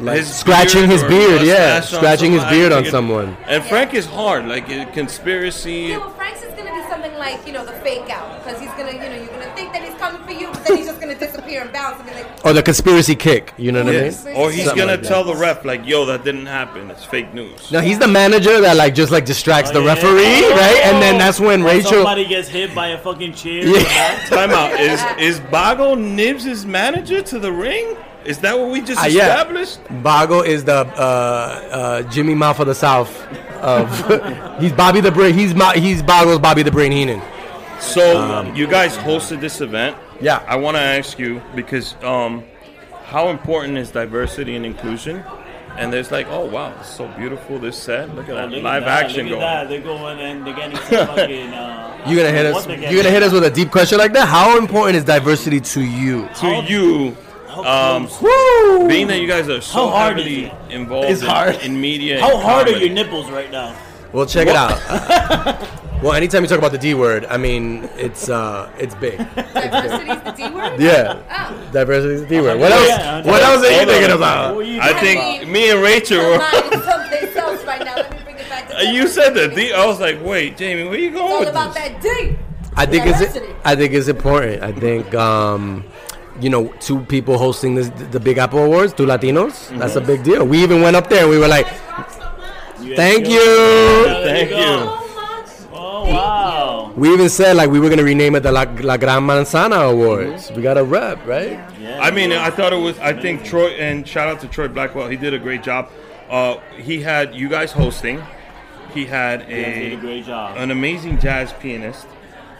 like 0.00 0.18
His 0.18 0.32
scratching 0.32 0.82
beard 0.86 0.90
his 0.90 1.02
beard. 1.04 1.42
Yeah, 1.42 1.80
scratching 1.80 2.32
his 2.32 2.44
beard 2.44 2.72
on 2.72 2.84
someone. 2.84 3.36
And 3.46 3.62
Frank 3.64 3.94
is 3.94 4.06
hard. 4.06 4.46
Like 4.46 4.68
uh, 4.70 4.86
conspiracy. 4.92 5.72
Yeah, 5.90 5.98
well, 5.98 6.10
Frank's 6.10 6.42
is 6.42 6.54
gonna 6.54 6.72
be 6.72 6.88
something 6.88 7.14
like 7.18 7.44
you 7.46 7.52
know 7.52 7.64
the 7.64 7.72
fake 7.84 8.08
out 8.10 8.38
because 8.44 8.60
he's 8.60 8.70
gonna 8.70 8.92
you 8.92 8.98
know 8.98 9.16
you're 9.16 9.26
gonna 9.26 9.54
think 9.56 9.72
that 9.72 9.82
he's 9.82 9.94
coming 9.94 10.22
for 10.24 10.32
you, 10.32 10.50
but 10.52 10.64
then 10.64 10.76
he's 10.76 10.86
just 10.86 11.00
gonna 11.00 11.18
disappear 11.48 11.62
and 11.62 11.72
bounce 11.72 11.98
and 12.00 12.08
be 12.08 12.14
like, 12.14 12.44
Or 12.44 12.52
the 12.52 12.62
conspiracy 12.62 13.16
kick. 13.16 13.52
You 13.56 13.72
know 13.72 13.84
what 13.84 13.94
I 13.94 14.00
mean? 14.10 14.36
Or 14.36 14.50
he's 14.50 14.64
Something 14.64 14.78
gonna 14.78 14.92
like 14.92 15.02
that. 15.02 15.08
tell 15.08 15.24
the 15.24 15.34
ref 15.34 15.64
like, 15.64 15.86
"Yo, 15.86 16.04
that 16.06 16.24
didn't 16.24 16.46
happen. 16.46 16.90
It's 16.90 17.04
fake 17.04 17.32
news." 17.34 17.70
No, 17.72 17.80
he's 17.80 17.98
the 17.98 18.08
manager 18.08 18.60
that 18.60 18.76
like 18.76 18.94
just 18.94 19.10
like 19.12 19.24
distracts 19.24 19.70
the 19.70 19.78
Oh, 19.80 19.82
yeah. 19.82 19.94
referee, 19.94 20.50
right? 20.52 20.80
And 20.84 21.02
then 21.02 21.18
that's 21.18 21.40
when 21.40 21.64
When 21.64 21.76
Rachel. 21.76 21.90
Somebody 21.92 22.26
gets 22.26 22.48
hit 22.48 22.74
by 22.74 22.88
a 22.88 22.98
fucking 22.98 23.34
chair. 23.34 23.60
in 23.62 23.72
the 23.72 23.80
back. 23.80 24.26
Time 24.28 24.50
out. 24.50 24.78
Is 24.80 25.00
is 25.18 25.40
Bago 25.40 25.98
Nibs' 25.98 26.44
his 26.44 26.64
manager 26.66 27.22
to 27.22 27.38
the 27.38 27.52
ring? 27.52 27.96
Is 28.24 28.38
that 28.38 28.58
what 28.58 28.70
we 28.70 28.80
just 28.82 29.00
Ah, 29.00 29.06
yeah. 29.06 29.28
established? 29.28 29.78
Bago 30.02 30.44
is 30.44 30.64
the 30.64 30.74
uh, 30.74 31.00
uh, 31.00 32.02
Jimmy 32.10 32.34
Mouth 32.34 32.60
of 32.60 32.66
the 32.66 32.74
South. 32.74 33.10
Of 33.62 33.88
he's 34.60 34.72
Bobby 34.72 35.00
the 35.00 35.10
Brain. 35.10 35.34
He's 35.34 35.54
Ma- 35.54 35.72
he's 35.72 36.02
Bago's 36.02 36.38
Bobby 36.38 36.62
the 36.62 36.70
Brain 36.70 36.92
Heenan. 36.92 37.22
So 37.80 38.42
you 38.54 38.66
guys 38.66 38.96
hosted 38.96 39.40
this 39.40 39.60
event. 39.60 39.96
Yeah. 40.20 40.42
I 40.46 40.56
want 40.56 40.76
to 40.76 40.80
ask 40.82 41.18
you 41.18 41.40
because 41.54 41.94
um, 42.02 42.44
how 43.04 43.28
important 43.28 43.78
is 43.78 43.90
diversity 43.90 44.56
and 44.56 44.66
inclusion? 44.66 45.22
And 45.76 45.92
there's 45.92 46.10
like, 46.10 46.26
oh 46.28 46.44
wow, 46.44 46.74
it's 46.80 46.88
so 46.88 47.06
beautiful 47.16 47.58
this 47.60 47.76
set. 47.76 48.12
Look 48.16 48.28
at 48.28 48.34
that 48.34 48.48
Look 48.50 48.58
at 48.58 48.64
live 48.64 48.84
that, 48.84 49.04
action 49.04 49.26
look 49.28 49.38
going. 49.38 49.42
at 49.42 49.62
that. 49.64 49.68
They're 49.68 49.80
going 49.80 50.18
and 50.18 50.44
they're 50.44 50.54
getting 50.56 50.76
some 50.76 51.06
fucking. 51.16 51.52
Uh, 51.52 52.04
You 52.08 52.16
gonna 52.16 52.32
hit 52.32 52.46
us? 52.46 52.54
what 52.54 52.66
they're 52.66 52.90
You 52.90 52.96
gonna 52.96 53.10
hit 53.12 53.22
us 53.22 53.32
with 53.32 53.44
a 53.44 53.50
deep 53.50 53.70
question 53.70 53.96
like 53.98 54.12
that? 54.14 54.26
How 54.26 54.58
important 54.58 54.96
is 54.96 55.04
diversity 55.04 55.60
to 55.60 55.80
you? 55.82 56.28
To 56.40 56.64
you, 56.68 57.16
How 57.46 57.94
um, 57.96 58.08
close? 58.08 58.88
being 58.88 59.06
that 59.06 59.20
you 59.20 59.28
guys 59.28 59.48
are 59.48 59.60
so 59.60 59.86
How 59.86 59.88
hard 59.90 60.18
is 60.18 60.24
heavily 60.24 60.46
it? 60.46 60.72
involved 60.72 61.10
in, 61.22 61.28
hard. 61.28 61.54
in 61.62 61.80
media, 61.80 62.20
How 62.20 62.34
and 62.34 62.42
hard 62.42 62.68
are 62.68 62.76
your 62.76 62.90
nipples 62.90 63.30
right 63.30 63.50
now? 63.52 63.76
Well, 64.12 64.26
check 64.26 64.48
it 64.48 64.56
out. 64.56 65.68
well, 66.02 66.12
anytime 66.12 66.42
you 66.42 66.48
talk 66.48 66.58
about 66.58 66.72
the 66.72 66.78
D 66.78 66.94
word, 66.94 67.26
I 67.26 67.36
mean 67.36 67.88
it's 67.96 68.28
uh 68.28 68.70
it's 68.78 68.94
big. 68.94 69.18
diversity 69.18 70.10
is 70.10 70.22
the 70.22 70.32
D 70.36 70.48
word. 70.50 70.80
Yeah, 70.80 71.18
Oh. 71.30 71.70
diversity 71.72 72.14
is 72.14 72.20
the 72.22 72.26
D 72.28 72.40
word. 72.40 72.58
What 72.60 72.72
else? 72.72 72.88
Yeah, 72.88 73.26
What 73.26 73.42
else 73.42 73.64
are 73.64 73.70
you 73.80 73.86
thinking 73.86 74.12
about? 74.16 74.58
you 74.66 74.80
I 74.80 74.92
talking 74.92 75.00
think 75.06 75.42
about? 75.42 75.52
me 75.52 75.70
and 75.70 75.80
Rachel 75.82 76.18
My 76.18 76.28
were. 76.28 76.38
mind 76.38 76.74
is 76.74 76.84
someplace 76.84 77.36
else 77.36 77.64
right 77.64 77.84
now. 77.84 77.96
Let 77.96 78.10
me 78.12 78.18
bring 78.24 78.36
it 78.38 78.48
back 78.48 78.68
to 78.68 78.76
Uh, 78.78 78.82
You 78.82 79.08
said 79.08 79.34
the. 79.34 79.48
D. 79.48 79.72
I 79.72 79.84
was 79.86 79.98
like, 80.00 80.18
wait, 80.24 80.56
Jamie, 80.56 80.84
where 80.88 80.98
you 80.98 81.08
It's 81.08 81.16
going 81.16 81.32
all 81.32 81.40
with 81.40 81.48
about 81.48 81.74
this? 81.74 81.82
that 81.82 82.00
D. 82.02 82.36
I 82.76 82.86
think 82.86 83.06
it's 83.06 83.36
I 83.64 83.74
think 83.74 83.92
it's 83.92 84.06
important. 84.08 84.62
I 84.62 84.70
think 84.72 85.12
um, 85.14 85.82
you 86.40 86.48
know 86.48 86.68
two 86.78 87.00
people 87.00 87.36
hosting 87.36 87.74
this 87.74 87.88
the 88.12 88.20
Big 88.20 88.38
Apple 88.38 88.60
Awards, 88.62 88.92
two 88.94 89.04
Latinos. 89.06 89.76
That's 89.78 89.96
a 89.96 90.00
big 90.00 90.22
deal. 90.22 90.44
We 90.46 90.62
even 90.62 90.80
went 90.80 90.94
up 90.94 91.08
there 91.10 91.22
and 91.22 91.30
we 91.30 91.38
were 91.38 91.48
like, 91.48 91.66
"Thank 92.94 93.26
you." 93.26 94.04
Thank 94.06 94.50
go. 94.50 94.58
you. 95.02 95.07
Wow. 96.12 96.92
We 96.96 97.12
even 97.12 97.28
said 97.28 97.56
like 97.56 97.70
we 97.70 97.80
were 97.80 97.88
gonna 97.88 98.02
rename 98.04 98.34
it 98.34 98.40
the 98.40 98.52
La, 98.52 98.64
La 98.80 98.96
Gran 98.96 99.22
Manzana 99.22 99.90
Awards. 99.90 100.50
We 100.52 100.62
got 100.62 100.76
a 100.78 100.84
rep, 100.84 101.24
right? 101.26 101.52
Yeah. 101.80 102.00
I 102.00 102.10
mean, 102.10 102.32
I 102.32 102.50
thought 102.50 102.72
it 102.72 102.76
was. 102.80 102.98
I 102.98 103.12
think 103.12 103.44
Troy 103.44 103.68
and 103.78 104.06
shout 104.06 104.28
out 104.28 104.40
to 104.40 104.48
Troy 104.48 104.68
Blackwell. 104.68 105.08
He 105.08 105.16
did 105.16 105.34
a 105.34 105.38
great 105.38 105.62
job. 105.62 105.90
Uh, 106.28 106.56
he 106.76 107.00
had 107.02 107.34
you 107.34 107.48
guys 107.48 107.72
hosting. 107.72 108.22
He 108.94 109.04
had 109.06 109.40
You 109.48 109.56
guys 109.56 109.74
did 109.74 109.92
a 109.92 109.96
a 109.96 110.00
great 110.00 110.24
job. 110.26 110.56
an 110.56 110.70
amazing 110.70 111.18
jazz 111.20 111.52
pianist. 111.54 112.06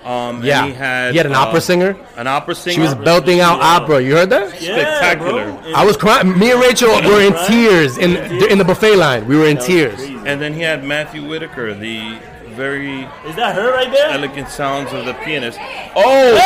Um, 0.05 0.43
Yeah. 0.45 0.67
He 0.67 0.73
had 0.73 1.11
He 1.13 1.17
had 1.19 1.27
an 1.27 1.35
uh, 1.35 1.41
opera 1.41 1.61
singer. 1.61 1.97
An 2.17 2.27
opera 2.27 2.55
singer. 2.55 2.75
She 2.75 2.81
was 2.81 2.95
belting 2.95 3.41
out 3.41 3.59
Yeah. 3.59 3.67
opera. 3.77 4.01
You 4.01 4.15
heard 4.15 4.31
that? 4.31 4.61
Yeah, 4.63 4.75
spectacular. 4.77 5.45
bro. 5.53 5.73
I 5.75 5.85
was 5.85 5.97
crying. 5.97 6.39
Me 6.39 6.53
and 6.53 6.61
Rachel 6.61 6.89
were 6.91 7.21
in 7.21 7.35
tears 7.47 7.99
in 7.99 8.17
in 8.51 8.59
the 8.59 8.65
buffet 8.65 8.97
line. 8.97 9.27
We 9.27 9.37
were 9.37 9.47
in 9.47 9.57
tears. 9.59 9.97
crazy. 9.97 10.17
And 10.25 10.41
then 10.41 10.55
he 10.55 10.63
had 10.63 10.85
Matthew 10.85 11.27
Whitaker, 11.29 11.75
the 11.75 12.17
very 12.59 13.03
Is 13.25 13.37
that 13.37 13.55
her 13.55 13.73
right 13.73 13.91
there? 13.93 14.11
elegant 14.11 14.49
sounds 14.49 14.93
of 14.93 15.05
the 15.07 15.15
pianist. 15.25 15.59
Oh, 15.95 16.03
oh! 16.05 16.39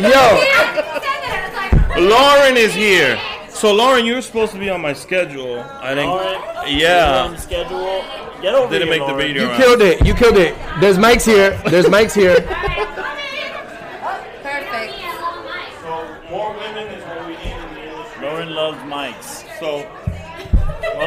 Yo, 1.98 2.06
Lauren 2.08 2.56
is 2.56 2.72
here. 2.72 3.18
So 3.48 3.72
Lauren, 3.74 4.04
you 4.06 4.14
were 4.14 4.22
supposed 4.22 4.52
to 4.52 4.58
be 4.58 4.70
on 4.70 4.80
my 4.80 4.92
schedule. 4.92 5.60
I 5.82 5.94
think. 5.94 6.08
Lauren, 6.08 6.40
Yeah. 6.78 7.24
on 7.24 7.36
schedule. 7.36 8.04
Get 8.40 8.54
over 8.54 8.72
Didn't 8.72 8.88
here, 8.88 8.98
make 8.98 9.06
the 9.06 9.12
Lauren. 9.12 9.26
video. 9.26 9.42
you 9.42 9.48
round. 9.48 9.62
killed 9.62 9.82
it. 9.82 10.06
You 10.06 10.14
killed 10.14 10.36
it. 10.38 10.54
There's 10.80 10.96
mics 10.96 11.24
here. 11.26 11.60
There's 11.66 11.86
mics 11.86 12.14
here. 12.14 12.40
Perfect. 14.42 14.94
So 15.82 16.06
more 16.30 16.52
women 16.54 16.86
is 16.94 17.02
what 17.04 17.26
we 17.26 17.32
need 17.32 17.52
in 17.52 17.74
the 17.74 17.82
industry. 17.90 18.22
Lauren 18.24 18.54
loves 18.54 18.78
mics. 18.84 19.44
So 19.58 19.84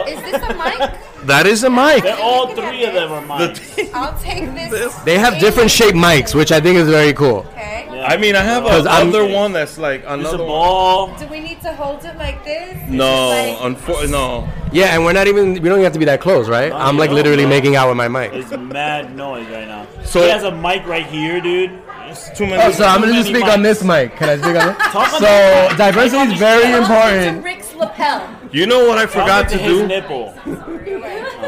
Is 0.07 0.21
this 0.21 0.41
a 0.43 0.53
mic? 0.53 0.91
That 1.25 1.45
is 1.47 1.63
a 1.63 1.69
mic. 1.69 2.03
They're 2.03 2.17
all 2.19 2.47
three 2.53 2.83
of 2.85 2.93
them 2.93 3.11
are 3.11 3.21
mics. 3.23 3.89
I'll 3.93 4.17
take 4.19 4.53
this. 4.53 4.93
They 5.03 5.17
have 5.25 5.39
different 5.39 5.71
shaped 5.71 5.95
mics, 5.95 6.35
which 6.35 6.51
I 6.51 6.59
think 6.59 6.77
is 6.77 6.87
very 6.89 7.13
cool. 7.13 7.45
Okay. 7.51 7.87
Yeah. 7.91 8.05
I 8.07 8.17
mean, 8.17 8.35
I 8.35 8.41
have 8.41 8.63
'Cause 8.63 8.85
I'm- 8.85 9.09
another 9.09 9.25
one 9.25 9.53
that's 9.53 9.77
like 9.77 10.01
It's 10.01 10.09
a 10.09 10.13
another 10.13 10.37
one. 10.39 10.47
ball. 10.47 11.15
Do 11.17 11.27
we 11.27 11.39
need 11.39 11.61
to 11.61 11.73
hold 11.73 12.03
it 12.03 12.17
like 12.17 12.43
this? 12.43 12.77
No, 12.89 13.29
Like- 13.29 13.57
unfor- 13.77 14.09
no. 14.09 14.47
Yeah, 14.71 14.95
and 14.95 15.05
we're 15.05 15.13
not 15.13 15.27
even. 15.27 15.53
We 15.53 15.59
don't 15.59 15.73
even 15.79 15.83
have 15.83 15.93
to 15.93 15.99
be 15.99 16.05
that 16.05 16.19
close, 16.19 16.49
right? 16.49 16.69
No, 16.71 16.77
I'm 16.77 16.97
like 16.97 17.09
don't, 17.09 17.15
literally 17.15 17.43
bro. 17.43 17.49
making 17.51 17.75
out 17.75 17.87
with 17.87 17.97
my 17.97 18.07
mic. 18.07 18.33
It's 18.33 18.51
mad 18.51 19.15
noise 19.15 19.47
right 19.47 19.67
now. 19.67 19.85
So- 20.03 20.19
So 20.19 20.21
he 20.23 20.29
has 20.29 20.43
a 20.43 20.51
mic 20.51 20.85
right 20.87 21.05
here, 21.05 21.39
dude. 21.39 21.71
It's 22.13 22.37
too 22.37 22.45
many. 22.47 22.61
Oh, 22.61 22.71
so 22.71 22.85
I'm 22.85 23.01
gonna 23.01 23.13
just 23.13 23.31
many 23.31 23.43
speak 23.43 23.53
on 23.53 23.61
this 23.61 23.83
mic. 23.83 24.15
Can 24.15 24.29
I 24.29 24.37
speak 24.37 24.55
on 24.55 24.69
it? 24.69 24.77
Talk 24.91 25.09
So 25.11 25.19
that. 25.19 25.75
diversity 25.77 26.33
is 26.33 26.39
very 26.39 26.71
important. 26.73 27.43
Rick's 27.43 27.73
lapel. 27.75 28.29
You 28.51 28.65
know 28.67 28.87
what 28.87 28.97
I 28.97 29.05
forgot 29.07 29.45
into 29.51 29.57
to 29.57 29.63
his 29.63 29.77
do? 29.79 29.87
nipple. 29.87 30.33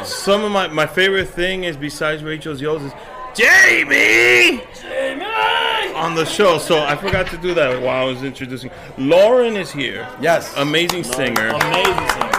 Some 0.06 0.44
of 0.44 0.52
my 0.52 0.68
my 0.68 0.86
favorite 0.88 1.30
thing 1.30 1.64
is 1.64 1.78
besides 1.78 2.24
Rachel's 2.24 2.62
yells 2.62 2.82
is 2.84 2.92
Jamie. 3.36 4.64
Jamie. 4.82 5.26
On 5.96 6.14
the 6.16 6.26
show, 6.26 6.58
so 6.58 6.84
I 6.84 6.96
forgot 6.96 7.28
to 7.28 7.38
do 7.38 7.54
that 7.54 7.82
while 7.82 8.02
I 8.04 8.06
was 8.06 8.22
introducing. 8.24 8.70
Lauren 8.98 9.56
is 9.56 9.72
here. 9.72 10.08
Yes. 10.20 10.54
Amazing 10.58 11.04
singer. 11.06 11.50
Amazing 11.50 12.10
singer. 12.10 12.32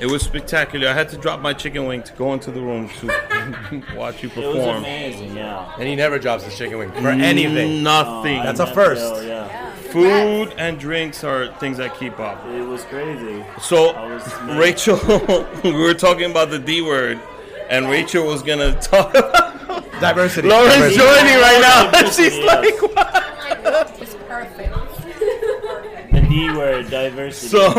It 0.00 0.06
was 0.10 0.22
spectacular. 0.22 0.88
I 0.88 0.94
had 0.94 1.08
to 1.10 1.16
drop 1.18 1.40
my 1.40 1.52
chicken 1.52 1.84
wing 1.86 2.02
to 2.04 2.12
go 2.14 2.32
into 2.32 2.50
the 2.50 2.60
room 2.60 2.88
to 3.00 3.06
watch 3.96 4.22
you 4.22 4.30
perform. 4.30 4.44
It 4.44 4.48
was 4.48 4.56
perform. 4.56 4.76
amazing, 4.78 5.36
yeah. 5.36 5.74
And 5.78 5.86
he 5.86 5.94
never 5.94 6.18
drops 6.18 6.44
his 6.44 6.56
chicken 6.56 6.78
wing 6.78 6.90
for 6.92 7.08
anything. 7.08 7.82
Nothing. 7.82 8.42
That's 8.42 8.60
a 8.60 8.66
Yo, 8.66 8.72
first. 8.72 9.24
yeah. 9.24 9.70
Food 9.92 10.54
and 10.56 10.78
drinks 10.78 11.22
are 11.24 11.52
things 11.58 11.76
that 11.78 11.96
keep 11.98 12.18
up. 12.18 12.44
It 12.46 12.62
was 12.62 12.84
crazy. 12.84 13.44
So, 13.60 13.88
I 13.90 14.14
was- 14.14 14.56
Rachel, 14.58 14.96
we 15.64 15.72
were 15.72 15.94
talking 15.94 16.30
about 16.30 16.50
the 16.50 16.58
D 16.58 16.80
word, 16.80 17.20
and 17.68 17.88
Rachel 17.90 18.24
was 18.26 18.42
gonna 18.42 18.72
talk 18.80 19.10
about 19.14 19.90
Diversity. 20.00 20.48
Lauren's 20.48 20.74
Diversity. 20.74 20.96
joining 21.02 21.40
right 21.40 21.60
now. 21.60 21.84
and 21.84 21.92
Diversity, 21.92 22.30
She's 22.30 22.38
yes. 22.38 22.80
like, 22.80 22.82
what? 22.94 23.24
Oh 23.62 23.94
it's 24.00 24.14
perfect. 24.14 26.12
The 26.12 26.20
D 26.28 26.50
word, 26.56 26.88
diversity. 26.90 27.48
So, 27.48 27.74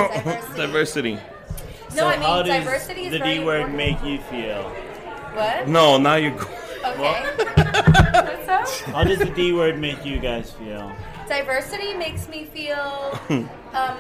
Diversity. 0.55 1.17
Diversity. 1.95 2.01
No, 2.01 2.07
I 2.07 2.15
how 2.17 2.37
mean 2.37 2.45
does 2.47 2.63
diversity 2.65 3.01
is 3.05 3.11
the 3.11 3.19
very 3.19 3.37
D 3.39 3.43
word 3.43 3.61
important. 3.61 3.77
make 3.77 4.03
you 4.03 4.17
feel? 4.29 4.63
What? 5.33 5.67
No, 5.67 5.97
now 5.97 6.15
you're. 6.15 6.31
Go- 6.31 6.47
Okay. 6.83 7.21
What's? 8.47 8.81
How 8.91 9.03
does 9.03 9.19
the 9.19 9.25
D 9.29 9.53
word 9.53 9.77
make 9.79 10.03
you 10.03 10.17
guys 10.19 10.49
feel? 10.51 10.91
Diversity 11.29 11.93
makes 11.93 12.27
me 12.27 12.45
feel 12.45 13.19
um, 13.73 13.97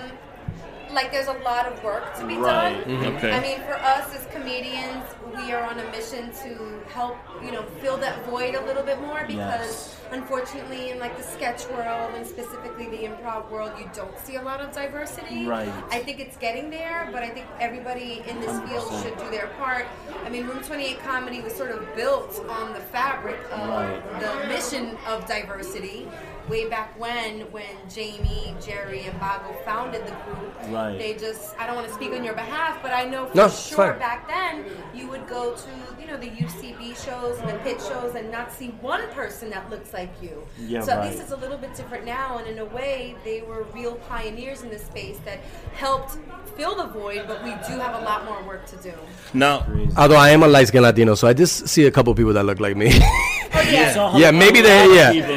like 0.91 1.11
there's 1.11 1.27
a 1.27 1.33
lot 1.43 1.67
of 1.67 1.83
work 1.83 2.15
to 2.17 2.25
be 2.25 2.37
Right. 2.37 2.83
done. 2.87 3.05
Okay. 3.17 3.31
I 3.31 3.39
mean, 3.39 3.59
for 3.61 3.73
us 3.75 4.13
as 4.15 4.25
comedians, 4.33 5.03
we 5.35 5.51
are 5.53 5.63
on 5.63 5.79
a 5.79 5.91
mission 5.91 6.31
to 6.43 6.81
help, 6.89 7.17
you 7.43 7.51
know, 7.51 7.63
fill 7.81 7.97
that 7.97 8.25
void 8.25 8.55
a 8.55 8.65
little 8.65 8.83
bit 8.83 8.99
more 9.01 9.23
because 9.27 9.37
Yes. 9.41 10.01
unfortunately 10.11 10.89
in 10.91 10.99
like 10.99 11.15
the 11.17 11.23
sketch 11.23 11.67
world 11.69 12.13
and 12.15 12.25
specifically 12.25 12.87
the 12.89 12.97
improv 13.07 13.49
world, 13.49 13.71
you 13.79 13.89
don't 13.93 14.17
see 14.19 14.35
a 14.35 14.41
lot 14.41 14.59
of 14.61 14.71
diversity. 14.73 15.45
Right. 15.47 15.71
I 15.89 15.99
think 15.99 16.19
it's 16.19 16.37
getting 16.37 16.69
there, 16.69 17.09
but 17.11 17.23
I 17.23 17.29
think 17.29 17.45
everybody 17.59 18.23
in 18.27 18.39
this 18.41 18.51
field 18.69 18.85
100%. 18.91 19.03
should 19.03 19.17
do 19.17 19.29
their 19.31 19.47
part. 19.59 19.85
I 20.25 20.29
mean, 20.29 20.47
Room 20.47 20.61
28 20.63 20.99
comedy 21.03 21.41
was 21.41 21.53
sort 21.55 21.71
of 21.71 21.95
built 21.95 22.43
on 22.49 22.73
the 22.73 22.79
fabric 22.79 23.39
of 23.51 23.69
Right. 23.69 24.19
the 24.19 24.47
mission 24.47 24.97
of 25.07 25.25
diversity 25.27 26.07
way 26.51 26.67
back 26.69 26.99
when 26.99 27.39
when 27.55 27.73
Jamie, 27.89 28.53
Jerry, 28.63 29.01
and 29.05 29.17
Bago 29.21 29.51
founded 29.63 30.05
the 30.05 30.11
group. 30.25 30.53
Right. 30.69 30.97
They 30.99 31.13
just 31.13 31.57
I 31.57 31.65
don't 31.65 31.75
want 31.77 31.87
to 31.87 31.93
speak 31.93 32.11
on 32.11 32.23
your 32.25 32.33
behalf, 32.33 32.73
but 32.83 32.91
I 32.91 33.05
know 33.05 33.25
for 33.27 33.37
No, 33.37 33.47
sure 33.47 33.77
fine. 33.91 33.99
back 33.99 34.27
then 34.27 34.65
you 34.93 35.07
would 35.07 35.25
go 35.27 35.55
to, 35.55 35.69
you 35.99 36.07
know, 36.07 36.17
the 36.17 36.27
UCB 36.29 36.83
shows 37.05 37.39
and 37.39 37.49
the 37.49 37.57
pit 37.59 37.79
shows 37.81 38.15
and 38.15 38.29
not 38.29 38.51
see 38.51 38.67
one 38.81 39.07
person 39.11 39.49
that 39.51 39.69
looks 39.69 39.93
like 39.93 40.11
you. 40.21 40.43
Yeah, 40.59 40.81
so 40.81 40.91
at 40.91 41.05
least 41.07 41.21
it's 41.23 41.31
a 41.31 41.37
little 41.37 41.57
bit 41.57 41.73
different 41.73 42.03
now 42.05 42.37
and 42.39 42.45
in 42.47 42.59
a 42.59 42.65
way 42.65 43.15
they 43.23 43.41
were 43.41 43.63
real 43.73 43.95
pioneers 44.13 44.61
in 44.61 44.69
this 44.69 44.83
space 44.83 45.17
that 45.25 45.39
helped 45.73 46.17
fill 46.57 46.75
the 46.75 46.87
void, 46.87 47.23
but 47.27 47.41
we 47.45 47.51
do 47.69 47.79
have 47.79 47.95
a 48.01 48.03
lot 48.03 48.25
more 48.25 48.43
work 48.43 48.65
to 48.67 48.75
do. 48.77 48.93
now, 49.33 49.65
Although 49.97 50.17
I 50.17 50.29
am 50.31 50.43
a 50.43 50.47
light 50.47 50.67
skinned 50.67 50.83
Latino, 50.83 51.15
so 51.15 51.27
I 51.29 51.33
just 51.33 51.69
see 51.69 51.85
a 51.85 51.91
couple 51.91 52.13
people 52.13 52.33
that 52.33 52.43
look 52.45 52.59
like 52.59 52.75
me. 52.75 52.89
Oh 53.53 53.61
yeah. 53.69 54.17
Yeah, 54.17 54.31
maybe 54.31 54.61
they. 54.61 54.85
about 54.85 54.95
Yeah. 54.95 55.11
people 55.11 55.35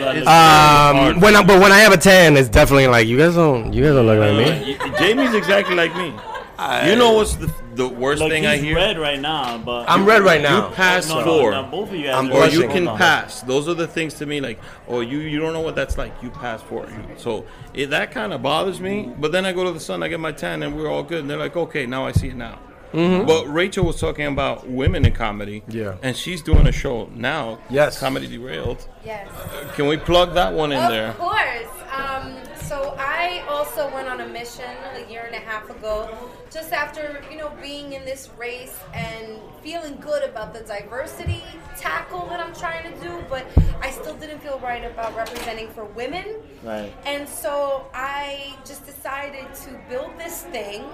that 1.04 1.14
look- 1.14 1.16
Um, 1.16 1.20
when 1.22 1.36
I, 1.36 1.42
but 1.44 1.60
when 1.60 1.72
I 1.72 1.78
have 1.80 1.92
a 1.92 1.96
tan, 1.96 2.36
it's 2.36 2.48
definitely 2.48 2.86
like 2.88 3.06
you 3.06 3.16
guys 3.18 3.34
don't. 3.34 3.72
You 3.72 3.82
guys 3.84 3.94
don't 3.94 4.06
look 4.06 4.18
like 4.18 4.36
me. 4.36 4.76
y- 4.80 4.98
Jamie's 4.98 5.34
exactly 5.34 5.74
like 5.74 5.94
me. 5.96 6.12
you 6.88 6.94
know 6.96 7.12
what's 7.12 7.34
the, 7.34 7.52
the 7.74 7.88
worst 7.88 8.22
Look, 8.22 8.30
thing 8.30 8.44
he's 8.44 8.52
I 8.52 8.56
hear? 8.58 8.76
red 8.76 8.96
right 8.96 9.18
now, 9.20 9.58
but 9.58 9.90
I'm 9.90 10.06
red 10.06 10.22
right 10.22 10.40
now. 10.40 10.68
You 10.68 10.74
pass 10.74 11.08
no, 11.08 11.18
no, 11.20 11.24
four. 11.24 11.50
no, 11.50 11.64
both 11.64 11.88
of 11.90 11.96
you 11.96 12.04
guys 12.04 12.14
I'm 12.14 12.30
are 12.32 12.44
or 12.44 12.46
you 12.46 12.68
can 12.68 12.86
pass. 12.96 13.42
Those 13.42 13.68
are 13.68 13.74
the 13.74 13.88
things 13.88 14.14
to 14.14 14.26
me. 14.26 14.40
Like, 14.40 14.60
oh, 14.88 15.00
you 15.00 15.18
you 15.18 15.40
don't 15.40 15.52
know 15.52 15.60
what 15.60 15.74
that's 15.74 15.98
like. 15.98 16.12
You 16.22 16.30
pass 16.30 16.62
for 16.62 16.86
it. 16.86 16.92
So 17.16 17.44
it, 17.74 17.90
that 17.90 18.12
kind 18.12 18.32
of 18.32 18.40
bothers 18.42 18.80
me. 18.80 19.12
But 19.18 19.32
then 19.32 19.44
I 19.44 19.52
go 19.52 19.64
to 19.64 19.72
the 19.72 19.80
sun, 19.80 20.02
I 20.04 20.08
get 20.08 20.20
my 20.20 20.30
tan, 20.32 20.62
and 20.62 20.76
we're 20.76 20.88
all 20.88 21.02
good. 21.02 21.20
And 21.20 21.28
they're 21.30 21.36
like, 21.36 21.56
okay, 21.56 21.86
now 21.86 22.06
I 22.06 22.12
see 22.12 22.28
it 22.28 22.36
now. 22.36 22.60
But 22.94 23.46
Rachel 23.46 23.84
was 23.84 24.00
talking 24.00 24.26
about 24.26 24.68
women 24.68 25.04
in 25.04 25.12
comedy. 25.12 25.60
Mm-hmm. 25.60 25.78
Yeah. 25.78 25.96
And 26.02 26.16
she's 26.16 26.42
doing 26.42 26.66
a 26.66 26.72
show 26.72 27.06
now. 27.14 27.58
Yes. 27.68 27.98
Comedy 27.98 28.26
Derailed. 28.28 28.88
Yes. 29.04 29.28
Can 29.74 29.86
we 29.86 29.96
plug 29.96 30.34
that 30.34 30.52
one 30.52 30.72
in 30.72 30.82
of 30.82 30.90
there? 30.90 31.08
Of 31.08 31.18
course. 31.18 31.68
Um, 31.92 32.36
so 32.62 32.96
I 32.98 33.44
also 33.48 33.92
went 33.92 34.08
on 34.08 34.20
a 34.20 34.26
mission 34.26 34.64
a 34.94 35.10
year 35.10 35.24
and 35.26 35.34
a 35.34 35.38
half 35.38 35.70
ago, 35.70 36.30
just 36.50 36.72
after 36.72 37.22
you 37.30 37.36
know 37.36 37.50
being 37.62 37.92
in 37.92 38.04
this 38.04 38.30
race 38.36 38.76
and 38.92 39.38
feeling 39.62 39.96
good 40.00 40.22
about 40.28 40.52
the 40.52 40.60
diversity 40.60 41.42
tackle 41.76 42.26
that 42.26 42.40
I'm 42.40 42.54
trying 42.54 42.92
to 42.92 43.00
do, 43.00 43.24
but 43.28 43.46
I 43.80 43.90
still 43.90 44.14
didn't 44.14 44.40
feel 44.40 44.58
right 44.58 44.84
about 44.84 45.14
representing 45.14 45.68
for 45.68 45.84
women. 45.84 46.24
Right. 46.62 46.92
And 47.06 47.28
so 47.28 47.86
I 47.94 48.56
just 48.64 48.86
decided 48.86 49.54
to 49.54 49.80
build 49.88 50.18
this 50.18 50.42
thing 50.44 50.84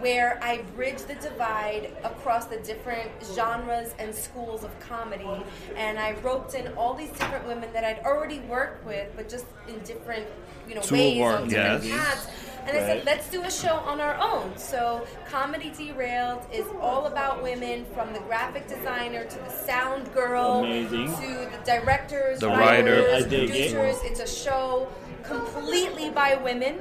where 0.00 0.38
I 0.42 0.62
bridge 0.76 0.98
the 1.02 1.14
divide 1.14 1.90
across 2.02 2.46
the 2.46 2.58
different 2.58 3.10
genres 3.34 3.94
and 3.98 4.14
schools 4.14 4.64
of 4.64 4.78
comedy. 4.80 5.28
And 5.76 5.98
I 5.98 6.12
roped 6.22 6.54
in 6.54 6.68
all 6.74 6.94
these 6.94 7.10
different 7.10 7.46
women 7.46 7.72
that 7.72 7.84
I'd 7.84 8.00
already 8.00 8.40
worked 8.40 8.84
with, 8.86 9.08
but 9.16 9.28
just 9.28 9.46
in 9.68 9.78
different, 9.80 10.26
you 10.68 10.74
know, 10.74 10.80
Two 10.82 10.94
of 10.94 11.00
ways 11.00 11.22
on 11.22 11.48
different 11.48 11.84
yes. 11.84 11.96
paths. 12.26 12.26
And 12.66 12.76
I 12.78 12.80
said, 12.80 13.04
let's 13.04 13.28
do 13.28 13.42
a 13.42 13.50
show 13.50 13.74
on 13.76 14.00
our 14.00 14.16
own. 14.16 14.56
So, 14.56 15.06
Comedy 15.30 15.70
Derailed 15.76 16.46
is 16.50 16.64
all 16.80 17.06
about 17.06 17.42
women 17.42 17.84
from 17.92 18.14
the 18.14 18.20
graphic 18.20 18.66
designer 18.68 19.24
to 19.26 19.38
the 19.38 19.50
sound 19.50 20.10
girl 20.14 20.64
Amazing. 20.64 21.14
to 21.16 21.50
the 21.50 21.58
directors, 21.66 22.40
The 22.40 22.48
writers, 22.48 23.04
writer. 23.04 23.26
I 23.26 23.28
dig 23.28 23.50
it. 23.50 23.72
producers. 23.74 23.96
It's 24.04 24.20
a 24.20 24.26
show 24.26 24.88
completely 25.24 26.10
by 26.10 26.36
women, 26.36 26.78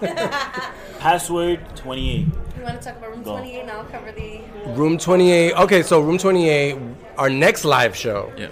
password 0.98 1.76
28. 1.76 2.26
You 2.26 2.62
want 2.62 2.80
to 2.80 2.88
talk 2.88 2.98
about 2.98 3.10
room 3.10 3.22
Go. 3.22 3.32
28 3.36 3.60
and 3.60 3.70
I'll 3.70 3.84
cover 3.84 4.12
the. 4.12 4.40
Room 4.68 4.98
28. 4.98 5.52
Okay, 5.54 5.82
so 5.82 6.00
Room 6.00 6.16
28, 6.18 6.76
our 7.18 7.28
next 7.30 7.64
live 7.64 7.94
show 7.94 8.32
Yeah. 8.36 8.48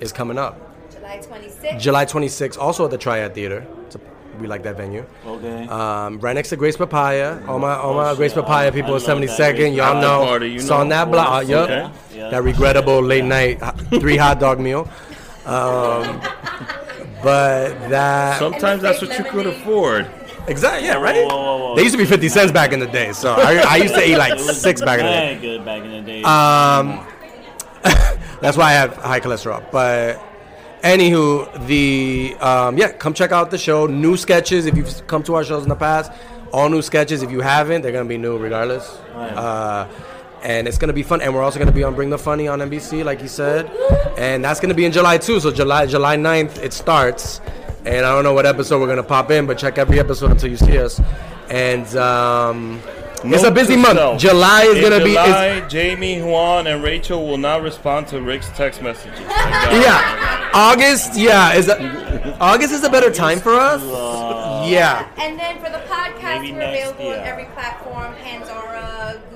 is 0.00 0.12
coming 0.12 0.38
up. 0.38 0.58
July 0.92 1.18
26th. 1.18 1.80
July 1.80 2.04
26th, 2.06 2.58
also 2.58 2.84
at 2.84 2.90
the 2.90 2.98
Triad 2.98 3.34
Theater. 3.34 3.66
It's 3.86 3.96
a, 3.96 4.00
we 4.42 4.48
like 4.48 4.62
that 4.64 4.76
venue. 4.76 5.06
Okay. 5.24 5.66
Um, 5.68 6.18
right 6.20 6.34
next 6.34 6.50
to 6.50 6.56
Gray's 6.56 6.76
Papaya. 6.76 7.40
All 7.48 7.58
my 7.58 7.74
all 7.76 7.94
my 7.94 8.10
Oh, 8.10 8.16
Gray's 8.16 8.32
shit. 8.32 8.42
Papaya 8.42 8.70
people 8.72 8.92
I 8.92 8.96
at 8.96 9.06
love 9.08 9.20
that 9.20 9.28
72nd. 9.56 9.74
Y'all 9.76 10.00
know. 10.02 10.24
party, 10.26 10.48
you 10.50 10.56
it's 10.56 10.68
know. 10.68 10.76
on 10.78 10.88
that 10.90 11.10
block. 11.10 11.28
Uh, 11.48 11.62
Okay. 11.64 11.90
Yeah. 12.14 12.28
That 12.30 12.42
regrettable 12.42 13.00
late 13.00 13.24
night 13.24 13.62
uh, 13.62 13.72
three 14.00 14.16
hot 14.16 14.38
dog 14.40 14.60
meal. 14.60 14.88
Um, 15.46 16.20
but 17.22 17.88
that 17.88 18.38
Sometimes 18.38 18.82
that's 18.82 19.00
what 19.00 19.16
you 19.18 19.24
could 19.24 19.46
afford. 19.46 20.10
exactly 20.48 20.86
yeah 20.88 20.94
right. 21.00 21.24
whoa, 21.24 21.28
whoa, 21.28 21.58
whoa. 21.58 21.76
They 21.76 21.82
used 21.82 21.94
to 21.94 21.98
be 21.98 22.04
50 22.04 22.28
cents 22.28 22.52
back 22.52 22.72
in 22.72 22.80
the 22.80 22.86
day, 22.86 23.12
so 23.12 23.32
I, 23.34 23.56
I 23.68 23.76
used 23.76 23.94
to 23.94 24.04
eat 24.08 24.16
like 24.16 24.38
six 24.66 24.80
back 24.80 24.98
in 25.00 25.06
the 25.06 25.12
day. 25.12 25.38
good 25.40 25.64
back 25.64 25.82
in 25.82 25.90
the 25.92 26.02
day. 26.02 26.22
Um, 26.24 27.06
that's 28.40 28.56
why 28.56 28.70
I 28.70 28.72
have 28.72 28.96
high 28.96 29.20
cholesterol. 29.20 29.64
But 29.70 30.20
anywho, 30.82 31.66
the 31.66 32.36
um, 32.40 32.76
yeah, 32.78 32.92
come 32.92 33.14
check 33.14 33.32
out 33.32 33.50
the 33.50 33.58
show. 33.58 33.86
New 33.86 34.16
sketches. 34.16 34.66
If 34.66 34.76
you've 34.76 35.06
come 35.06 35.22
to 35.24 35.34
our 35.34 35.44
shows 35.44 35.62
in 35.62 35.68
the 35.68 35.76
past, 35.76 36.12
all 36.52 36.68
new 36.68 36.82
sketches. 36.82 37.22
If 37.22 37.30
you 37.30 37.40
haven't, 37.40 37.82
they're 37.82 37.92
gonna 37.92 38.04
be 38.08 38.18
new 38.18 38.36
regardless. 38.38 38.88
Uh, 39.14 39.88
and 40.42 40.66
it's 40.66 40.78
gonna 40.78 40.92
be 40.92 41.02
fun. 41.02 41.20
And 41.22 41.34
we're 41.34 41.42
also 41.42 41.58
gonna 41.58 41.72
be 41.72 41.84
on 41.84 41.94
Bring 41.94 42.10
the 42.10 42.18
Funny 42.18 42.48
on 42.48 42.58
NBC, 42.60 43.04
like 43.04 43.22
you 43.22 43.28
said. 43.28 43.70
And 44.18 44.44
that's 44.44 44.60
gonna 44.60 44.74
be 44.74 44.84
in 44.84 44.92
July 44.92 45.18
too. 45.18 45.40
So 45.40 45.50
July 45.50 45.86
July 45.86 46.16
9th 46.16 46.58
it 46.62 46.72
starts. 46.72 47.40
And 47.84 48.06
I 48.06 48.12
don't 48.14 48.22
know 48.24 48.32
what 48.34 48.46
episode 48.46 48.80
we're 48.80 48.86
gonna 48.88 49.02
pop 49.02 49.30
in, 49.30 49.46
but 49.46 49.58
check 49.58 49.78
every 49.78 49.98
episode 49.98 50.30
until 50.30 50.50
you 50.50 50.56
see 50.56 50.78
us. 50.78 51.00
And 51.50 51.86
um, 51.96 52.80
it's 53.24 53.44
a 53.44 53.50
busy 53.50 53.76
month. 53.76 53.98
self. 53.98 54.18
July 54.20 54.62
is 54.62 54.76
In 54.78 54.82
gonna 54.90 55.04
be. 55.04 55.12
it's- 55.12 55.70
Jamie, 55.72 56.20
Juan, 56.22 56.66
and 56.66 56.82
Rachel 56.82 57.26
will 57.26 57.38
not 57.38 57.62
respond 57.62 58.06
to 58.08 58.20
Rick's 58.20 58.48
text 58.56 58.82
messages. 58.82 59.18
Yeah, 59.72 60.31
August. 60.54 61.16
Yeah, 61.16 61.54
is 61.54 61.68
a, 61.68 62.36
August 62.40 62.72
is 62.72 62.84
a 62.84 62.90
better 62.90 63.10
time 63.10 63.40
for 63.40 63.54
us. 63.54 63.82
Yeah, 64.68 65.08
And 65.18 65.38
then 65.38 65.58
for 65.58 65.70
the 65.70 65.78
podcast, 65.88 66.42
Maybe 66.42 66.52
we're 66.52 66.58
next 66.58 66.90
available 66.90 67.08
on 67.10 67.18
every 67.26 67.44
platform 67.46 68.14
Pandora, 68.22 69.20
Google, 69.30 69.30
Apple. 69.30 69.31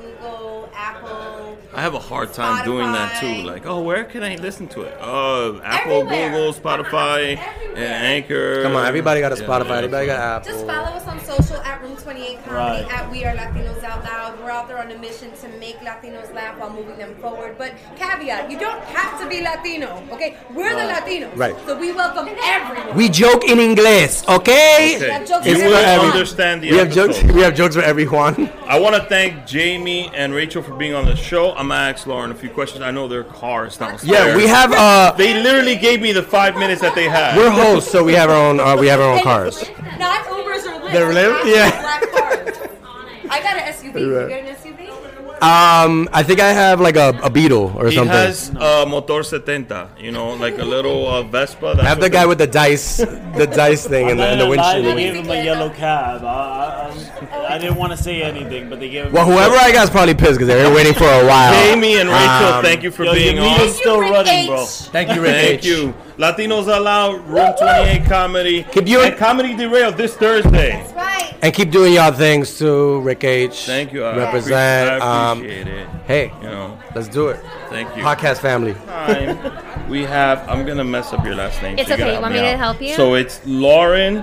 I 1.75 1.83
have 1.83 1.95
a 1.95 1.99
hard 1.99 2.33
time 2.33 2.65
doing 2.65 2.91
that 2.93 3.21
too. 3.21 3.43
Like, 3.47 3.67
oh, 3.67 3.81
where 3.83 4.05
can 4.05 4.23
I 4.23 4.37
listen 4.37 4.67
to 4.69 4.83
it? 4.83 4.97
Oh, 5.01 5.61
Apple, 5.63 6.03
Everywhere. 6.03 6.31
Google, 6.31 6.53
Spotify, 6.55 7.37
Everywhere. 7.37 7.77
and 7.77 8.07
Anchor. 8.07 8.63
come 8.63 8.77
on, 8.77 8.87
everybody 8.87 9.21
got 9.21 9.33
a 9.33 9.37
Yeah, 9.41 9.47
Spotify. 9.47 9.69
yeah. 9.69 9.77
Everybody 9.77 10.07
got 10.07 10.45
Just 10.45 10.65
follow 10.67 10.89
us 10.97 11.07
on 11.07 11.21
social 11.21 11.57
at 11.59 11.83
Room 11.83 11.97
28 11.97 12.45
Comedy, 12.47 12.83
Right. 12.85 12.93
at 12.95 13.11
We 13.11 13.25
Are 13.27 13.35
Latinos 13.35 13.83
Out 13.85 14.05
Loud. 14.05 14.41
We're 14.43 14.51
out 14.51 14.69
there 14.69 14.79
on 14.79 14.91
a 14.91 14.97
mission 14.99 15.33
to 15.43 15.49
make 15.59 15.79
Latinos 15.81 16.33
laugh 16.35 16.57
while 16.59 16.71
moving 16.71 16.97
them 16.97 17.15
forward. 17.21 17.57
But 17.59 17.73
caveat, 17.97 18.51
you 18.51 18.59
don't 18.59 18.83
have 18.85 19.21
to 19.21 19.29
be 19.29 19.43
Latino, 19.43 20.03
okay? 20.13 20.37
We're 20.55 20.71
the 20.75 20.91
Latinos. 20.93 21.37
Right. 21.37 21.55
So 21.67 21.77
we 21.79 21.93
welcome 21.93 22.29
everyone. 22.43 22.97
We 22.97 23.09
joke 23.11 23.45
in 23.45 23.59
English, 23.59 24.23
okay? 24.29 24.97
Okay. 24.97 25.11
have 25.11 25.29
jokes 25.29 25.47
You 25.47 25.59
for 25.59 25.65
will 25.67 25.75
everyone. 25.75 26.13
understand 26.13 26.63
the 26.63 26.71
We 26.71 26.77
have 26.79 26.87
episode. 26.97 27.13
jokes. 27.23 27.35
We 27.35 27.41
have 27.43 27.55
jokes 27.55 27.75
for 27.75 27.83
everyone. 27.83 28.51
I 28.67 28.79
want 28.81 28.95
to 28.97 29.03
thank 29.03 29.47
Jamie 29.47 30.11
and 30.15 30.33
Rachel 30.33 30.63
for 30.63 30.75
being 30.75 30.95
on 30.95 31.05
the 31.05 31.17
show. 31.17 31.53
I'm 31.57 31.69
gonna 31.69 31.81
ask 31.91 32.07
Lauren 32.07 32.31
a 32.31 32.35
few 32.35 32.51
questions. 32.51 32.83
I 32.83 32.91
know 32.91 33.09
their 33.09 33.25
cars 33.25 33.77
downstairs. 33.79 34.11
Yeah, 34.13 34.37
we 34.37 34.47
have. 34.47 34.73
Uh, 34.73 35.13
They 35.17 35.41
literally 35.43 35.77
gave 35.77 36.03
me 36.03 36.13
the 36.13 36.23
five 36.23 36.57
minutes 36.57 36.81
that 36.83 36.95
they 36.95 37.09
had. 37.09 37.37
we're 37.37 37.51
hosts, 37.51 37.91
so 37.91 38.05
we 38.05 38.13
have 38.13 38.29
our 38.31 38.37
own. 38.37 38.61
Uh, 38.61 38.77
we 38.77 38.87
have 38.89 39.01
our 39.01 39.15
own 39.15 39.23
cars. 39.23 39.65
Not 39.99 40.27
Uber 40.29 40.59
The 40.93 41.07
lift? 41.13 41.47
Yeah. 41.47 41.71
Black 41.81 42.03
cars. 42.13 42.69
I 43.31 43.41
got 43.43 43.57
an 43.57 43.73
SUV. 43.73 44.01
You 44.01 44.29
got 44.29 44.31
an 44.41 44.55
SUV? 44.55 44.86
Um, 45.43 46.09
I 46.15 46.23
think 46.23 46.41
I 46.41 46.51
have 46.53 46.81
like 46.81 46.97
a, 46.97 47.11
a 47.23 47.29
Beetle 47.29 47.75
or 47.77 47.89
He 47.89 47.97
something. 47.97 48.11
has 48.17 48.51
uh, 48.57 48.87
motor 48.89 49.23
70, 49.23 49.75
you 50.03 50.11
know, 50.11 50.33
like 50.35 50.59
a 50.59 50.65
little 50.65 51.07
uh, 51.07 51.23
Vespa. 51.25 51.75
That's 51.77 51.81
I 51.81 51.89
have 51.91 52.01
the 52.01 52.09
guy 52.09 52.25
with 52.25 52.39
the 52.39 52.47
dice, 52.47 52.97
the 52.97 53.47
dice 53.55 53.87
thing, 53.87 54.07
I'm 54.07 54.13
and 54.13 54.21
the, 54.21 54.25
not 54.25 54.33
and 54.33 54.41
the 54.41 54.47
windshield. 54.49 54.85
They 54.87 54.95
gave 55.05 55.15
him 55.15 55.31
a 55.31 55.45
yellow 55.45 55.69
cab. 55.69 56.25
I, 56.25 56.27
I, 56.27 57.37
I, 57.37 57.55
I 57.55 57.59
didn't 57.59 57.77
want 57.77 57.93
to 57.93 57.99
say 58.03 58.23
anything, 58.23 58.71
but 58.71 58.81
they 58.81 58.89
gave 58.89 59.07
him. 59.07 59.13
Well, 59.13 59.27
whoever 59.27 59.57
I 59.57 59.73
got 59.73 59.85
is 59.85 59.91
probably 59.91 60.15
pissed 60.15 60.39
because 60.39 60.49
they 60.49 60.57
were 60.69 60.75
waiting 60.75 60.95
for 60.95 61.05
a 61.05 61.27
while. 61.27 61.53
Jamie 61.53 61.99
and 62.01 62.09
Rachel, 62.09 62.55
Um, 62.55 62.65
thank 62.65 62.83
you 62.83 62.91
for 62.91 63.05
Yo, 63.05 63.13
being 63.13 63.37
your 63.37 63.45
on. 63.45 63.59
meter's 63.59 63.77
still 63.77 64.01
running, 64.01 64.47
bro. 64.47 64.65
Thank 64.65 65.15
you, 65.15 65.21
Rick 65.21 65.33
Thank 65.33 65.59
H. 65.59 65.67
you. 65.67 65.95
Latinos 66.17 66.67
Out 66.73 66.81
Loud, 66.83 67.27
Room 67.29 67.53
28 67.59 68.05
Comedy. 68.07 68.63
Keep 68.73 68.89
you- 68.89 69.01
and 69.03 69.15
Comedy 69.19 69.55
Derailed 69.55 69.99
this 69.99 70.17
Thursday. 70.17 70.83
Right. 71.37 71.45
And 71.45 71.55
keep 71.55 71.71
doing 71.71 71.93
y'all 71.93 72.13
things 72.13 72.59
too, 72.59 73.01
Rick 73.01 73.25
H. 73.25 73.67
Thank 73.67 73.93
you. 73.93 74.05
I 74.05 74.17
Represent. 74.17 74.89
Appreciate, 74.89 75.03
I 75.03 75.31
um, 75.31 75.45
it. 75.45 75.89
hey, 76.07 76.33
You 76.43 76.49
know, 76.49 76.79
let's 76.95 77.09
do 77.09 77.29
it. 77.29 77.41
thank 77.69 77.95
you. 77.97 78.03
Podcast 78.03 78.39
family. 78.39 78.75
Time. 78.87 79.39
We 79.89 80.03
have. 80.03 80.49
I'm 80.49 80.67
gonna 80.67 80.85
mess 80.85 81.13
up 81.13 81.25
your 81.25 81.35
last 81.37 81.63
name. 81.63 81.79
It's 81.79 81.89
so 81.89 81.95
okay. 81.95 82.03
gotta 82.05 82.15
You 82.17 82.21
want 82.21 82.35
help 82.35 82.45
me 82.45 82.51
to 82.51 82.57
help 82.57 82.83
you? 82.83 82.95
So 82.95 83.15
it's 83.15 83.41
Lauren 83.47 84.23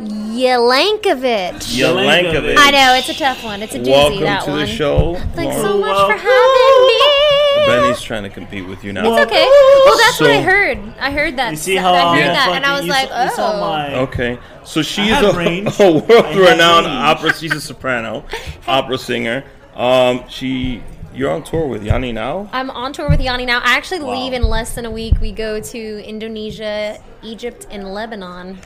Jelencovich. 0.00 1.76
Jelencovich. 1.78 2.56
I 2.58 2.70
know 2.70 2.94
it's 2.98 3.08
a 3.08 3.14
tough 3.14 3.44
one. 3.44 3.62
It's 3.62 3.74
a 3.74 3.78
doozy. 3.78 3.90
Welcome 3.90 4.20
that 4.22 4.44
to 4.44 4.50
one. 4.50 4.60
the 4.60 4.66
show. 4.66 5.14
Thanks 5.34 5.56
Lauren. 5.56 5.62
so 5.62 5.78
much 5.78 6.06
for 6.10 6.16
having 6.16 6.86
me. 6.86 7.25
Benny's 7.66 8.00
trying 8.00 8.22
to 8.22 8.28
compete 8.30 8.66
with 8.66 8.82
you 8.84 8.92
now. 8.92 9.02
It's 9.16 9.26
okay. 9.26 9.44
Well, 9.84 9.98
that's 9.98 10.20
what 10.20 10.30
I 10.30 10.38
So- 10.40 10.42
heard. 10.42 10.78
I 10.98 11.10
heard 11.10 11.36
that. 11.38 11.50
You 11.50 11.56
see 11.56 11.76
how 11.76 11.92
I 11.92 12.00
I'm 12.00 12.16
heard 12.18 12.30
that, 12.34 12.48
and 12.54 12.64
I 12.64 12.72
was 12.76 12.84
you 12.86 12.90
like, 12.90 13.08
saw- 13.08 13.28
saw 13.30 13.52
oh. 13.56 13.60
my- 13.60 13.94
Okay, 14.06 14.38
so 14.64 14.82
she's 14.82 15.08
had 15.10 15.24
a, 15.24 15.32
range. 15.36 15.68
a 15.80 15.84
I 15.84 15.90
world-renowned 15.90 16.86
range. 16.86 16.98
opera. 16.98 17.34
She's 17.34 17.52
a 17.54 17.60
soprano, 17.60 18.24
opera 18.66 18.98
singer. 18.98 19.44
Um, 19.74 20.24
she, 20.28 20.82
you're 21.14 21.30
on 21.30 21.42
tour 21.44 21.66
with 21.66 21.82
Yanni 21.84 22.12
now. 22.12 22.48
I'm 22.52 22.70
on 22.70 22.92
tour 22.92 23.08
with 23.08 23.20
Yanni 23.20 23.44
now. 23.46 23.58
I 23.60 23.76
actually 23.76 24.00
Wow. 24.02 24.12
leave 24.12 24.32
in 24.32 24.42
less 24.42 24.74
than 24.74 24.86
a 24.86 24.90
week. 24.90 25.20
We 25.20 25.32
go 25.32 25.60
to 25.60 26.04
Indonesia, 26.08 26.98
Egypt, 27.22 27.66
and 27.70 27.92
Lebanon. 27.92 28.58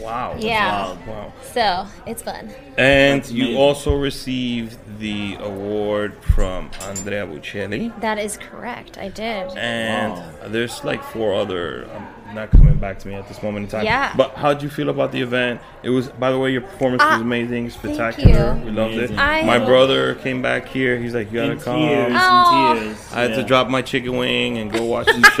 Wow. 0.00 0.36
Yeah. 0.38 0.92
Wow. 0.92 0.98
Wow. 1.06 1.32
So 1.52 1.86
it's 2.06 2.22
fun. 2.22 2.50
And 2.76 3.20
That's 3.22 3.30
you 3.32 3.42
amazing. 3.44 3.60
also 3.60 3.94
received 3.96 4.78
the 4.98 5.36
award 5.40 6.14
from 6.22 6.70
Andrea 6.82 7.26
Bocelli. 7.26 7.98
That 8.00 8.18
is 8.18 8.36
correct. 8.36 8.98
I 8.98 9.08
did. 9.08 9.50
And 9.56 10.12
Wow. 10.12 10.24
there's 10.48 10.84
like 10.84 11.02
four 11.02 11.34
other. 11.34 11.88
Um, 11.94 12.06
not 12.34 12.50
coming 12.50 12.76
back 12.76 12.98
to 12.98 13.08
me 13.08 13.14
at 13.14 13.26
this 13.26 13.42
moment 13.42 13.64
in 13.64 13.70
time. 13.70 13.84
Yeah. 13.86 14.12
But 14.14 14.34
how'd 14.34 14.62
you 14.62 14.68
feel 14.68 14.90
about 14.90 15.12
the 15.12 15.22
event? 15.22 15.62
It 15.82 15.88
was, 15.88 16.08
by 16.10 16.30
the 16.30 16.38
way, 16.38 16.52
your 16.52 16.60
performance 16.60 17.02
was 17.02 17.12
Ah, 17.14 17.20
amazing, 17.22 17.70
spectacular. 17.70 18.54
you. 18.58 18.66
We 18.66 18.70
loved 18.70 18.94
it. 18.96 19.18
I- 19.18 19.44
My 19.44 19.58
brother 19.58 20.14
came 20.16 20.42
back 20.42 20.68
here. 20.68 20.98
He's 20.98 21.14
like, 21.14 21.32
you 21.32 21.38
gotta 21.40 21.52
In 21.52 21.58
come. 21.60 21.80
tears, 21.80 22.12
Oh. 22.14 22.72
in 22.76 22.82
tears. 22.82 23.12
I 23.14 23.20
had 23.22 23.34
to 23.36 23.42
drop 23.44 23.68
my 23.70 23.80
chicken 23.80 24.18
wing 24.18 24.58
and 24.58 24.70
go 24.70 24.84
watch 24.84 25.06
the 25.06 25.30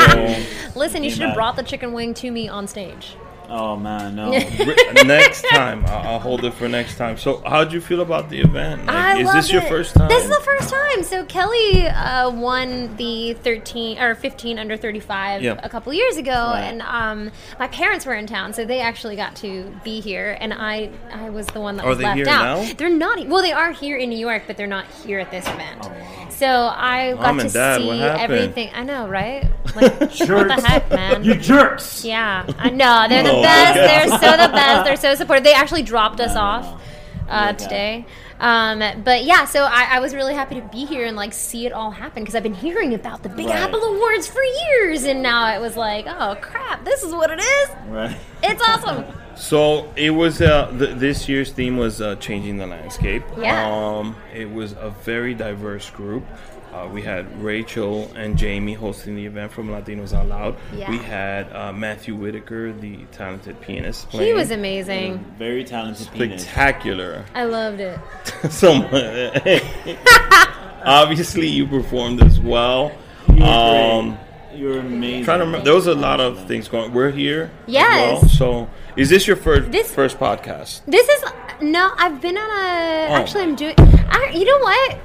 show. 0.72 0.78
Listen, 0.78 1.04
you 1.04 1.10
should 1.10 1.20
have 1.22 1.34
brought 1.34 1.56
the 1.56 1.62
chicken 1.62 1.92
wing 1.92 2.14
to 2.14 2.30
me 2.30 2.48
on 2.48 2.66
stage. 2.66 3.16
Oh 3.50 3.76
man, 3.76 4.14
no. 4.14 4.30
Next 5.04 5.42
time, 5.48 5.84
I'll, 5.86 6.06
I'll 6.14 6.18
hold 6.18 6.44
it 6.44 6.52
for 6.52 6.68
next 6.68 6.96
time. 6.96 7.16
So, 7.16 7.38
how'd 7.46 7.72
you 7.72 7.80
feel 7.80 8.02
about 8.02 8.28
the 8.28 8.40
event? 8.40 8.84
Like, 8.84 8.94
I 8.94 9.18
is 9.20 9.24
loved 9.26 9.38
this 9.38 9.52
your 9.52 9.62
it. 9.62 9.68
first 9.68 9.94
time? 9.94 10.08
This 10.08 10.24
is 10.24 10.28
the 10.28 10.42
first 10.44 10.68
time. 10.68 11.02
So 11.02 11.24
Kelly 11.24 11.86
uh, 11.86 12.30
won 12.30 12.94
the 12.96 13.32
13 13.34 13.98
or 13.98 14.14
15 14.14 14.58
under 14.58 14.76
35 14.76 15.42
Yeah. 15.42 15.58
a 15.62 15.68
couple 15.68 15.92
years 15.94 16.16
ago, 16.18 16.30
Right. 16.32 16.60
and 16.64 16.82
um, 16.82 17.30
my 17.58 17.68
parents 17.68 18.04
were 18.04 18.14
in 18.14 18.26
town, 18.26 18.52
so 18.52 18.64
they 18.66 18.80
actually 18.80 19.16
got 19.16 19.34
to 19.36 19.74
be 19.82 20.00
here, 20.00 20.36
and 20.40 20.52
I 20.52 20.90
I 21.10 21.30
was 21.30 21.46
the 21.46 21.60
one 21.60 21.76
that 21.76 21.86
Are 21.86 21.88
was 21.90 21.98
they 21.98 22.04
left 22.04 22.16
here 22.18 22.28
out. 22.28 22.62
now? 22.66 22.72
They're 22.76 22.90
not. 22.90 23.26
Well, 23.28 23.40
they 23.42 23.52
are 23.52 23.72
here 23.72 23.96
in 23.96 24.10
New 24.10 24.18
York, 24.18 24.42
but 24.46 24.56
they're 24.58 24.66
not 24.66 24.84
here 25.06 25.20
at 25.20 25.30
this 25.30 25.46
event. 25.48 25.88
So 26.30 26.46
I 26.46 27.12
got 27.14 27.34
Mom 27.34 27.38
to 27.38 27.48
Dad, 27.48 27.80
see 27.80 27.90
everything. 28.00 28.70
I 28.74 28.84
know, 28.84 29.08
right? 29.08 29.44
Like, 29.74 29.98
what 30.00 30.10
the 30.10 30.62
heck, 30.66 30.88
man? 30.90 31.24
You 31.24 31.34
jerks. 31.34 32.04
Yeah, 32.04 32.46
I 32.58 32.70
know. 32.70 33.06
They're 33.08 33.24
the 33.24 33.37
Oh, 33.38 33.42
best. 33.42 33.74
They're 33.74 34.08
so 34.18 34.30
the 34.32 34.52
best. 34.52 34.84
They're 34.84 34.96
so 34.96 35.14
supportive. 35.14 35.44
They 35.44 35.52
actually 35.54 35.82
dropped 35.82 36.20
us 36.20 36.36
off 36.36 36.82
uh, 37.28 37.52
today. 37.54 38.06
Um, 38.40 39.02
but 39.02 39.24
yeah, 39.24 39.46
so 39.46 39.64
I, 39.64 39.96
I 39.96 40.00
was 40.00 40.14
really 40.14 40.34
happy 40.34 40.54
to 40.56 40.68
be 40.68 40.84
here 40.84 41.04
and 41.06 41.16
like 41.16 41.32
see 41.32 41.66
it 41.66 41.72
all 41.72 41.90
happen 41.90 42.22
because 42.22 42.36
I've 42.36 42.44
been 42.44 42.54
hearing 42.54 42.94
about 42.94 43.24
the 43.24 43.28
Big 43.28 43.46
Right. 43.46 43.56
Apple 43.56 43.82
Awards 43.82 44.28
for 44.28 44.40
years, 44.42 45.04
and 45.04 45.22
now 45.22 45.52
it 45.56 45.60
was 45.60 45.76
like, 45.76 46.06
oh 46.06 46.36
crap, 46.40 46.84
this 46.84 47.02
is 47.02 47.12
what 47.12 47.30
it 47.30 47.40
is. 47.40 47.70
Right. 47.88 48.16
It's 48.42 48.62
awesome. 48.62 49.04
So 49.38 49.88
it 49.94 50.10
was 50.10 50.42
uh, 50.42 50.68
th- 50.76 50.96
this 50.96 51.28
year's 51.28 51.52
theme 51.52 51.76
was 51.76 52.00
uh, 52.00 52.16
changing 52.16 52.56
the 52.56 52.66
landscape. 52.66 53.22
Yeah. 53.38 53.70
Um, 53.72 54.16
it 54.34 54.50
was 54.50 54.72
a 54.72 54.90
very 55.04 55.32
diverse 55.32 55.88
group. 55.90 56.24
Uh, 56.72 56.88
we 56.92 57.02
had 57.02 57.40
Rachel 57.42 58.10
and 58.14 58.36
Jamie 58.36 58.74
hosting 58.74 59.16
the 59.16 59.24
event 59.26 59.52
from 59.52 59.68
Latinos 59.68 60.12
Out 60.12 60.28
Loud. 60.28 60.56
Yeah. 60.74 60.90
We 60.90 60.98
had 60.98 61.50
uh, 61.52 61.72
Matthew 61.72 62.14
Whitaker, 62.14 62.72
the 62.72 62.98
talented 63.10 63.60
pianist, 63.60 64.08
He 64.10 64.32
was 64.34 64.50
amazing. 64.50 65.24
Very 65.38 65.64
talented 65.64 66.10
penis. 66.12 66.42
spectacular. 66.42 67.24
I 67.34 67.44
loved 67.44 67.80
it. 67.80 67.98
so 68.50 68.72
obviously 70.84 71.46
you 71.48 71.66
performed 71.66 72.22
as 72.22 72.38
well. 72.40 72.92
You 73.28 73.42
were 73.42 73.48
Um, 73.48 74.08
great. 74.10 74.58
You 74.58 74.66
were 74.68 74.78
amazing. 74.80 75.24
trying 75.24 75.38
to 75.40 75.44
remember, 75.44 75.64
there 75.64 75.74
was 75.74 75.86
a 75.86 75.94
lot 75.94 76.20
of 76.20 76.46
things 76.48 76.68
going. 76.68 76.92
We're 76.92 77.10
here. 77.10 77.50
as 77.66 77.72
Yes. 77.72 78.22
well. 78.22 78.28
So 78.30 78.70
is 78.96 79.08
this 79.08 79.26
your 79.26 79.36
first 79.36 79.70
This- 79.70 79.94
first 79.94 80.18
podcast? 80.18 80.80
This 80.86 81.08
is 81.08 81.24
no. 81.60 81.92
I've 81.96 82.20
been 82.20 82.36
on 82.36 82.50
a. 82.50 83.06
Oh. 83.08 83.14
Actually, 83.14 83.44
I'm 83.44 83.54
doing. 83.54 83.74
I, 83.78 84.30
you 84.34 84.44
know 84.44 84.58
what? 84.58 84.98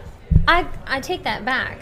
I 0.48 0.68
I 0.86 1.00
take 1.00 1.24
that 1.24 1.46
back. 1.46 1.80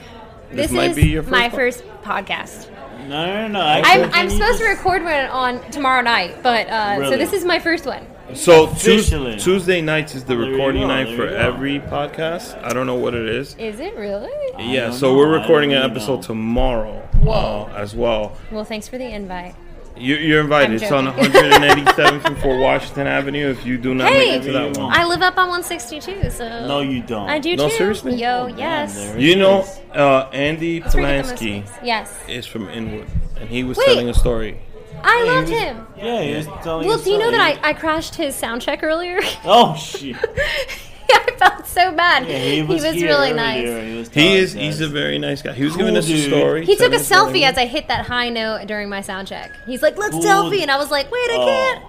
This 0.50 0.68
This, 0.68 0.72
might 0.72 0.90
is 0.92 0.96
be 0.98 1.08
your 1.08 1.24
my 1.24 1.50
first 1.50 1.84
first 1.84 2.04
podcast. 2.04 2.70
No, 3.08 3.26
no, 3.26 3.48
no. 3.48 3.60
I 3.62 3.82
I'm, 3.84 4.14
I'm 4.14 4.30
supposed 4.30 4.60
to 4.60 4.66
record 4.66 5.04
one 5.04 5.14
on 5.26 5.72
tomorrow 5.72 6.02
night, 6.02 6.44
but 6.44 6.68
uh, 6.68 7.10
so 7.10 7.18
this 7.18 7.34
is 7.34 7.44
my 7.44 7.58
first 7.60 7.86
one. 7.86 8.06
So 8.34 8.68
Tues- 8.68 8.78
Officially. 9.08 9.38
Tuesday 9.40 9.82
nights 9.82 10.14
is 10.16 10.24
the 10.24 10.36
There 10.36 10.50
recording 10.52 10.82
go, 10.84 10.88
night 10.88 11.16
for 11.18 11.28
go. 11.28 11.36
every 11.36 11.80
podcast. 11.80 12.62
I 12.64 12.70
don't 12.74 12.86
know 12.88 12.96
what 12.96 13.14
it 13.16 13.28
is. 13.28 13.56
Is 13.58 13.80
it 13.80 13.96
really? 13.96 14.30
Yeah, 14.60 14.92
so 14.92 15.12
know. 15.12 15.18
we're 15.18 15.40
recording 15.40 15.72
don't 15.72 15.84
an 15.84 15.92
episode 15.92 16.18
know. 16.18 16.22
tomorrow 16.22 17.00
Whoa. 17.22 17.70
uh, 17.72 17.74
as 17.76 17.96
well. 17.96 18.38
Well, 18.52 18.64
thanks 18.64 18.88
for 18.88 18.98
the 18.98 19.06
invite. 19.10 19.56
You, 19.98 20.16
you're 20.16 20.42
invited. 20.42 20.82
It's 20.82 20.92
on 20.92 21.06
joking. 21.06 21.26
187th 21.26 22.26
and 22.26 22.38
4 22.38 22.58
Washington 22.60 23.08
Avenue. 23.08 23.50
If 23.50 23.66
you 23.66 23.78
do 23.78 23.94
not 23.94 24.10
Hey! 24.12 24.32
make 24.38 24.42
it 24.42 24.46
to 24.48 24.52
that 24.54 24.78
one, 24.78 24.92
I 24.92 25.06
live 25.06 25.22
up 25.22 25.38
on 25.38 25.50
162, 25.50 26.32
so 26.32 26.68
No, 26.68 26.80
you 26.82 27.02
don't. 27.02 27.30
I 27.30 27.38
do 27.40 27.56
No, 27.56 27.70
too. 27.70 27.76
seriously? 27.76 28.14
Yo, 28.16 28.48
Damn, 28.50 28.58
yes. 28.58 28.96
there 28.96 29.20
you 29.20 29.36
know 29.36 29.66
uh, 29.94 30.30
Andy 30.34 30.80
Let's 30.82 30.96
forget 30.96 31.24
the 31.26 31.30
most 31.32 31.42
Polansky. 31.42 31.80
Yes, 31.86 32.18
is 32.28 32.46
from 32.48 32.68
Inwood, 32.70 33.08
and 33.40 33.48
he 33.50 33.64
was 33.64 33.78
Wait. 33.78 33.86
telling 33.86 34.10
a 34.10 34.14
story. 34.14 34.60
I 35.04 35.24
loved 35.26 35.50
him. 35.50 35.86
Yeah, 35.98 36.22
he 36.22 36.34
was 36.36 36.46
telling 36.64 36.88
Well, 36.88 36.98
us 36.98 37.04
do 37.04 37.12
you 37.12 37.18
know 37.20 37.32
that 37.32 37.60
I, 37.64 37.70
I 37.70 37.74
crashed 37.74 38.16
his 38.16 38.36
sound 38.36 38.62
check 38.62 38.84
earlier? 38.84 39.20
Oh 39.44 39.76
shit! 39.76 40.16
I 41.28 41.36
felt 41.38 41.68
so 41.68 41.92
bad. 41.94 42.28
Yeah, 42.28 42.38
he 42.40 42.62
was, 42.62 42.82
here 42.84 43.08
really 43.10 43.34
nice. 43.34 43.68
He, 43.68 43.98
was 43.98 44.10
He 44.10 44.36
is. 44.36 44.54
us 44.56 44.60
He's 44.60 44.82
a 44.82 44.88
very 44.88 45.18
nice 45.18 45.42
guy. 45.42 45.54
He 45.54 45.64
was 45.64 45.74
Cool 45.74 45.80
giving 45.80 45.98
us 45.98 46.10
a 46.10 46.18
story. 46.28 46.66
He 46.66 46.76
took 46.76 46.94
a 46.94 46.98
selfie 46.98 47.44
about 47.44 47.52
as 47.54 47.58
I 47.58 47.66
hit 47.66 47.88
that 47.88 48.06
high 48.06 48.30
note 48.30 48.68
during 48.68 48.90
my 48.90 49.02
sound 49.02 49.28
check. 49.28 49.52
He's 49.66 49.82
like, 49.82 49.98
"Let's 49.98 50.14
Cool. 50.14 50.24
selfie," 50.24 50.62
and 50.62 50.70
I 50.72 50.78
was 50.78 50.92
like, 50.92 51.12
"Wait, 51.12 51.30
I 51.32 51.36
Oh. 51.38 51.46
can't." 51.46 51.86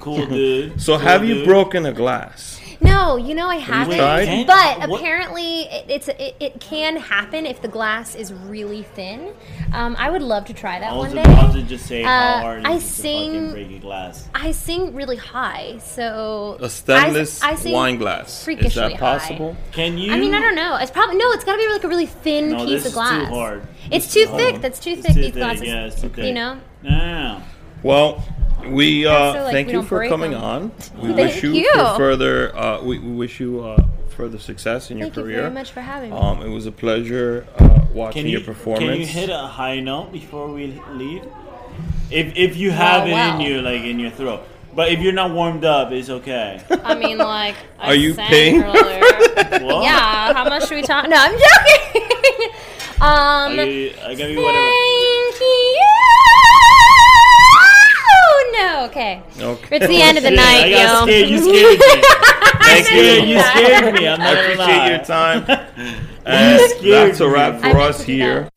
cool 0.00 0.26
dude. 0.26 0.80
So 0.80 0.96
Cool 0.96 1.06
have 1.06 1.24
you 1.24 1.44
broken 1.44 1.84
a 1.86 1.92
glass? 1.92 2.57
No, 2.80 3.16
you 3.16 3.34
know 3.34 3.48
I 3.48 3.56
haven't. 3.56 3.96
tried? 3.96 4.24
Can't- 4.26 4.46
But 4.46 4.88
what- 4.88 5.00
apparently, 5.00 5.62
it, 5.62 5.84
it's 5.88 6.08
it, 6.08 6.36
it 6.38 6.60
can 6.60 6.96
happen 6.96 7.44
if 7.44 7.60
the 7.60 7.66
glass 7.68 8.14
is 8.14 8.32
really 8.32 8.82
thin. 8.82 9.34
Um, 9.72 9.96
I 9.98 10.10
would 10.10 10.22
love 10.22 10.44
to 10.46 10.54
try 10.54 10.78
that 10.78 10.92
I 10.92 10.96
one 10.96 11.12
day. 11.14 11.22
about 11.22 11.54
to 11.54 11.62
just 11.62 11.86
say 11.86 12.04
Uh, 12.04 12.08
how 12.08 12.40
hard 12.40 12.64
I 12.64 12.74
is 12.74 12.82
it 12.84 12.86
to 12.86 12.92
sing- 12.92 13.32
fucking 13.32 13.50
break 13.52 13.70
a 13.72 13.78
glass. 13.80 14.28
I 14.34 14.52
sing 14.52 14.94
really 14.94 15.16
high, 15.16 15.78
so 15.82 16.56
A 16.60 16.68
stainless 16.70 17.42
I, 17.42 17.50
I 17.50 17.54
sing 17.56 17.72
wine 17.72 17.96
glass. 17.98 18.46
Is 18.46 18.74
that 18.76 18.96
possible? 18.98 19.56
Can 19.72 19.98
you? 19.98 20.12
I 20.12 20.18
mean, 20.18 20.34
I 20.34 20.40
don't 20.40 20.54
know. 20.54 20.76
It's 20.76 20.90
probably 20.92 21.16
no. 21.16 21.32
It's 21.32 21.44
got 21.44 21.52
to 21.52 21.58
be 21.58 21.68
like 21.68 21.82
a 21.84 21.88
really 21.88 22.06
thin 22.06 22.50
No, 22.50 22.58
piece 22.64 22.84
this 22.84 22.86
of 22.86 22.92
glass. 22.94 23.28
too 23.28 23.34
hard. 23.34 23.62
It's 23.90 24.06
This 24.06 24.14
too 24.14 24.20
is 24.20 24.30
thick. 24.30 24.60
That's 24.60 24.78
too 24.78 24.90
It's 24.90 25.02
thick. 25.02 25.14
too 25.14 25.20
These 25.22 25.30
thick, 25.32 25.42
glasses. 25.42 25.62
Yeah, 25.66 25.86
it's 25.86 26.00
too 26.00 26.08
thick. 26.10 26.24
You 26.26 26.32
know. 26.34 26.58
No, 26.82 26.90
no, 26.90 26.98
no. 27.38 27.42
Well, 27.82 28.24
we 28.66 29.06
uh, 29.06 29.32
so, 29.32 29.42
like, 29.44 29.52
thank 29.52 29.68
we 29.68 29.74
you 29.74 29.82
for 29.82 30.06
coming 30.08 30.32
them. 30.32 30.42
on. 30.42 30.72
We 30.96 31.08
Thank 31.14 31.16
wish 31.16 31.42
you, 31.42 31.52
you. 31.52 31.72
for 31.74 31.96
further. 31.96 32.56
Uh, 32.56 32.82
we, 32.82 32.98
we 32.98 33.12
wish 33.12 33.40
you 33.40 33.64
uh, 33.64 33.82
further 34.10 34.38
success 34.38 34.90
in 34.90 34.98
your 34.98 35.10
career. 35.10 35.14
Thank 35.14 35.16
you 35.16 35.22
career. 35.34 35.42
very 35.42 35.54
much 35.54 35.72
for 35.72 35.80
having 35.80 36.10
me. 36.10 36.16
Um, 36.16 36.42
it 36.42 36.48
was 36.48 36.66
a 36.66 36.72
pleasure 36.72 37.46
uh, 37.58 37.80
watching 37.92 38.26
you 38.26 38.32
your 38.32 38.40
performance. 38.42 38.90
Can 38.90 39.00
you 39.00 39.06
hit 39.06 39.30
a 39.30 39.46
high 39.46 39.80
note 39.80 40.12
before 40.12 40.48
we 40.52 40.80
leave? 40.90 41.24
If 42.10 42.36
if 42.36 42.56
you 42.56 42.70
have 42.70 43.06
it 43.06 43.12
well. 43.12 43.34
in 43.34 43.40
you, 43.40 43.60
like 43.62 43.82
in 43.82 43.98
your 43.98 44.10
throat. 44.10 44.42
But 44.74 44.92
if 44.92 45.00
you're 45.00 45.12
not 45.12 45.32
warmed 45.32 45.64
up, 45.64 45.90
it's 45.92 46.08
okay. 46.10 46.60
I 46.84 46.94
mean, 46.94 47.18
like, 47.38 47.56
I 47.78 47.88
Are 47.88 47.94
you 47.94 48.14
sang 48.14 48.28
paying? 48.28 48.62
earlier. 48.62 49.02
Yeah. 49.82 50.32
How 50.34 50.44
much 50.48 50.66
should 50.68 50.76
we 50.76 50.82
talk? 50.82 51.08
No, 51.08 51.16
I'm 51.18 51.32
joking. 51.32 52.50
um, 53.00 53.58
I, 53.58 53.94
I 54.04 54.14
give 54.14 54.30
you 54.30 54.42
whatever. 54.42 54.66
thank 54.66 55.40
you. 55.40 55.77
No, 58.58 58.84
okay. 58.86 59.22
Okay. 59.38 59.76
It's 59.76 59.86
the 59.86 60.02
end 60.02 60.18
of 60.18 60.24
the 60.24 60.30
Shit, 60.34 60.36
night, 60.36 60.64
I 60.64 60.70
got 60.70 60.80
yo. 60.80 61.02
scared. 61.06 61.28
You 61.28 61.38
scared 61.38 61.78
me. 61.78 61.86
Thank 62.66 62.90
you. 62.90 62.96
scared- 62.98 63.28
you 63.28 63.40
scared 63.52 63.94
me. 63.94 64.08
I'm 64.08 64.18
not 64.18 64.28
I 64.28 64.34
gonna 64.34 64.52
appreciate 64.52 64.78
lie. 64.78 64.90
your 64.90 65.04
time. 65.04 65.44
And 66.26 66.70
scared 66.70 67.08
that's 67.10 67.20
a 67.20 67.28
wrap 67.28 67.60
for 67.60 67.66
meant 67.68 67.78
us 67.78 68.00
to 68.00 68.06
do 68.06 68.12
here. 68.12 68.48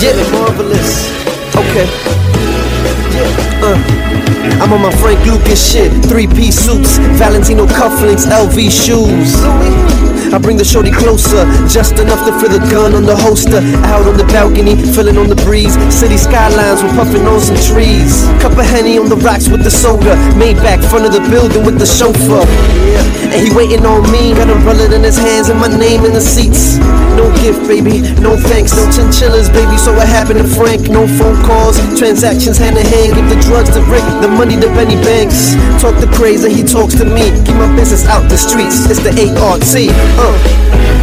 Yeah, 0.00 0.12
marvelous. 0.32 1.08
Okay. 1.56 1.86
Yeah, 3.14 3.60
uh. 3.62 4.60
I'm 4.62 4.72
on 4.72 4.82
my 4.82 4.90
Frank 4.96 5.24
Lucas 5.24 5.72
shit. 5.72 5.90
Three 6.04 6.26
piece 6.26 6.58
suits, 6.58 6.98
Valentino 7.18 7.66
cufflinks, 7.66 8.26
LV 8.26 8.70
shoes. 8.70 9.34
I 10.34 10.38
bring 10.38 10.56
the 10.56 10.66
shorty 10.66 10.90
closer, 10.90 11.46
just 11.70 11.94
enough 12.02 12.26
to 12.26 12.34
feel 12.42 12.50
the 12.50 12.58
gun 12.66 12.90
on 12.98 13.06
the 13.06 13.14
holster. 13.14 13.62
Out 13.86 14.02
on 14.02 14.18
the 14.18 14.26
balcony, 14.34 14.74
feeling 14.90 15.14
on 15.14 15.30
the 15.30 15.38
breeze. 15.46 15.78
City 15.94 16.18
skylines, 16.18 16.82
we're 16.82 16.90
puffing 16.98 17.22
on 17.22 17.38
some 17.38 17.54
trees. 17.70 18.26
Cup 18.42 18.58
of 18.58 18.66
Henny 18.66 18.98
on 18.98 19.06
the 19.06 19.14
rocks 19.22 19.46
with 19.46 19.62
the 19.62 19.70
soda. 19.70 20.18
Maybach, 20.34 20.82
front 20.90 21.06
of 21.06 21.14
the 21.14 21.22
building 21.30 21.62
with 21.62 21.78
the 21.78 21.86
chauffeur. 21.86 22.42
And 23.30 23.46
he 23.46 23.54
waiting 23.54 23.86
on 23.86 24.02
me, 24.10 24.34
got 24.34 24.50
umbrella 24.50 24.90
in 24.90 25.06
his 25.06 25.14
hands 25.14 25.54
and 25.54 25.58
my 25.62 25.70
name 25.70 26.02
in 26.02 26.10
the 26.10 26.20
seats. 26.20 26.82
No 27.14 27.30
gift, 27.38 27.62
baby, 27.70 28.02
no 28.18 28.34
thanks, 28.34 28.74
no 28.74 28.90
chinchillas, 28.90 29.46
baby. 29.54 29.78
So 29.78 29.94
what 29.94 30.10
happened 30.10 30.42
to 30.42 30.48
Frank? 30.50 30.90
No 30.90 31.06
phone 31.06 31.38
calls, 31.46 31.78
transactions 31.94 32.58
hand 32.58 32.74
in 32.74 32.86
hand. 32.90 33.14
Give 33.14 33.30
the 33.30 33.38
drugs 33.38 33.70
to 33.78 33.86
Rick, 33.86 34.02
the 34.18 34.26
money 34.26 34.58
to 34.58 34.66
Benny 34.74 34.98
Banks. 35.06 35.54
Talk 35.78 35.94
the 36.02 36.10
crazy, 36.10 36.50
he 36.50 36.66
talks 36.66 36.98
to 36.98 37.06
me. 37.06 37.30
Keep 37.46 37.54
my 37.54 37.70
business 37.78 38.02
out 38.10 38.26
the 38.26 38.38
streets. 38.38 38.90
It's 38.90 38.98
the 38.98 39.14
ART. 39.38 39.62
Uh. 40.18 40.23
Oh. 40.26 40.93